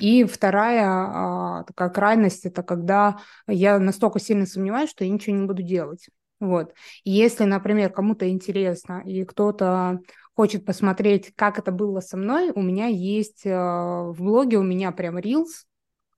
И 0.00 0.24
вторая 0.24 0.86
а, 0.86 1.64
такая 1.64 1.90
крайность– 1.90 2.44
это 2.44 2.62
когда 2.62 3.18
я 3.46 3.78
настолько 3.78 4.20
сильно 4.20 4.46
сомневаюсь, 4.46 4.90
что 4.90 5.04
я 5.06 5.12
ничего 5.12 5.36
не 5.36 5.46
буду 5.46 5.62
делать. 5.62 6.08
Вот. 6.38 6.74
Если, 7.04 7.44
например, 7.44 7.90
кому-то 7.90 8.28
интересно, 8.28 9.02
и 9.04 9.24
кто-то 9.24 10.00
хочет 10.34 10.66
посмотреть, 10.66 11.32
как 11.34 11.58
это 11.58 11.72
было 11.72 12.00
со 12.00 12.16
мной, 12.16 12.50
у 12.54 12.60
меня 12.60 12.86
есть 12.86 13.46
э, 13.46 13.50
в 13.50 14.16
блоге, 14.18 14.58
у 14.58 14.62
меня 14.62 14.92
прям 14.92 15.16
Reels, 15.16 15.64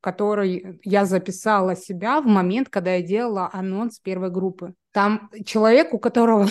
который 0.00 0.80
я 0.82 1.04
записала 1.04 1.76
себя 1.76 2.20
в 2.20 2.26
момент, 2.26 2.68
когда 2.68 2.94
я 2.94 3.02
делала 3.02 3.48
анонс 3.52 4.00
первой 4.00 4.30
группы. 4.30 4.74
Там 4.92 5.30
человек, 5.44 5.94
у 5.94 5.98
которого 5.98 6.48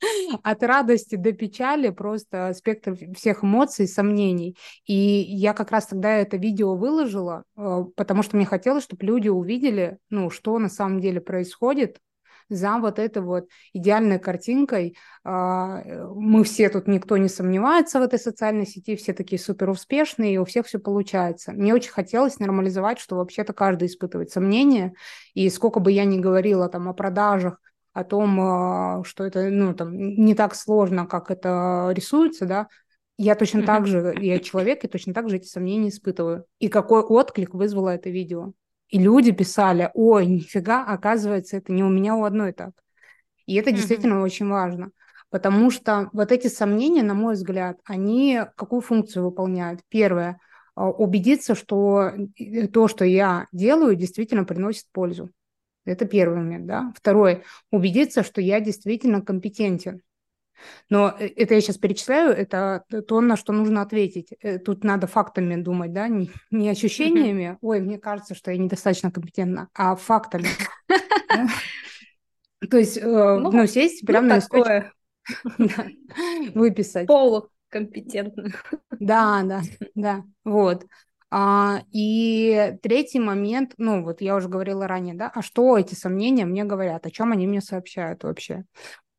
от 0.42 0.62
радости 0.62 1.16
до 1.16 1.32
печали, 1.32 1.90
просто 1.90 2.52
спектр 2.54 2.96
всех 3.14 3.44
эмоций, 3.44 3.88
сомнений. 3.88 4.56
И 4.86 4.94
я 4.94 5.54
как 5.54 5.70
раз 5.70 5.86
тогда 5.86 6.10
это 6.16 6.36
видео 6.36 6.76
выложила, 6.76 7.44
э, 7.56 7.84
потому 7.96 8.22
что 8.22 8.36
мне 8.36 8.46
хотелось, 8.46 8.84
чтобы 8.84 9.04
люди 9.04 9.28
увидели, 9.28 9.98
ну, 10.10 10.30
что 10.30 10.58
на 10.58 10.68
самом 10.68 11.00
деле 11.00 11.20
происходит, 11.20 11.98
за 12.48 12.78
вот 12.78 12.98
этой 12.98 13.22
вот 13.22 13.48
идеальной 13.72 14.18
картинкой. 14.18 14.96
А, 15.24 15.82
мы 16.14 16.44
все 16.44 16.68
тут, 16.68 16.86
никто 16.88 17.16
не 17.16 17.28
сомневается 17.28 18.00
в 18.00 18.02
этой 18.02 18.18
социальной 18.18 18.66
сети, 18.66 18.96
все 18.96 19.12
такие 19.12 19.38
супер 19.38 19.68
успешные, 19.70 20.34
и 20.34 20.38
у 20.38 20.44
всех 20.44 20.66
все 20.66 20.78
получается. 20.78 21.52
Мне 21.52 21.74
очень 21.74 21.90
хотелось 21.90 22.38
нормализовать, 22.38 22.98
что 22.98 23.16
вообще-то 23.16 23.52
каждый 23.52 23.88
испытывает 23.88 24.30
сомнения, 24.30 24.94
и 25.34 25.48
сколько 25.50 25.80
бы 25.80 25.92
я 25.92 26.04
ни 26.04 26.18
говорила 26.18 26.68
там 26.68 26.88
о 26.88 26.94
продажах, 26.94 27.60
о 27.92 28.04
том, 28.04 28.40
а, 28.40 29.02
что 29.04 29.24
это 29.24 29.50
ну, 29.50 29.74
там, 29.74 29.96
не 29.96 30.34
так 30.34 30.54
сложно, 30.54 31.06
как 31.06 31.30
это 31.30 31.90
рисуется, 31.92 32.46
да, 32.46 32.68
я 33.16 33.34
точно 33.34 33.64
так 33.64 33.86
же, 33.86 34.14
я 34.20 34.38
человек, 34.38 34.84
и 34.84 34.88
точно 34.88 35.12
так 35.12 35.28
же 35.28 35.36
эти 35.36 35.46
сомнения 35.46 35.88
испытываю. 35.88 36.44
И 36.60 36.68
какой 36.68 37.00
отклик 37.00 37.52
вызвало 37.52 37.90
это 37.90 38.10
видео. 38.10 38.52
И 38.88 38.98
люди 38.98 39.32
писали, 39.32 39.90
ой, 39.94 40.26
нифига, 40.26 40.84
оказывается, 40.84 41.56
это 41.56 41.72
не 41.72 41.82
у 41.82 41.88
меня 41.88 42.14
у 42.14 42.24
одной 42.24 42.52
так. 42.52 42.70
И 43.46 43.54
это 43.54 43.72
действительно 43.72 44.22
очень 44.22 44.48
важно. 44.48 44.90
Потому 45.30 45.70
что 45.70 46.08
вот 46.12 46.32
эти 46.32 46.46
сомнения, 46.46 47.02
на 47.02 47.14
мой 47.14 47.34
взгляд, 47.34 47.78
они 47.84 48.40
какую 48.56 48.80
функцию 48.80 49.24
выполняют? 49.24 49.80
Первое, 49.88 50.40
а, 50.74 50.88
убедиться, 50.88 51.54
что 51.54 52.12
э, 52.38 52.68
то, 52.68 52.88
что 52.88 53.04
я 53.04 53.46
делаю, 53.52 53.96
действительно 53.96 54.44
приносит 54.44 54.86
пользу. 54.92 55.30
Это 55.88 56.06
первый 56.06 56.38
момент, 56.38 56.66
да. 56.66 56.92
Второй, 56.96 57.42
убедиться, 57.70 58.22
что 58.22 58.40
я 58.40 58.60
действительно 58.60 59.22
компетентен. 59.22 60.02
Но 60.90 61.14
э, 61.18 61.28
это 61.36 61.54
я 61.54 61.60
сейчас 61.60 61.78
перечисляю, 61.78 62.30
это 62.30 62.84
то, 63.06 63.20
на 63.20 63.36
что 63.36 63.52
нужно 63.52 63.82
ответить. 63.82 64.32
Э, 64.40 64.58
тут 64.58 64.84
надо 64.84 65.06
фактами 65.06 65.60
думать, 65.60 65.92
да, 65.92 66.08
не, 66.08 66.30
не 66.50 66.68
ощущениями. 66.68 67.58
Ой, 67.60 67.80
мне 67.80 67.98
кажется, 67.98 68.34
что 68.34 68.50
я 68.50 68.58
недостаточно 68.58 69.10
компетентна, 69.10 69.68
а 69.74 69.96
фактами. 69.96 70.48
То 72.70 72.76
есть, 72.76 72.96
э, 72.96 73.02
ну, 73.02 73.52
ну 73.52 73.66
сесть 73.66 74.04
прямо 74.04 74.28
на 74.28 74.36
листочек, 74.36 74.92
выписать. 76.54 77.06
Полукомпетентно. 77.06 78.50
Да, 78.98 79.42
да, 79.44 79.62
да, 79.94 80.24
вот. 80.44 80.86
А, 81.30 81.82
и 81.92 82.78
третий 82.82 83.20
момент, 83.20 83.74
ну 83.76 84.02
вот 84.02 84.22
я 84.22 84.36
уже 84.36 84.48
говорила 84.48 84.86
ранее, 84.86 85.14
да, 85.14 85.30
а 85.34 85.42
что 85.42 85.76
эти 85.76 85.94
сомнения 85.94 86.46
мне 86.46 86.64
говорят, 86.64 87.06
о 87.06 87.10
чем 87.10 87.32
они 87.32 87.46
мне 87.46 87.60
сообщают 87.60 88.24
вообще? 88.24 88.64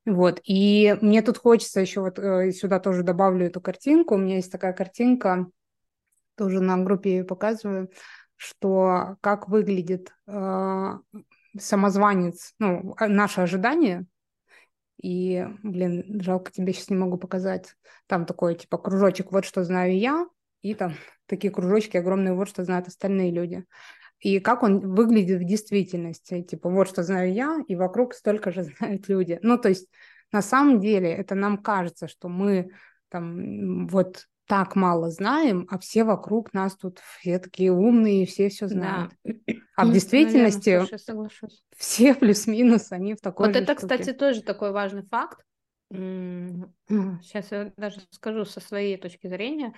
Вот, 0.05 0.39
и 0.43 0.97
мне 1.01 1.21
тут 1.21 1.37
хочется 1.37 1.81
еще 1.81 2.01
вот 2.01 2.17
э, 2.17 2.51
сюда 2.51 2.79
тоже 2.79 3.03
добавлю 3.03 3.45
эту 3.45 3.61
картинку. 3.61 4.15
У 4.15 4.17
меня 4.17 4.37
есть 4.37 4.51
такая 4.51 4.73
картинка, 4.73 5.47
тоже 6.35 6.61
на 6.61 6.77
группе 6.77 7.17
ее 7.17 7.23
показываю, 7.25 7.91
что 8.35 9.17
как 9.21 9.49
выглядит 9.49 10.11
э, 10.25 10.93
самозванец, 11.59 12.53
ну, 12.57 12.95
а, 12.97 13.07
наше 13.07 13.41
ожидание. 13.41 14.05
И, 15.01 15.45
блин, 15.63 16.21
жалко, 16.21 16.51
тебе 16.51 16.73
сейчас 16.73 16.89
не 16.89 16.97
могу 16.97 17.17
показать. 17.17 17.75
Там 18.07 18.25
такой, 18.25 18.55
типа, 18.55 18.77
кружочек, 18.77 19.31
вот 19.31 19.45
что 19.45 19.63
знаю 19.63 19.97
я, 19.97 20.25
и 20.61 20.73
там 20.73 20.93
такие 21.25 21.51
кружочки 21.51 21.97
огромные, 21.97 22.33
вот 22.33 22.49
что 22.49 22.63
знают 22.63 22.87
остальные 22.87 23.31
люди. 23.31 23.65
И 24.19 24.39
как 24.39 24.63
он 24.63 24.79
выглядит 24.79 25.39
в 25.39 25.45
действительности. 25.45 26.41
Типа, 26.41 26.69
вот 26.69 26.89
что 26.89 27.03
знаю 27.03 27.33
я, 27.33 27.59
и 27.67 27.75
вокруг 27.75 28.13
столько 28.13 28.51
же 28.51 28.63
знают 28.77 29.07
люди. 29.07 29.39
Ну, 29.41 29.57
то 29.57 29.69
есть, 29.69 29.87
на 30.31 30.41
самом 30.41 30.79
деле, 30.79 31.09
это 31.09 31.35
нам 31.35 31.57
кажется, 31.57 32.07
что 32.07 32.27
мы 32.27 32.69
там 33.09 33.87
вот 33.87 34.25
так 34.49 34.75
мало 34.75 35.11
знаем, 35.11 35.67
а 35.69 35.77
все 35.77 36.03
вокруг 36.03 36.53
нас 36.53 36.75
тут 36.75 36.99
все 37.19 37.37
такие 37.37 37.71
умные, 37.71 38.25
все 38.25 38.49
все 38.49 38.67
знают. 38.67 39.13
Да. 39.23 39.33
А 39.75 39.85
в 39.85 39.93
действительности 39.93 40.71
Наверное, 40.71 40.97
слушай, 40.97 41.49
все 41.77 42.13
плюс-минус, 42.13 42.91
они 42.91 43.13
в 43.13 43.21
такой 43.21 43.47
Вот 43.47 43.55
это, 43.55 43.73
штуке. 43.73 43.79
кстати, 43.79 44.11
тоже 44.11 44.41
такой 44.41 44.71
важный 44.73 45.03
факт. 45.03 45.39
Сейчас 45.89 47.47
я 47.51 47.71
даже 47.77 48.01
скажу 48.09 48.43
со 48.43 48.59
своей 48.59 48.97
точки 48.97 49.27
зрения. 49.27 49.73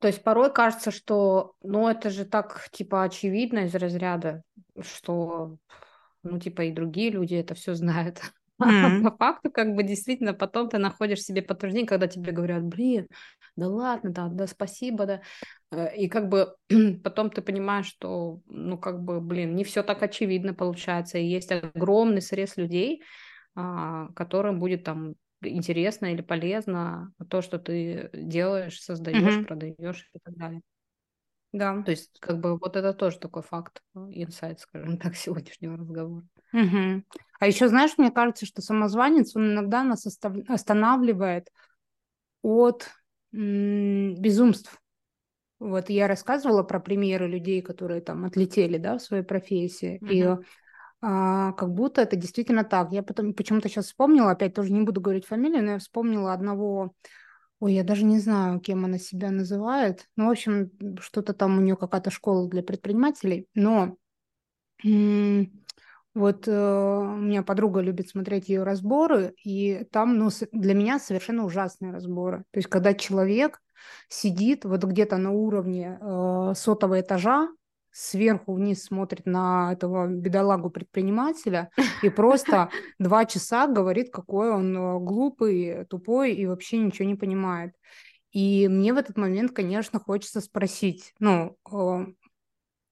То 0.00 0.08
есть 0.08 0.22
порой 0.22 0.52
кажется, 0.52 0.90
что, 0.90 1.52
ну, 1.62 1.86
это 1.86 2.08
же 2.08 2.24
так, 2.24 2.68
типа, 2.72 3.04
очевидно 3.04 3.60
из 3.60 3.74
разряда, 3.74 4.42
что, 4.80 5.58
ну, 6.22 6.38
типа, 6.40 6.62
и 6.62 6.72
другие 6.72 7.10
люди 7.10 7.34
это 7.34 7.54
все 7.54 7.74
знают. 7.74 8.20
Mm-hmm. 8.60 9.04
По 9.04 9.16
факту, 9.16 9.50
как 9.50 9.74
бы, 9.74 9.82
действительно, 9.82 10.34
потом 10.34 10.68
ты 10.68 10.76
находишь 10.76 11.22
себе 11.22 11.40
подтверждение, 11.40 11.88
когда 11.88 12.06
тебе 12.06 12.30
говорят, 12.30 12.62
блин, 12.62 13.06
да 13.56 13.68
ладно, 13.68 14.10
да, 14.10 14.28
да, 14.28 14.46
спасибо, 14.46 15.06
да. 15.06 15.22
Э, 15.70 15.96
и 15.96 16.08
как 16.10 16.28
бы 16.28 16.54
потом 17.02 17.30
ты 17.30 17.40
понимаешь, 17.40 17.86
что, 17.86 18.42
ну, 18.44 18.76
как 18.76 19.02
бы, 19.02 19.22
блин, 19.22 19.54
не 19.54 19.64
все 19.64 19.82
так 19.82 20.02
очевидно 20.02 20.52
получается, 20.52 21.16
и 21.16 21.24
есть 21.24 21.50
огромный 21.50 22.20
срез 22.20 22.58
людей, 22.58 23.02
а, 23.54 24.08
которым 24.14 24.60
будет 24.60 24.84
там 24.84 25.14
интересно 25.42 26.12
или 26.12 26.22
полезно 26.22 27.12
то, 27.28 27.42
что 27.42 27.58
ты 27.58 28.10
делаешь, 28.12 28.80
создаешь, 28.80 29.38
mm-hmm. 29.38 29.44
продаешь 29.44 30.10
и 30.12 30.18
так 30.18 30.34
далее. 30.34 30.62
Да. 31.52 31.82
То 31.82 31.90
есть, 31.90 32.18
как 32.20 32.38
бы, 32.38 32.56
вот 32.56 32.76
это 32.76 32.92
тоже 32.92 33.18
такой 33.18 33.42
факт, 33.42 33.82
инсайт, 33.94 34.60
скажем 34.60 34.98
так, 34.98 35.14
сегодняшнего 35.16 35.76
разговора. 35.76 36.24
Угу. 36.52 37.04
А 37.40 37.46
еще, 37.46 37.68
знаешь, 37.68 37.96
мне 37.96 38.10
кажется, 38.10 38.46
что 38.46 38.62
самозванец, 38.62 39.34
он 39.34 39.52
иногда 39.52 39.82
нас 39.82 40.06
останавливает 40.48 41.48
от 42.42 42.88
безумств. 43.32 44.80
Вот 45.58 45.90
я 45.90 46.08
рассказывала 46.08 46.62
про 46.62 46.80
примеры 46.80 47.28
людей, 47.28 47.60
которые 47.62 48.00
там 48.00 48.24
отлетели, 48.24 48.78
да, 48.78 48.98
в 48.98 49.02
своей 49.02 49.22
профессии, 49.22 49.98
угу. 50.00 50.10
и 50.10 50.44
а, 51.02 51.52
как 51.52 51.72
будто 51.72 52.02
это 52.02 52.16
действительно 52.16 52.64
так. 52.64 52.92
Я 52.92 53.02
потом 53.02 53.34
почему-то 53.34 53.68
сейчас 53.68 53.86
вспомнила, 53.86 54.30
опять 54.30 54.54
тоже 54.54 54.72
не 54.72 54.82
буду 54.82 55.00
говорить 55.00 55.26
фамилию, 55.26 55.64
но 55.64 55.72
я 55.72 55.78
вспомнила 55.78 56.32
одного, 56.32 56.92
ой, 57.58 57.74
я 57.74 57.84
даже 57.84 58.04
не 58.04 58.18
знаю, 58.18 58.60
кем 58.60 58.84
она 58.84 58.98
себя 58.98 59.30
называет, 59.30 60.08
ну, 60.16 60.26
в 60.26 60.30
общем, 60.30 60.70
что-то 61.00 61.32
там 61.32 61.58
у 61.58 61.60
нее 61.60 61.76
какая-то 61.76 62.10
школа 62.10 62.48
для 62.48 62.62
предпринимателей, 62.62 63.48
но 63.54 63.96
вот 66.14 66.48
э, 66.48 66.50
у 66.52 67.16
меня 67.16 67.42
подруга 67.42 67.80
любит 67.80 68.08
смотреть 68.08 68.48
ее 68.48 68.64
разборы, 68.64 69.34
и 69.44 69.84
там, 69.92 70.18
ну, 70.18 70.30
для 70.52 70.74
меня 70.74 70.98
совершенно 70.98 71.44
ужасные 71.44 71.92
разборы. 71.92 72.38
То 72.50 72.58
есть, 72.58 72.68
когда 72.68 72.94
человек 72.94 73.60
сидит 74.08 74.64
вот 74.64 74.82
где-то 74.82 75.18
на 75.18 75.30
уровне 75.30 75.98
э, 76.00 76.52
сотого 76.56 77.00
этажа, 77.00 77.48
сверху 77.92 78.54
вниз 78.54 78.84
смотрит 78.84 79.26
на 79.26 79.72
этого 79.72 80.06
бедолагу 80.06 80.70
предпринимателя 80.70 81.70
и 82.02 82.08
просто 82.10 82.70
два 82.98 83.24
часа 83.24 83.66
говорит, 83.66 84.10
какой 84.10 84.50
он 84.52 84.76
э, 84.76 84.98
глупый, 85.00 85.84
тупой 85.86 86.32
и 86.32 86.46
вообще 86.46 86.78
ничего 86.78 87.08
не 87.08 87.16
понимает. 87.16 87.74
И 88.32 88.68
мне 88.68 88.92
в 88.92 88.96
этот 88.96 89.16
момент, 89.16 89.52
конечно, 89.52 89.98
хочется 89.98 90.40
спросить, 90.40 91.14
ну, 91.18 91.56
э, 91.70 92.06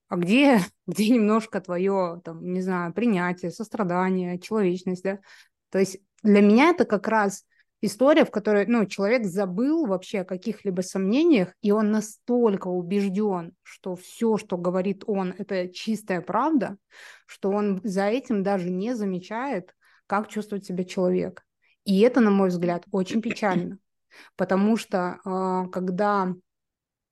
а 0.09 0.16
где, 0.16 0.61
где 0.86 1.09
немножко 1.11 1.61
твое, 1.61 2.20
там, 2.24 2.53
не 2.53 2.61
знаю, 2.61 2.92
принятие, 2.92 3.51
сострадание, 3.51 4.38
человечность, 4.38 5.05
да? 5.05 5.18
То 5.70 5.78
есть 5.78 5.99
для 6.22 6.40
меня 6.40 6.70
это 6.70 6.84
как 6.84 7.07
раз 7.09 7.44
история, 7.81 8.24
в 8.24 8.31
которой 8.31 8.66
ну, 8.66 8.87
человек 8.87 9.24
забыл 9.24 9.87
вообще 9.87 10.20
о 10.20 10.24
каких-либо 10.24 10.81
сомнениях, 10.81 11.55
и 11.62 11.70
он 11.70 11.91
настолько 11.91 12.68
убежден, 12.68 13.53
что 13.62 13.97
все, 13.97 14.37
что 14.37 14.57
говорит 14.57 15.05
он, 15.07 15.35
это 15.37 15.68
чистая 15.68 16.20
правда, 16.20 16.76
что 17.26 17.51
он 17.51 17.81
за 17.85 18.07
этим 18.07 18.43
даже 18.43 18.70
не 18.70 18.95
замечает, 18.95 19.74
как 20.07 20.29
чувствует 20.29 20.64
себя 20.64 20.85
человек. 20.85 21.45
И 21.85 22.01
это, 22.01 22.20
на 22.20 22.31
мой 22.31 22.49
взгляд, 22.49 22.85
очень 22.91 23.22
печально, 23.22 23.79
потому 24.37 24.76
что 24.76 25.20
а, 25.24 25.68
когда 25.68 26.35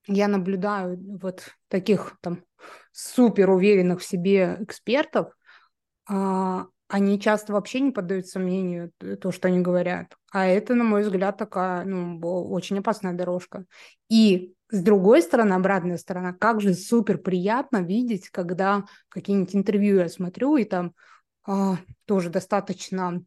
я 0.06 0.28
наблюдаю 0.28 0.98
вот 1.20 1.50
таких 1.68 2.16
там 2.20 2.44
супер 2.92 3.50
уверенных 3.50 4.00
в 4.00 4.04
себе 4.04 4.56
экспертов, 4.60 5.32
а, 6.08 6.66
они 6.88 7.18
часто 7.18 7.52
вообще 7.52 7.80
не 7.80 7.90
поддают 7.90 8.26
сомнению 8.26 8.92
то, 9.20 9.32
что 9.32 9.48
они 9.48 9.60
говорят. 9.60 10.14
А 10.30 10.46
это, 10.46 10.74
на 10.74 10.84
мой 10.84 11.02
взгляд, 11.02 11.36
такая 11.36 11.84
ну, 11.84 12.20
очень 12.20 12.78
опасная 12.78 13.12
дорожка. 13.12 13.64
И 14.08 14.54
с 14.70 14.82
другой 14.82 15.22
стороны, 15.22 15.54
обратная 15.54 15.96
сторона, 15.96 16.32
как 16.32 16.60
же 16.60 16.74
супер 16.74 17.18
приятно 17.18 17.82
видеть, 17.82 18.30
когда 18.30 18.84
какие-нибудь 19.08 19.54
интервью 19.54 19.96
я 19.96 20.08
смотрю, 20.08 20.56
и 20.56 20.64
там 20.64 20.92
а, 21.44 21.76
тоже 22.04 22.30
достаточно 22.30 23.22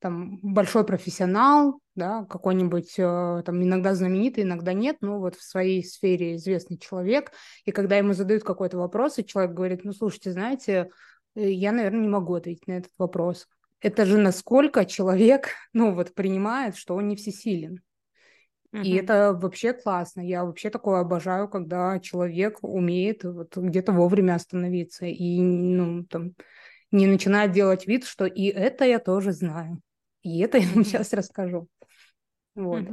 там 0.00 0.38
большой 0.40 0.86
профессионал, 0.86 1.78
да, 1.94 2.24
какой-нибудь 2.24 2.94
э, 2.96 3.42
там 3.44 3.62
иногда 3.62 3.94
знаменитый, 3.94 4.42
иногда 4.42 4.72
нет, 4.72 4.96
но 5.02 5.18
вот 5.18 5.36
в 5.36 5.42
своей 5.42 5.84
сфере 5.84 6.36
известный 6.36 6.78
человек, 6.78 7.30
и 7.66 7.70
когда 7.70 7.98
ему 7.98 8.14
задают 8.14 8.42
какой-то 8.42 8.78
вопрос, 8.78 9.18
и 9.18 9.26
человек 9.26 9.52
говорит, 9.52 9.84
ну, 9.84 9.92
слушайте, 9.92 10.32
знаете, 10.32 10.72
Э, 10.74 10.88
я, 11.34 11.72
наверное, 11.72 12.00
не 12.00 12.08
могу 12.08 12.34
ответить 12.34 12.66
на 12.66 12.72
этот 12.72 12.92
вопрос. 12.98 13.46
это 13.80 14.06
же 14.06 14.18
насколько 14.18 14.84
человек, 14.84 15.50
ну 15.72 15.94
вот, 15.94 16.14
принимает, 16.14 16.76
что 16.76 16.94
он 16.94 17.08
не 17.08 17.16
всесилен. 17.16 17.80
И 18.82 18.96
это 18.96 19.38
вообще 19.40 19.72
классно. 19.72 20.20
Я 20.20 20.44
вообще 20.44 20.68
такое 20.68 20.98
обожаю, 20.98 21.48
когда 21.48 22.00
человек 22.00 22.58
умеет 22.62 23.22
вот 23.22 23.56
где-то 23.56 23.92
вовремя 23.92 24.34
остановиться 24.34 25.06
и 25.06 25.40
ну, 25.40 26.04
там, 26.06 26.32
не 26.90 27.06
начинает 27.06 27.52
делать 27.52 27.86
вид, 27.86 28.04
что 28.04 28.26
и 28.26 28.46
это 28.46 28.84
я 28.84 28.98
тоже 28.98 29.30
знаю. 29.30 29.80
И 30.22 30.40
это 30.40 30.58
я 30.58 30.66
вам 30.74 30.84
сейчас 30.84 31.12
расскажу. 31.12 31.68
Вот. 32.56 32.84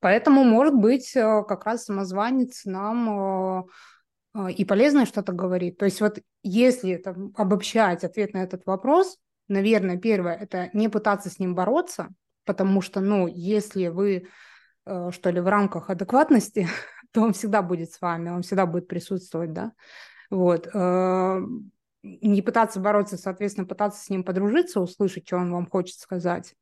Поэтому, 0.00 0.44
может 0.44 0.74
быть, 0.74 1.14
э, 1.14 1.44
как 1.46 1.66
раз 1.66 1.84
самозванец 1.84 2.64
нам 2.64 3.08
э, 3.10 3.62
э, 3.62 3.64
и 4.48 4.64
полезно 4.64 5.06
что-то 5.06 5.32
говорит. 5.32 5.78
То 5.78 5.86
есть 5.86 6.00
вот 6.00 6.20
если 6.42 6.96
там, 6.96 7.32
обобщать 7.36 8.04
ответ 8.04 8.32
на 8.32 8.42
этот 8.42 8.64
вопрос, 8.66 9.18
наверное, 9.48 9.98
первое– 9.98 10.34
это 10.40 10.70
не 10.72 10.88
пытаться 10.88 11.30
с 11.30 11.38
ним 11.38 11.54
бороться, 11.54 12.08
потому 12.44 12.80
что, 12.80 13.00
ну, 13.00 13.26
если 13.26 13.88
вы 13.88 14.28
Э, 14.86 15.10
что 15.12 15.30
ли, 15.30 15.40
в 15.40 15.46
рамках 15.46 15.90
адекватности, 15.90 16.68
то 17.12 17.22
он 17.22 17.32
всегда 17.32 17.62
будет 17.62 17.92
с 17.92 18.00
вами, 18.00 18.30
он 18.30 18.42
всегда 18.42 18.66
будет 18.66 18.88
присутствовать, 18.88 19.52
да. 19.52 19.72
Вот. 20.30 20.68
Э, 20.72 21.40
не 22.02 22.42
пытаться 22.42 22.80
бороться, 22.80 23.18
соответственно, 23.18 23.66
пытаться 23.66 24.02
с 24.02 24.08
ним 24.08 24.24
подружиться, 24.24 24.80
услышать, 24.80 25.26
что 25.26 25.36
он 25.36 25.52
вам 25.52 25.66
хочет 25.68 25.98
сказать. 25.98 26.54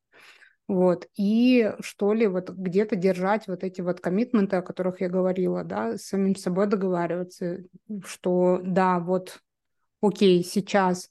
Вот. 0.68 1.08
И 1.16 1.72
что 1.80 2.12
ли, 2.12 2.26
вот 2.26 2.50
где-то 2.50 2.94
держать 2.94 3.48
вот 3.48 3.64
эти 3.64 3.80
вот 3.80 4.00
коммитменты, 4.00 4.56
о 4.56 4.62
которых 4.62 5.00
я 5.00 5.08
говорила, 5.08 5.64
да, 5.64 5.96
с 5.96 6.02
самим 6.02 6.36
собой 6.36 6.66
договариваться, 6.66 7.64
что 8.04 8.60
да, 8.62 9.00
вот, 9.00 9.40
окей, 10.02 10.44
сейчас 10.44 11.10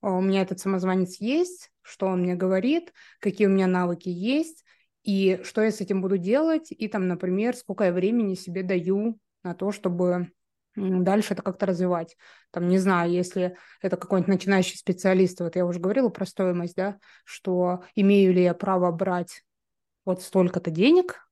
у 0.00 0.20
меня 0.20 0.42
этот 0.42 0.60
самозванец 0.60 1.20
есть, 1.20 1.70
что 1.82 2.06
он 2.06 2.22
мне 2.22 2.36
говорит, 2.36 2.92
какие 3.18 3.48
у 3.48 3.50
меня 3.50 3.66
навыки 3.66 4.08
есть, 4.08 4.64
и 5.02 5.40
что 5.42 5.62
я 5.62 5.72
с 5.72 5.80
этим 5.80 6.00
буду 6.00 6.16
делать, 6.16 6.68
и 6.70 6.86
там, 6.86 7.08
например, 7.08 7.56
сколько 7.56 7.84
я 7.84 7.92
времени 7.92 8.34
себе 8.34 8.62
даю 8.62 9.18
на 9.42 9.54
то, 9.54 9.72
чтобы 9.72 10.30
дальше 10.76 11.34
это 11.34 11.42
как-то 11.42 11.66
развивать. 11.66 12.16
Там, 12.50 12.68
не 12.68 12.78
знаю, 12.78 13.10
если 13.10 13.56
это 13.80 13.96
какой-нибудь 13.96 14.32
начинающий 14.32 14.78
специалист, 14.78 15.40
вот 15.40 15.56
я 15.56 15.66
уже 15.66 15.80
говорила 15.80 16.08
про 16.08 16.26
стоимость, 16.26 16.76
да, 16.76 16.98
что 17.24 17.84
имею 17.94 18.32
ли 18.32 18.42
я 18.42 18.54
право 18.54 18.90
брать 18.90 19.44
вот 20.04 20.22
столько-то 20.22 20.70
денег, 20.70 21.28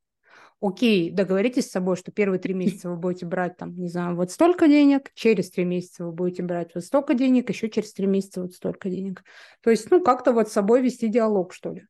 окей, 0.60 1.10
договоритесь 1.10 1.68
с 1.68 1.72
собой, 1.72 1.96
что 1.96 2.12
первые 2.12 2.38
три 2.38 2.54
месяца 2.54 2.90
вы 2.90 2.96
будете 2.96 3.26
брать, 3.26 3.56
там, 3.56 3.74
не 3.74 3.88
знаю, 3.88 4.14
вот 4.14 4.30
столько 4.30 4.68
денег, 4.68 5.10
через 5.14 5.50
три 5.50 5.64
месяца 5.64 6.04
вы 6.04 6.12
будете 6.12 6.42
брать 6.42 6.74
вот 6.74 6.84
столько 6.84 7.14
денег, 7.14 7.48
еще 7.48 7.70
через 7.70 7.92
три 7.92 8.06
месяца 8.06 8.42
вот 8.42 8.52
столько 8.52 8.90
денег. 8.90 9.24
То 9.62 9.70
есть, 9.70 9.90
ну, 9.90 10.02
как-то 10.02 10.32
вот 10.32 10.48
с 10.48 10.52
собой 10.52 10.82
вести 10.82 11.08
диалог, 11.08 11.52
что 11.52 11.72
ли 11.72 11.86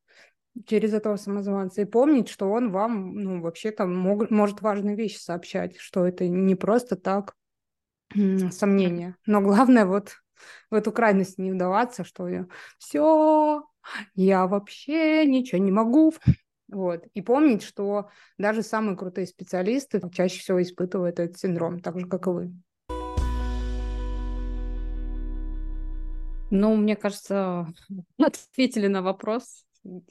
через 0.66 0.92
этого 0.92 1.16
самозванца 1.16 1.82
и 1.82 1.84
помнить, 1.84 2.28
что 2.28 2.51
он 2.51 2.70
вам, 2.70 3.14
ну, 3.14 3.40
вообще-то 3.40 3.86
мог, 3.86 4.30
может 4.30 4.62
важные 4.62 4.96
вещи 4.96 5.18
сообщать, 5.18 5.76
что 5.78 6.07
это 6.07 6.28
не 6.28 6.55
просто 6.55 6.96
так 6.96 7.34
сомнения. 8.50 9.16
Но 9.26 9.40
главное 9.40 9.84
вот 9.84 10.16
в 10.70 10.74
эту 10.74 10.92
крайность 10.92 11.38
не 11.38 11.52
вдаваться, 11.52 12.04
что 12.04 12.28
все, 12.78 13.64
я 14.14 14.46
вообще 14.46 15.26
ничего 15.26 15.62
не 15.62 15.70
могу. 15.70 16.14
Вот. 16.68 17.04
И 17.14 17.22
помнить, 17.22 17.62
что 17.62 18.11
даже 18.38 18.62
самые 18.62 18.96
крутые 18.96 19.26
специалисты 19.26 20.00
чаще 20.12 20.38
всего 20.38 20.62
испытывают 20.62 21.18
этот 21.18 21.38
синдром, 21.38 21.80
так 21.80 21.98
же, 21.98 22.06
как 22.06 22.26
и 22.26 22.30
вы. 22.30 22.52
Ну, 26.52 26.76
мне 26.76 26.96
кажется, 26.96 27.68
ответили 28.18 28.86
на 28.86 29.02
вопрос 29.02 29.64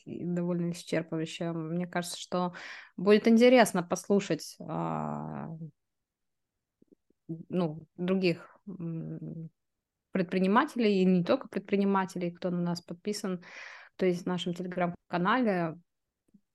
довольно 0.06 0.72
исчерпывающе. 0.72 1.52
Мне 1.52 1.86
кажется, 1.86 2.18
что 2.18 2.54
будет 2.98 3.28
интересно 3.28 3.84
послушать 3.84 4.56
а, 4.60 5.56
ну, 7.50 7.86
других 7.96 8.60
предпринимателей, 10.12 11.02
и 11.02 11.06
не 11.06 11.24
только 11.24 11.48
предпринимателей, 11.48 12.32
кто 12.32 12.50
на 12.50 12.62
нас 12.62 12.82
подписан, 12.82 13.44
то 13.96 14.06
есть 14.06 14.24
в 14.24 14.28
нашем 14.28 14.54
телеграм-канале. 14.54 15.78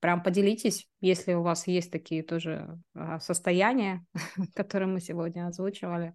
Прям 0.00 0.22
поделитесь, 0.22 0.86
если 1.00 1.32
у 1.32 1.42
вас 1.42 1.66
есть 1.66 1.90
такие 1.90 2.22
тоже 2.22 2.78
а, 2.94 3.18
состояния, 3.20 4.04
которые 4.54 4.88
мы 4.88 5.00
сегодня 5.00 5.46
озвучивали, 5.46 6.14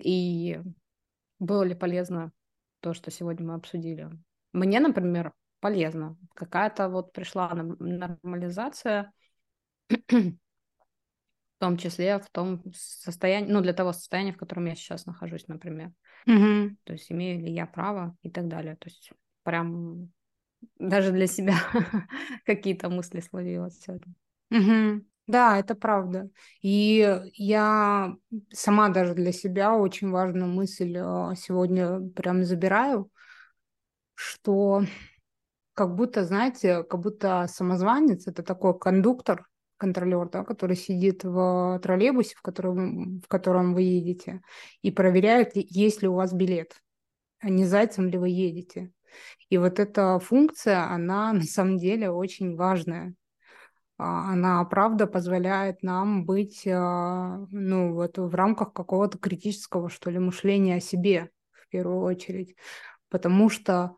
и 0.00 0.60
было 1.38 1.62
ли 1.62 1.74
полезно 1.74 2.32
то, 2.80 2.94
что 2.94 3.10
сегодня 3.10 3.46
мы 3.46 3.54
обсудили. 3.54 4.10
Мне, 4.52 4.80
например, 4.80 5.32
полезно. 5.60 6.16
Какая-то 6.34 6.88
вот 6.88 7.12
пришла 7.12 7.52
нормализация, 7.54 9.12
в 11.58 11.60
том 11.60 11.76
числе 11.76 12.20
в 12.20 12.30
том 12.30 12.62
состоянии, 12.72 13.50
ну, 13.50 13.60
для 13.60 13.72
того 13.72 13.92
состояния, 13.92 14.32
в 14.32 14.36
котором 14.36 14.66
я 14.66 14.76
сейчас 14.76 15.06
нахожусь, 15.06 15.48
например. 15.48 15.92
Угу. 16.24 16.76
То 16.84 16.92
есть 16.92 17.10
имею 17.10 17.40
ли 17.40 17.52
я 17.52 17.66
право 17.66 18.16
и 18.22 18.30
так 18.30 18.46
далее. 18.46 18.76
То 18.76 18.88
есть 18.88 19.10
прям 19.42 20.12
даже 20.78 21.10
для 21.10 21.26
себя 21.26 21.56
какие-то 22.46 22.88
мысли 22.88 23.18
словила 23.18 23.72
сегодня. 23.72 24.14
Угу. 24.52 25.04
Да, 25.26 25.58
это 25.58 25.74
правда. 25.74 26.30
И 26.62 27.20
я 27.34 28.14
сама 28.52 28.88
даже 28.90 29.14
для 29.14 29.32
себя 29.32 29.74
очень 29.74 30.10
важную 30.10 30.46
мысль 30.46 30.96
а, 30.96 31.34
сегодня 31.34 32.08
прям 32.10 32.44
забираю, 32.44 33.10
что 34.14 34.84
как 35.74 35.96
будто, 35.96 36.24
знаете, 36.24 36.84
как 36.84 37.00
будто 37.00 37.46
самозванец– 37.48 38.26
это 38.28 38.44
такой 38.44 38.78
кондуктор, 38.78 39.44
контролер, 39.78 40.28
да, 40.28 40.44
который 40.44 40.76
сидит 40.76 41.24
в 41.24 41.80
троллейбусе, 41.82 42.34
в 42.36 42.42
котором, 42.42 43.20
в 43.20 43.28
котором 43.28 43.74
вы 43.74 43.82
едете, 43.82 44.42
и 44.82 44.90
проверяет, 44.90 45.52
есть 45.54 46.02
ли 46.02 46.08
у 46.08 46.14
вас 46.14 46.32
билет, 46.32 46.76
а 47.40 47.48
не 47.48 47.64
зайцем 47.64 48.08
ли 48.08 48.18
вы 48.18 48.28
едете. 48.28 48.92
И 49.48 49.56
вот 49.58 49.80
эта 49.80 50.18
функция, 50.18 50.90
она 50.90 51.32
на 51.32 51.44
самом 51.44 51.78
деле 51.78 52.10
очень 52.10 52.56
важная. 52.56 53.14
А, 53.96 54.32
она, 54.32 54.64
правда, 54.64 55.06
позволяет 55.06 55.82
нам 55.82 56.24
быть, 56.24 56.66
а, 56.66 57.46
ну, 57.50 57.94
вот 57.94 58.18
в 58.18 58.34
рамках 58.34 58.72
какого-то 58.72 59.18
критического, 59.18 59.88
что 59.88 60.10
ли, 60.10 60.18
мышления 60.18 60.76
о 60.76 60.80
себе, 60.80 61.30
в 61.52 61.68
первую 61.68 62.02
очередь. 62.02 62.56
Потому 63.08 63.48
что 63.48 63.96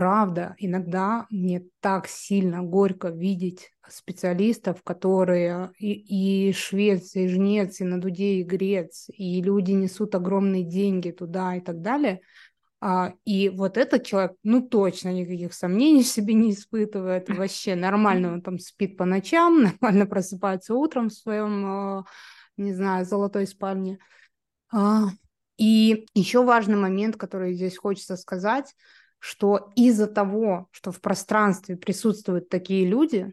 Правда, 0.00 0.54
иногда 0.56 1.26
мне 1.28 1.66
так 1.80 2.08
сильно 2.08 2.62
горько 2.62 3.08
видеть 3.08 3.70
специалистов, 3.86 4.82
которые 4.82 5.72
и, 5.76 5.92
и 6.48 6.54
швец, 6.54 7.14
и 7.16 7.28
жнец, 7.28 7.82
и 7.82 7.84
на 7.84 8.00
дуде, 8.00 8.36
и 8.36 8.42
грец, 8.42 9.10
и 9.12 9.42
люди 9.42 9.72
несут 9.72 10.14
огромные 10.14 10.64
деньги 10.64 11.10
туда 11.10 11.56
и 11.56 11.60
так 11.60 11.82
далее. 11.82 12.22
А, 12.80 13.12
и 13.26 13.50
вот 13.50 13.76
этот 13.76 14.06
человек, 14.06 14.32
ну 14.42 14.66
точно 14.66 15.12
никаких 15.12 15.52
сомнений 15.52 16.02
в 16.02 16.06
себе 16.06 16.32
не 16.32 16.52
испытывает, 16.52 17.28
вообще 17.28 17.74
нормально 17.74 18.32
он 18.32 18.40
там 18.40 18.58
спит 18.58 18.96
по 18.96 19.04
ночам, 19.04 19.62
нормально 19.82 20.06
просыпается 20.06 20.74
утром 20.74 21.10
в 21.10 21.12
своем, 21.12 21.66
а, 21.66 22.04
не 22.56 22.72
знаю, 22.72 23.04
золотой 23.04 23.46
спальне. 23.46 23.98
А, 24.72 25.08
и 25.58 26.06
еще 26.14 26.42
важный 26.42 26.76
момент, 26.76 27.18
который 27.18 27.52
здесь 27.52 27.76
хочется 27.76 28.16
сказать– 28.16 28.74
что 29.20 29.70
из-за 29.76 30.06
того, 30.06 30.66
что 30.72 30.90
в 30.90 31.00
пространстве 31.00 31.76
присутствуют 31.76 32.48
такие 32.48 32.86
люди, 32.86 33.32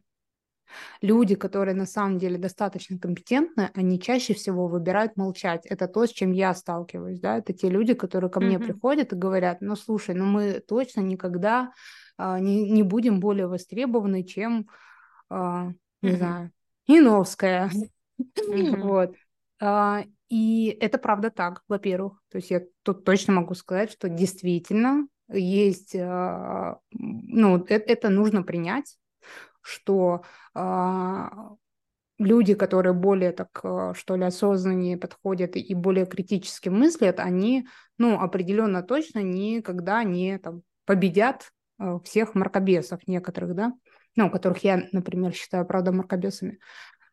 люди, 1.01 1.35
которые 1.35 1.75
на 1.75 1.85
самом 1.85 2.19
деле 2.19 2.37
достаточно 2.37 2.99
компетентны, 2.99 3.71
они 3.73 3.99
чаще 3.99 4.33
всего 4.33 4.67
выбирают 4.67 5.15
молчать. 5.15 5.65
Это 5.65 5.87
то, 5.87 6.05
с 6.05 6.11
чем 6.11 6.33
я 6.33 6.53
сталкиваюсь, 6.53 7.19
да, 7.19 7.37
это 7.37 7.53
те 7.53 7.69
люди, 7.69 7.93
которые 7.93 8.29
ко 8.29 8.41
мне 8.41 8.57
mm-hmm. 8.57 8.65
приходят 8.65 9.13
и 9.13 9.17
говорят, 9.17 9.61
ну 9.61 9.75
слушай, 9.75 10.13
ну 10.13 10.25
мы 10.25 10.59
точно 10.59 10.99
никогда 11.01 11.71
а, 12.17 12.39
не, 12.39 12.69
не 12.69 12.83
будем 12.83 13.21
более 13.21 13.47
востребованы, 13.47 14.23
чем, 14.23 14.67
а, 15.29 15.71
не 16.01 16.09
mm-hmm. 16.11 16.17
знаю, 16.17 16.51
Иновская. 16.85 17.69
Mm-hmm. 17.69 17.89
Вот. 18.81 19.15
А, 19.61 20.03
и 20.29 20.75
это 20.81 20.97
правда 20.97 21.29
так, 21.29 21.63
во-первых. 21.67 22.19
То 22.29 22.37
есть 22.37 22.49
я 22.49 22.61
тут 22.83 23.05
точно 23.05 23.33
могу 23.33 23.53
сказать, 23.53 23.91
что 23.91 24.09
действительно 24.09 25.07
есть, 25.29 25.95
а, 25.95 26.79
ну, 26.91 27.63
это, 27.65 28.09
нужно 28.09 28.43
принять, 28.43 28.97
что 29.61 30.23
а, 30.53 31.55
люди, 32.17 32.53
которые 32.53 32.93
более 32.93 33.31
так, 33.31 33.59
а, 33.63 33.93
что 33.93 34.15
ли, 34.15 34.23
осознаннее 34.23 34.97
подходят 34.97 35.55
и 35.55 35.73
более 35.73 36.05
критически 36.05 36.69
мыслят, 36.69 37.19
они, 37.19 37.67
ну, 37.97 38.19
определенно 38.19 38.83
точно 38.83 39.19
никогда 39.19 40.03
не 40.03 40.37
там, 40.37 40.61
победят 40.85 41.51
всех 42.03 42.33
мракобесов 42.33 43.07
некоторых, 43.07 43.53
да, 43.53 43.73
ну, 44.15 44.31
которых 44.31 44.63
я, 44.63 44.87
например, 44.93 45.33
считаю, 45.33 45.65
правда, 45.65 45.91
мракобесами. 45.91 46.59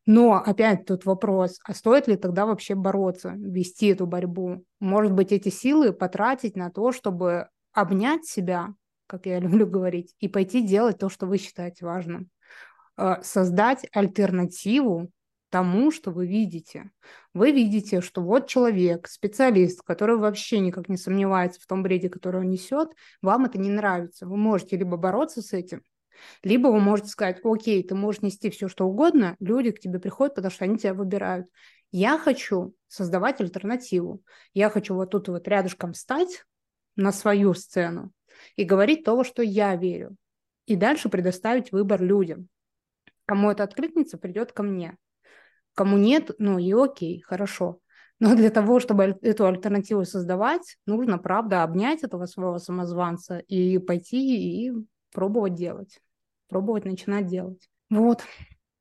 Но 0.06 0.34
опять 0.34 0.84
тут 0.84 1.06
вопрос, 1.06 1.58
а 1.64 1.72
стоит 1.74 2.08
ли 2.08 2.16
тогда 2.16 2.44
вообще 2.44 2.74
бороться, 2.74 3.30
вести 3.36 3.88
эту 3.88 4.06
борьбу? 4.06 4.64
Может 4.78 5.12
быть, 5.12 5.32
эти 5.32 5.48
силы 5.48 5.92
потратить 5.92 6.56
на 6.56 6.70
то, 6.70 6.92
чтобы 6.92 7.48
обнять 7.74 8.24
себя, 8.24 8.74
как 9.06 9.26
я 9.26 9.38
люблю 9.40 9.66
говорить, 9.66 10.14
и 10.18 10.28
пойти 10.28 10.62
делать 10.62 10.98
то, 10.98 11.08
что 11.08 11.26
вы 11.26 11.38
считаете 11.38 11.84
важным. 11.84 12.30
Э, 12.96 13.16
создать 13.22 13.86
альтернативу 13.92 15.10
тому, 15.50 15.92
что 15.92 16.10
вы 16.10 16.26
видите. 16.26 16.90
Вы 17.32 17.52
видите, 17.52 18.00
что 18.00 18.22
вот 18.22 18.48
человек, 18.48 19.06
специалист, 19.06 19.82
который 19.82 20.16
вообще 20.16 20.58
никак 20.58 20.88
не 20.88 20.96
сомневается 20.96 21.60
в 21.60 21.66
том 21.66 21.82
бреде, 21.82 22.08
который 22.08 22.40
он 22.40 22.50
несет, 22.50 22.88
вам 23.22 23.44
это 23.44 23.58
не 23.58 23.70
нравится. 23.70 24.26
Вы 24.26 24.36
можете 24.36 24.76
либо 24.76 24.96
бороться 24.96 25.42
с 25.42 25.52
этим, 25.52 25.82
либо 26.42 26.68
вы 26.68 26.80
можете 26.80 27.08
сказать, 27.10 27.38
окей, 27.44 27.86
ты 27.86 27.94
можешь 27.94 28.22
нести 28.22 28.50
все, 28.50 28.68
что 28.68 28.86
угодно, 28.86 29.36
люди 29.38 29.70
к 29.70 29.78
тебе 29.78 30.00
приходят, 30.00 30.34
потому 30.34 30.50
что 30.50 30.64
они 30.64 30.76
тебя 30.76 30.94
выбирают. 30.94 31.46
Я 31.92 32.18
хочу 32.18 32.74
создавать 32.88 33.40
альтернативу. 33.40 34.22
Я 34.52 34.70
хочу 34.70 34.94
вот 34.94 35.10
тут 35.10 35.28
вот 35.28 35.46
рядышком 35.46 35.92
встать 35.92 36.44
на 36.96 37.12
свою 37.12 37.54
сцену 37.54 38.12
и 38.56 38.64
говорить 38.64 39.04
то, 39.04 39.16
во 39.16 39.24
что 39.24 39.42
я 39.42 39.76
верю. 39.76 40.16
И 40.66 40.76
дальше 40.76 41.08
предоставить 41.08 41.72
выбор 41.72 42.02
людям. 42.02 42.48
Кому 43.26 43.50
это 43.50 43.64
откликнется, 43.64 44.18
придет 44.18 44.52
ко 44.52 44.62
мне. 44.62 44.96
Кому 45.74 45.96
нет, 45.96 46.30
ну 46.38 46.58
и 46.58 46.72
окей, 46.72 47.20
хорошо. 47.20 47.80
Но 48.20 48.34
для 48.36 48.50
того, 48.50 48.80
чтобы 48.80 49.18
эту 49.22 49.46
альтернативу 49.46 50.04
создавать, 50.04 50.76
нужно, 50.86 51.18
правда, 51.18 51.62
обнять 51.62 52.04
этого 52.04 52.26
своего 52.26 52.58
самозванца 52.58 53.38
и 53.38 53.78
пойти 53.78 54.66
и 54.66 54.72
пробовать 55.12 55.54
делать. 55.54 56.00
Пробовать 56.48 56.84
начинать 56.84 57.26
делать. 57.26 57.68
Вот. 57.90 58.22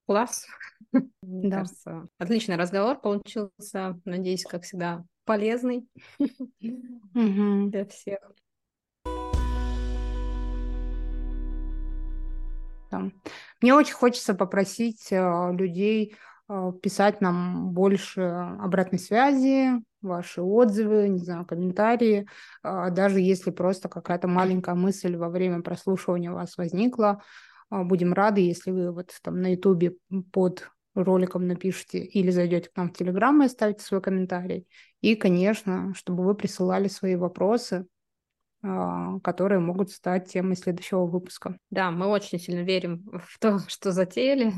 Класс. 0.06 0.46
Мне 0.92 1.50
да. 1.50 1.58
кажется, 1.60 2.08
отличный 2.18 2.58
разговор 2.58 3.00
получился. 3.00 4.00
Надеюсь, 4.06 4.44
как 4.44 4.64
всегда, 4.64 5.04
полезный 5.26 5.88
для 7.14 7.86
всех. 7.86 8.20
Мне 13.62 13.74
очень 13.74 13.94
хочется 13.94 14.36
попросить 14.36 15.12
э, 15.12 15.52
людей 15.54 16.16
э, 16.48 16.72
писать 16.82 17.22
нам 17.22 17.72
больше 17.72 18.22
обратной 18.22 19.00
связи, 19.00 19.82
ваши 20.02 20.42
отзывы, 20.42 21.08
не 21.10 21.20
знаю, 21.20 21.46
комментарии, 21.46 22.28
э, 22.64 22.90
даже 22.92 23.20
если 23.20 23.52
просто 23.52 23.90
какая-то 23.90 24.28
маленькая 24.28 24.76
мысль 24.76 25.16
во 25.16 25.30
время 25.30 25.62
прослушивания 25.62 26.32
у 26.32 26.36
вас 26.36 26.58
возникла, 26.58 27.22
будем 27.72 28.14
рады, 28.14 28.42
если 28.42 28.70
вы 28.70 28.92
вот 28.92 29.12
там 29.24 29.42
на 29.42 29.54
ютубе 29.54 29.96
под 30.32 30.70
роликом 30.94 31.48
напишите 31.48 32.00
или 32.00 32.30
зайдете 32.30 32.70
к 32.70 32.78
нам 32.78 32.90
в 32.90 32.94
Телеграм 32.94 33.42
и 33.42 33.46
оставите 33.46 33.84
свой 33.84 34.02
комментарий. 34.02 34.68
И, 35.02 35.16
конечно, 35.16 35.94
чтобы 35.96 36.24
вы 36.24 36.36
присылали 36.36 36.88
свои 36.88 37.16
вопросы, 37.16 37.88
а, 38.62 39.20
которые 39.20 39.60
могут 39.60 39.92
стать 39.92 40.32
темой 40.32 40.56
следующего 40.56 41.06
выпуска. 41.06 41.58
Да, 41.70 41.92
мы 41.92 42.08
очень 42.08 42.40
сильно 42.40 42.64
верим 42.64 43.04
в 43.12 43.38
то, 43.40 43.60
что 43.68 43.92
затеяли, 43.92 44.54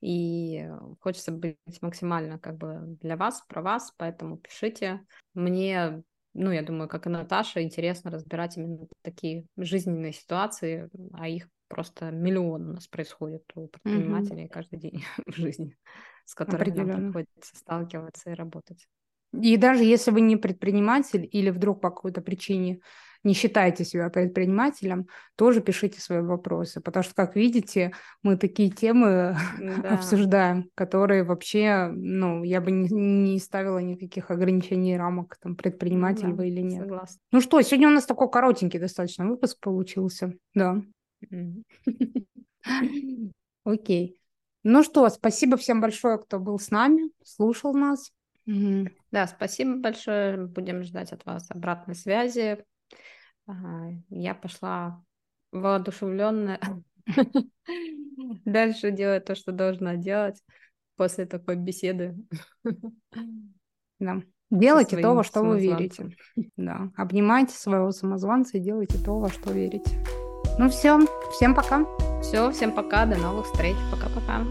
и 0.00 0.66
хочется 1.00 1.32
быть 1.32 1.56
максимально 1.80 2.38
как 2.38 2.56
бы 2.56 2.96
для 3.02 3.16
вас, 3.16 3.44
про 3.48 3.62
вас, 3.62 3.92
поэтому 3.96 4.38
пишите. 4.38 5.04
Мне, 5.34 6.02
ну, 6.34 6.50
я 6.52 6.62
думаю, 6.62 6.88
как 6.88 7.06
и 7.06 7.10
Наташа, 7.10 7.62
интересно 7.62 8.10
разбирать 8.10 8.56
именно 8.56 8.86
такие 9.02 9.44
жизненные 9.56 10.12
ситуации, 10.12 10.88
а 11.12 11.28
их 11.28 11.48
просто 11.68 12.10
миллион 12.10 12.70
у 12.70 12.72
нас 12.74 12.86
происходит 12.86 13.44
у 13.54 13.68
предпринимателей 13.68 14.44
mm-hmm. 14.44 14.48
каждый 14.48 14.78
день 14.78 15.04
в 15.26 15.34
жизни, 15.34 15.76
с 16.24 16.34
которыми 16.34 16.80
нам 16.80 17.12
приходится 17.12 17.56
сталкиваться 17.56 18.30
и 18.30 18.34
работать. 18.34 18.88
И 19.32 19.56
даже 19.56 19.84
если 19.84 20.10
вы 20.10 20.22
не 20.22 20.36
предприниматель 20.36 21.28
или 21.30 21.50
вдруг 21.50 21.80
по 21.80 21.90
какой-то 21.90 22.22
причине 22.22 22.80
не 23.24 23.34
считаете 23.34 23.84
себя 23.84 24.10
предпринимателем, 24.10 25.08
тоже 25.36 25.60
пишите 25.60 26.00
свои 26.00 26.20
вопросы, 26.20 26.80
потому 26.80 27.02
что, 27.02 27.14
как 27.14 27.34
видите, 27.34 27.92
мы 28.22 28.36
такие 28.36 28.70
темы 28.70 29.36
да. 29.82 29.94
обсуждаем, 29.94 30.70
которые 30.74 31.24
вообще, 31.24 31.90
ну, 31.92 32.44
я 32.44 32.60
бы 32.60 32.70
не, 32.70 32.88
не 32.88 33.38
ставила 33.38 33.78
никаких 33.78 34.30
ограничений 34.30 34.96
рамок, 34.96 35.36
там, 35.42 35.56
предприниматель 35.56 36.28
да, 36.28 36.34
вы 36.34 36.48
или 36.48 36.60
нет. 36.60 36.82
Согласна. 36.82 37.20
Ну 37.32 37.40
что, 37.40 37.60
сегодня 37.60 37.88
у 37.88 37.92
нас 37.92 38.06
такой 38.06 38.30
коротенький 38.30 38.78
достаточно 38.78 39.26
выпуск 39.26 39.58
получился, 39.60 40.32
да. 40.54 40.80
Окей. 43.64 44.20
Ну 44.64 44.82
что, 44.82 45.08
спасибо 45.08 45.56
всем 45.56 45.80
большое, 45.80 46.18
кто 46.18 46.38
был 46.38 46.58
с 46.58 46.70
нами, 46.70 47.10
слушал 47.24 47.74
нас. 47.74 48.12
Да, 48.46 49.26
спасибо 49.26 49.76
большое. 49.76 50.46
Будем 50.46 50.82
ждать 50.82 51.12
от 51.12 51.24
вас 51.26 51.50
обратной 51.50 51.94
связи. 51.94 52.64
Я 54.10 54.34
пошла 54.34 55.02
воодушевленная 55.52 56.60
дальше 58.44 58.90
делать 58.90 59.24
то, 59.24 59.34
что 59.34 59.52
должна 59.52 59.96
делать 59.96 60.42
после 60.96 61.26
такой 61.26 61.56
беседы. 61.56 62.16
Да. 64.00 64.22
Делайте 64.48 64.96
то, 65.02 65.12
во 65.12 65.24
что 65.24 65.42
вы 65.42 65.58
верите. 65.60 66.16
Да. 66.56 66.92
Обнимайте 66.96 67.56
своего 67.56 67.90
самозванца 67.90 68.56
и 68.56 68.60
делайте 68.60 68.96
то, 69.04 69.18
во 69.18 69.28
что 69.28 69.50
верите. 69.50 69.90
Ну 70.58 70.68
все, 70.68 70.98
всем 71.30 71.54
пока. 71.54 71.84
Все, 72.20 72.50
всем 72.50 72.72
пока, 72.72 73.06
до 73.06 73.16
новых 73.16 73.46
встреч. 73.46 73.76
Пока-пока. 73.92 74.44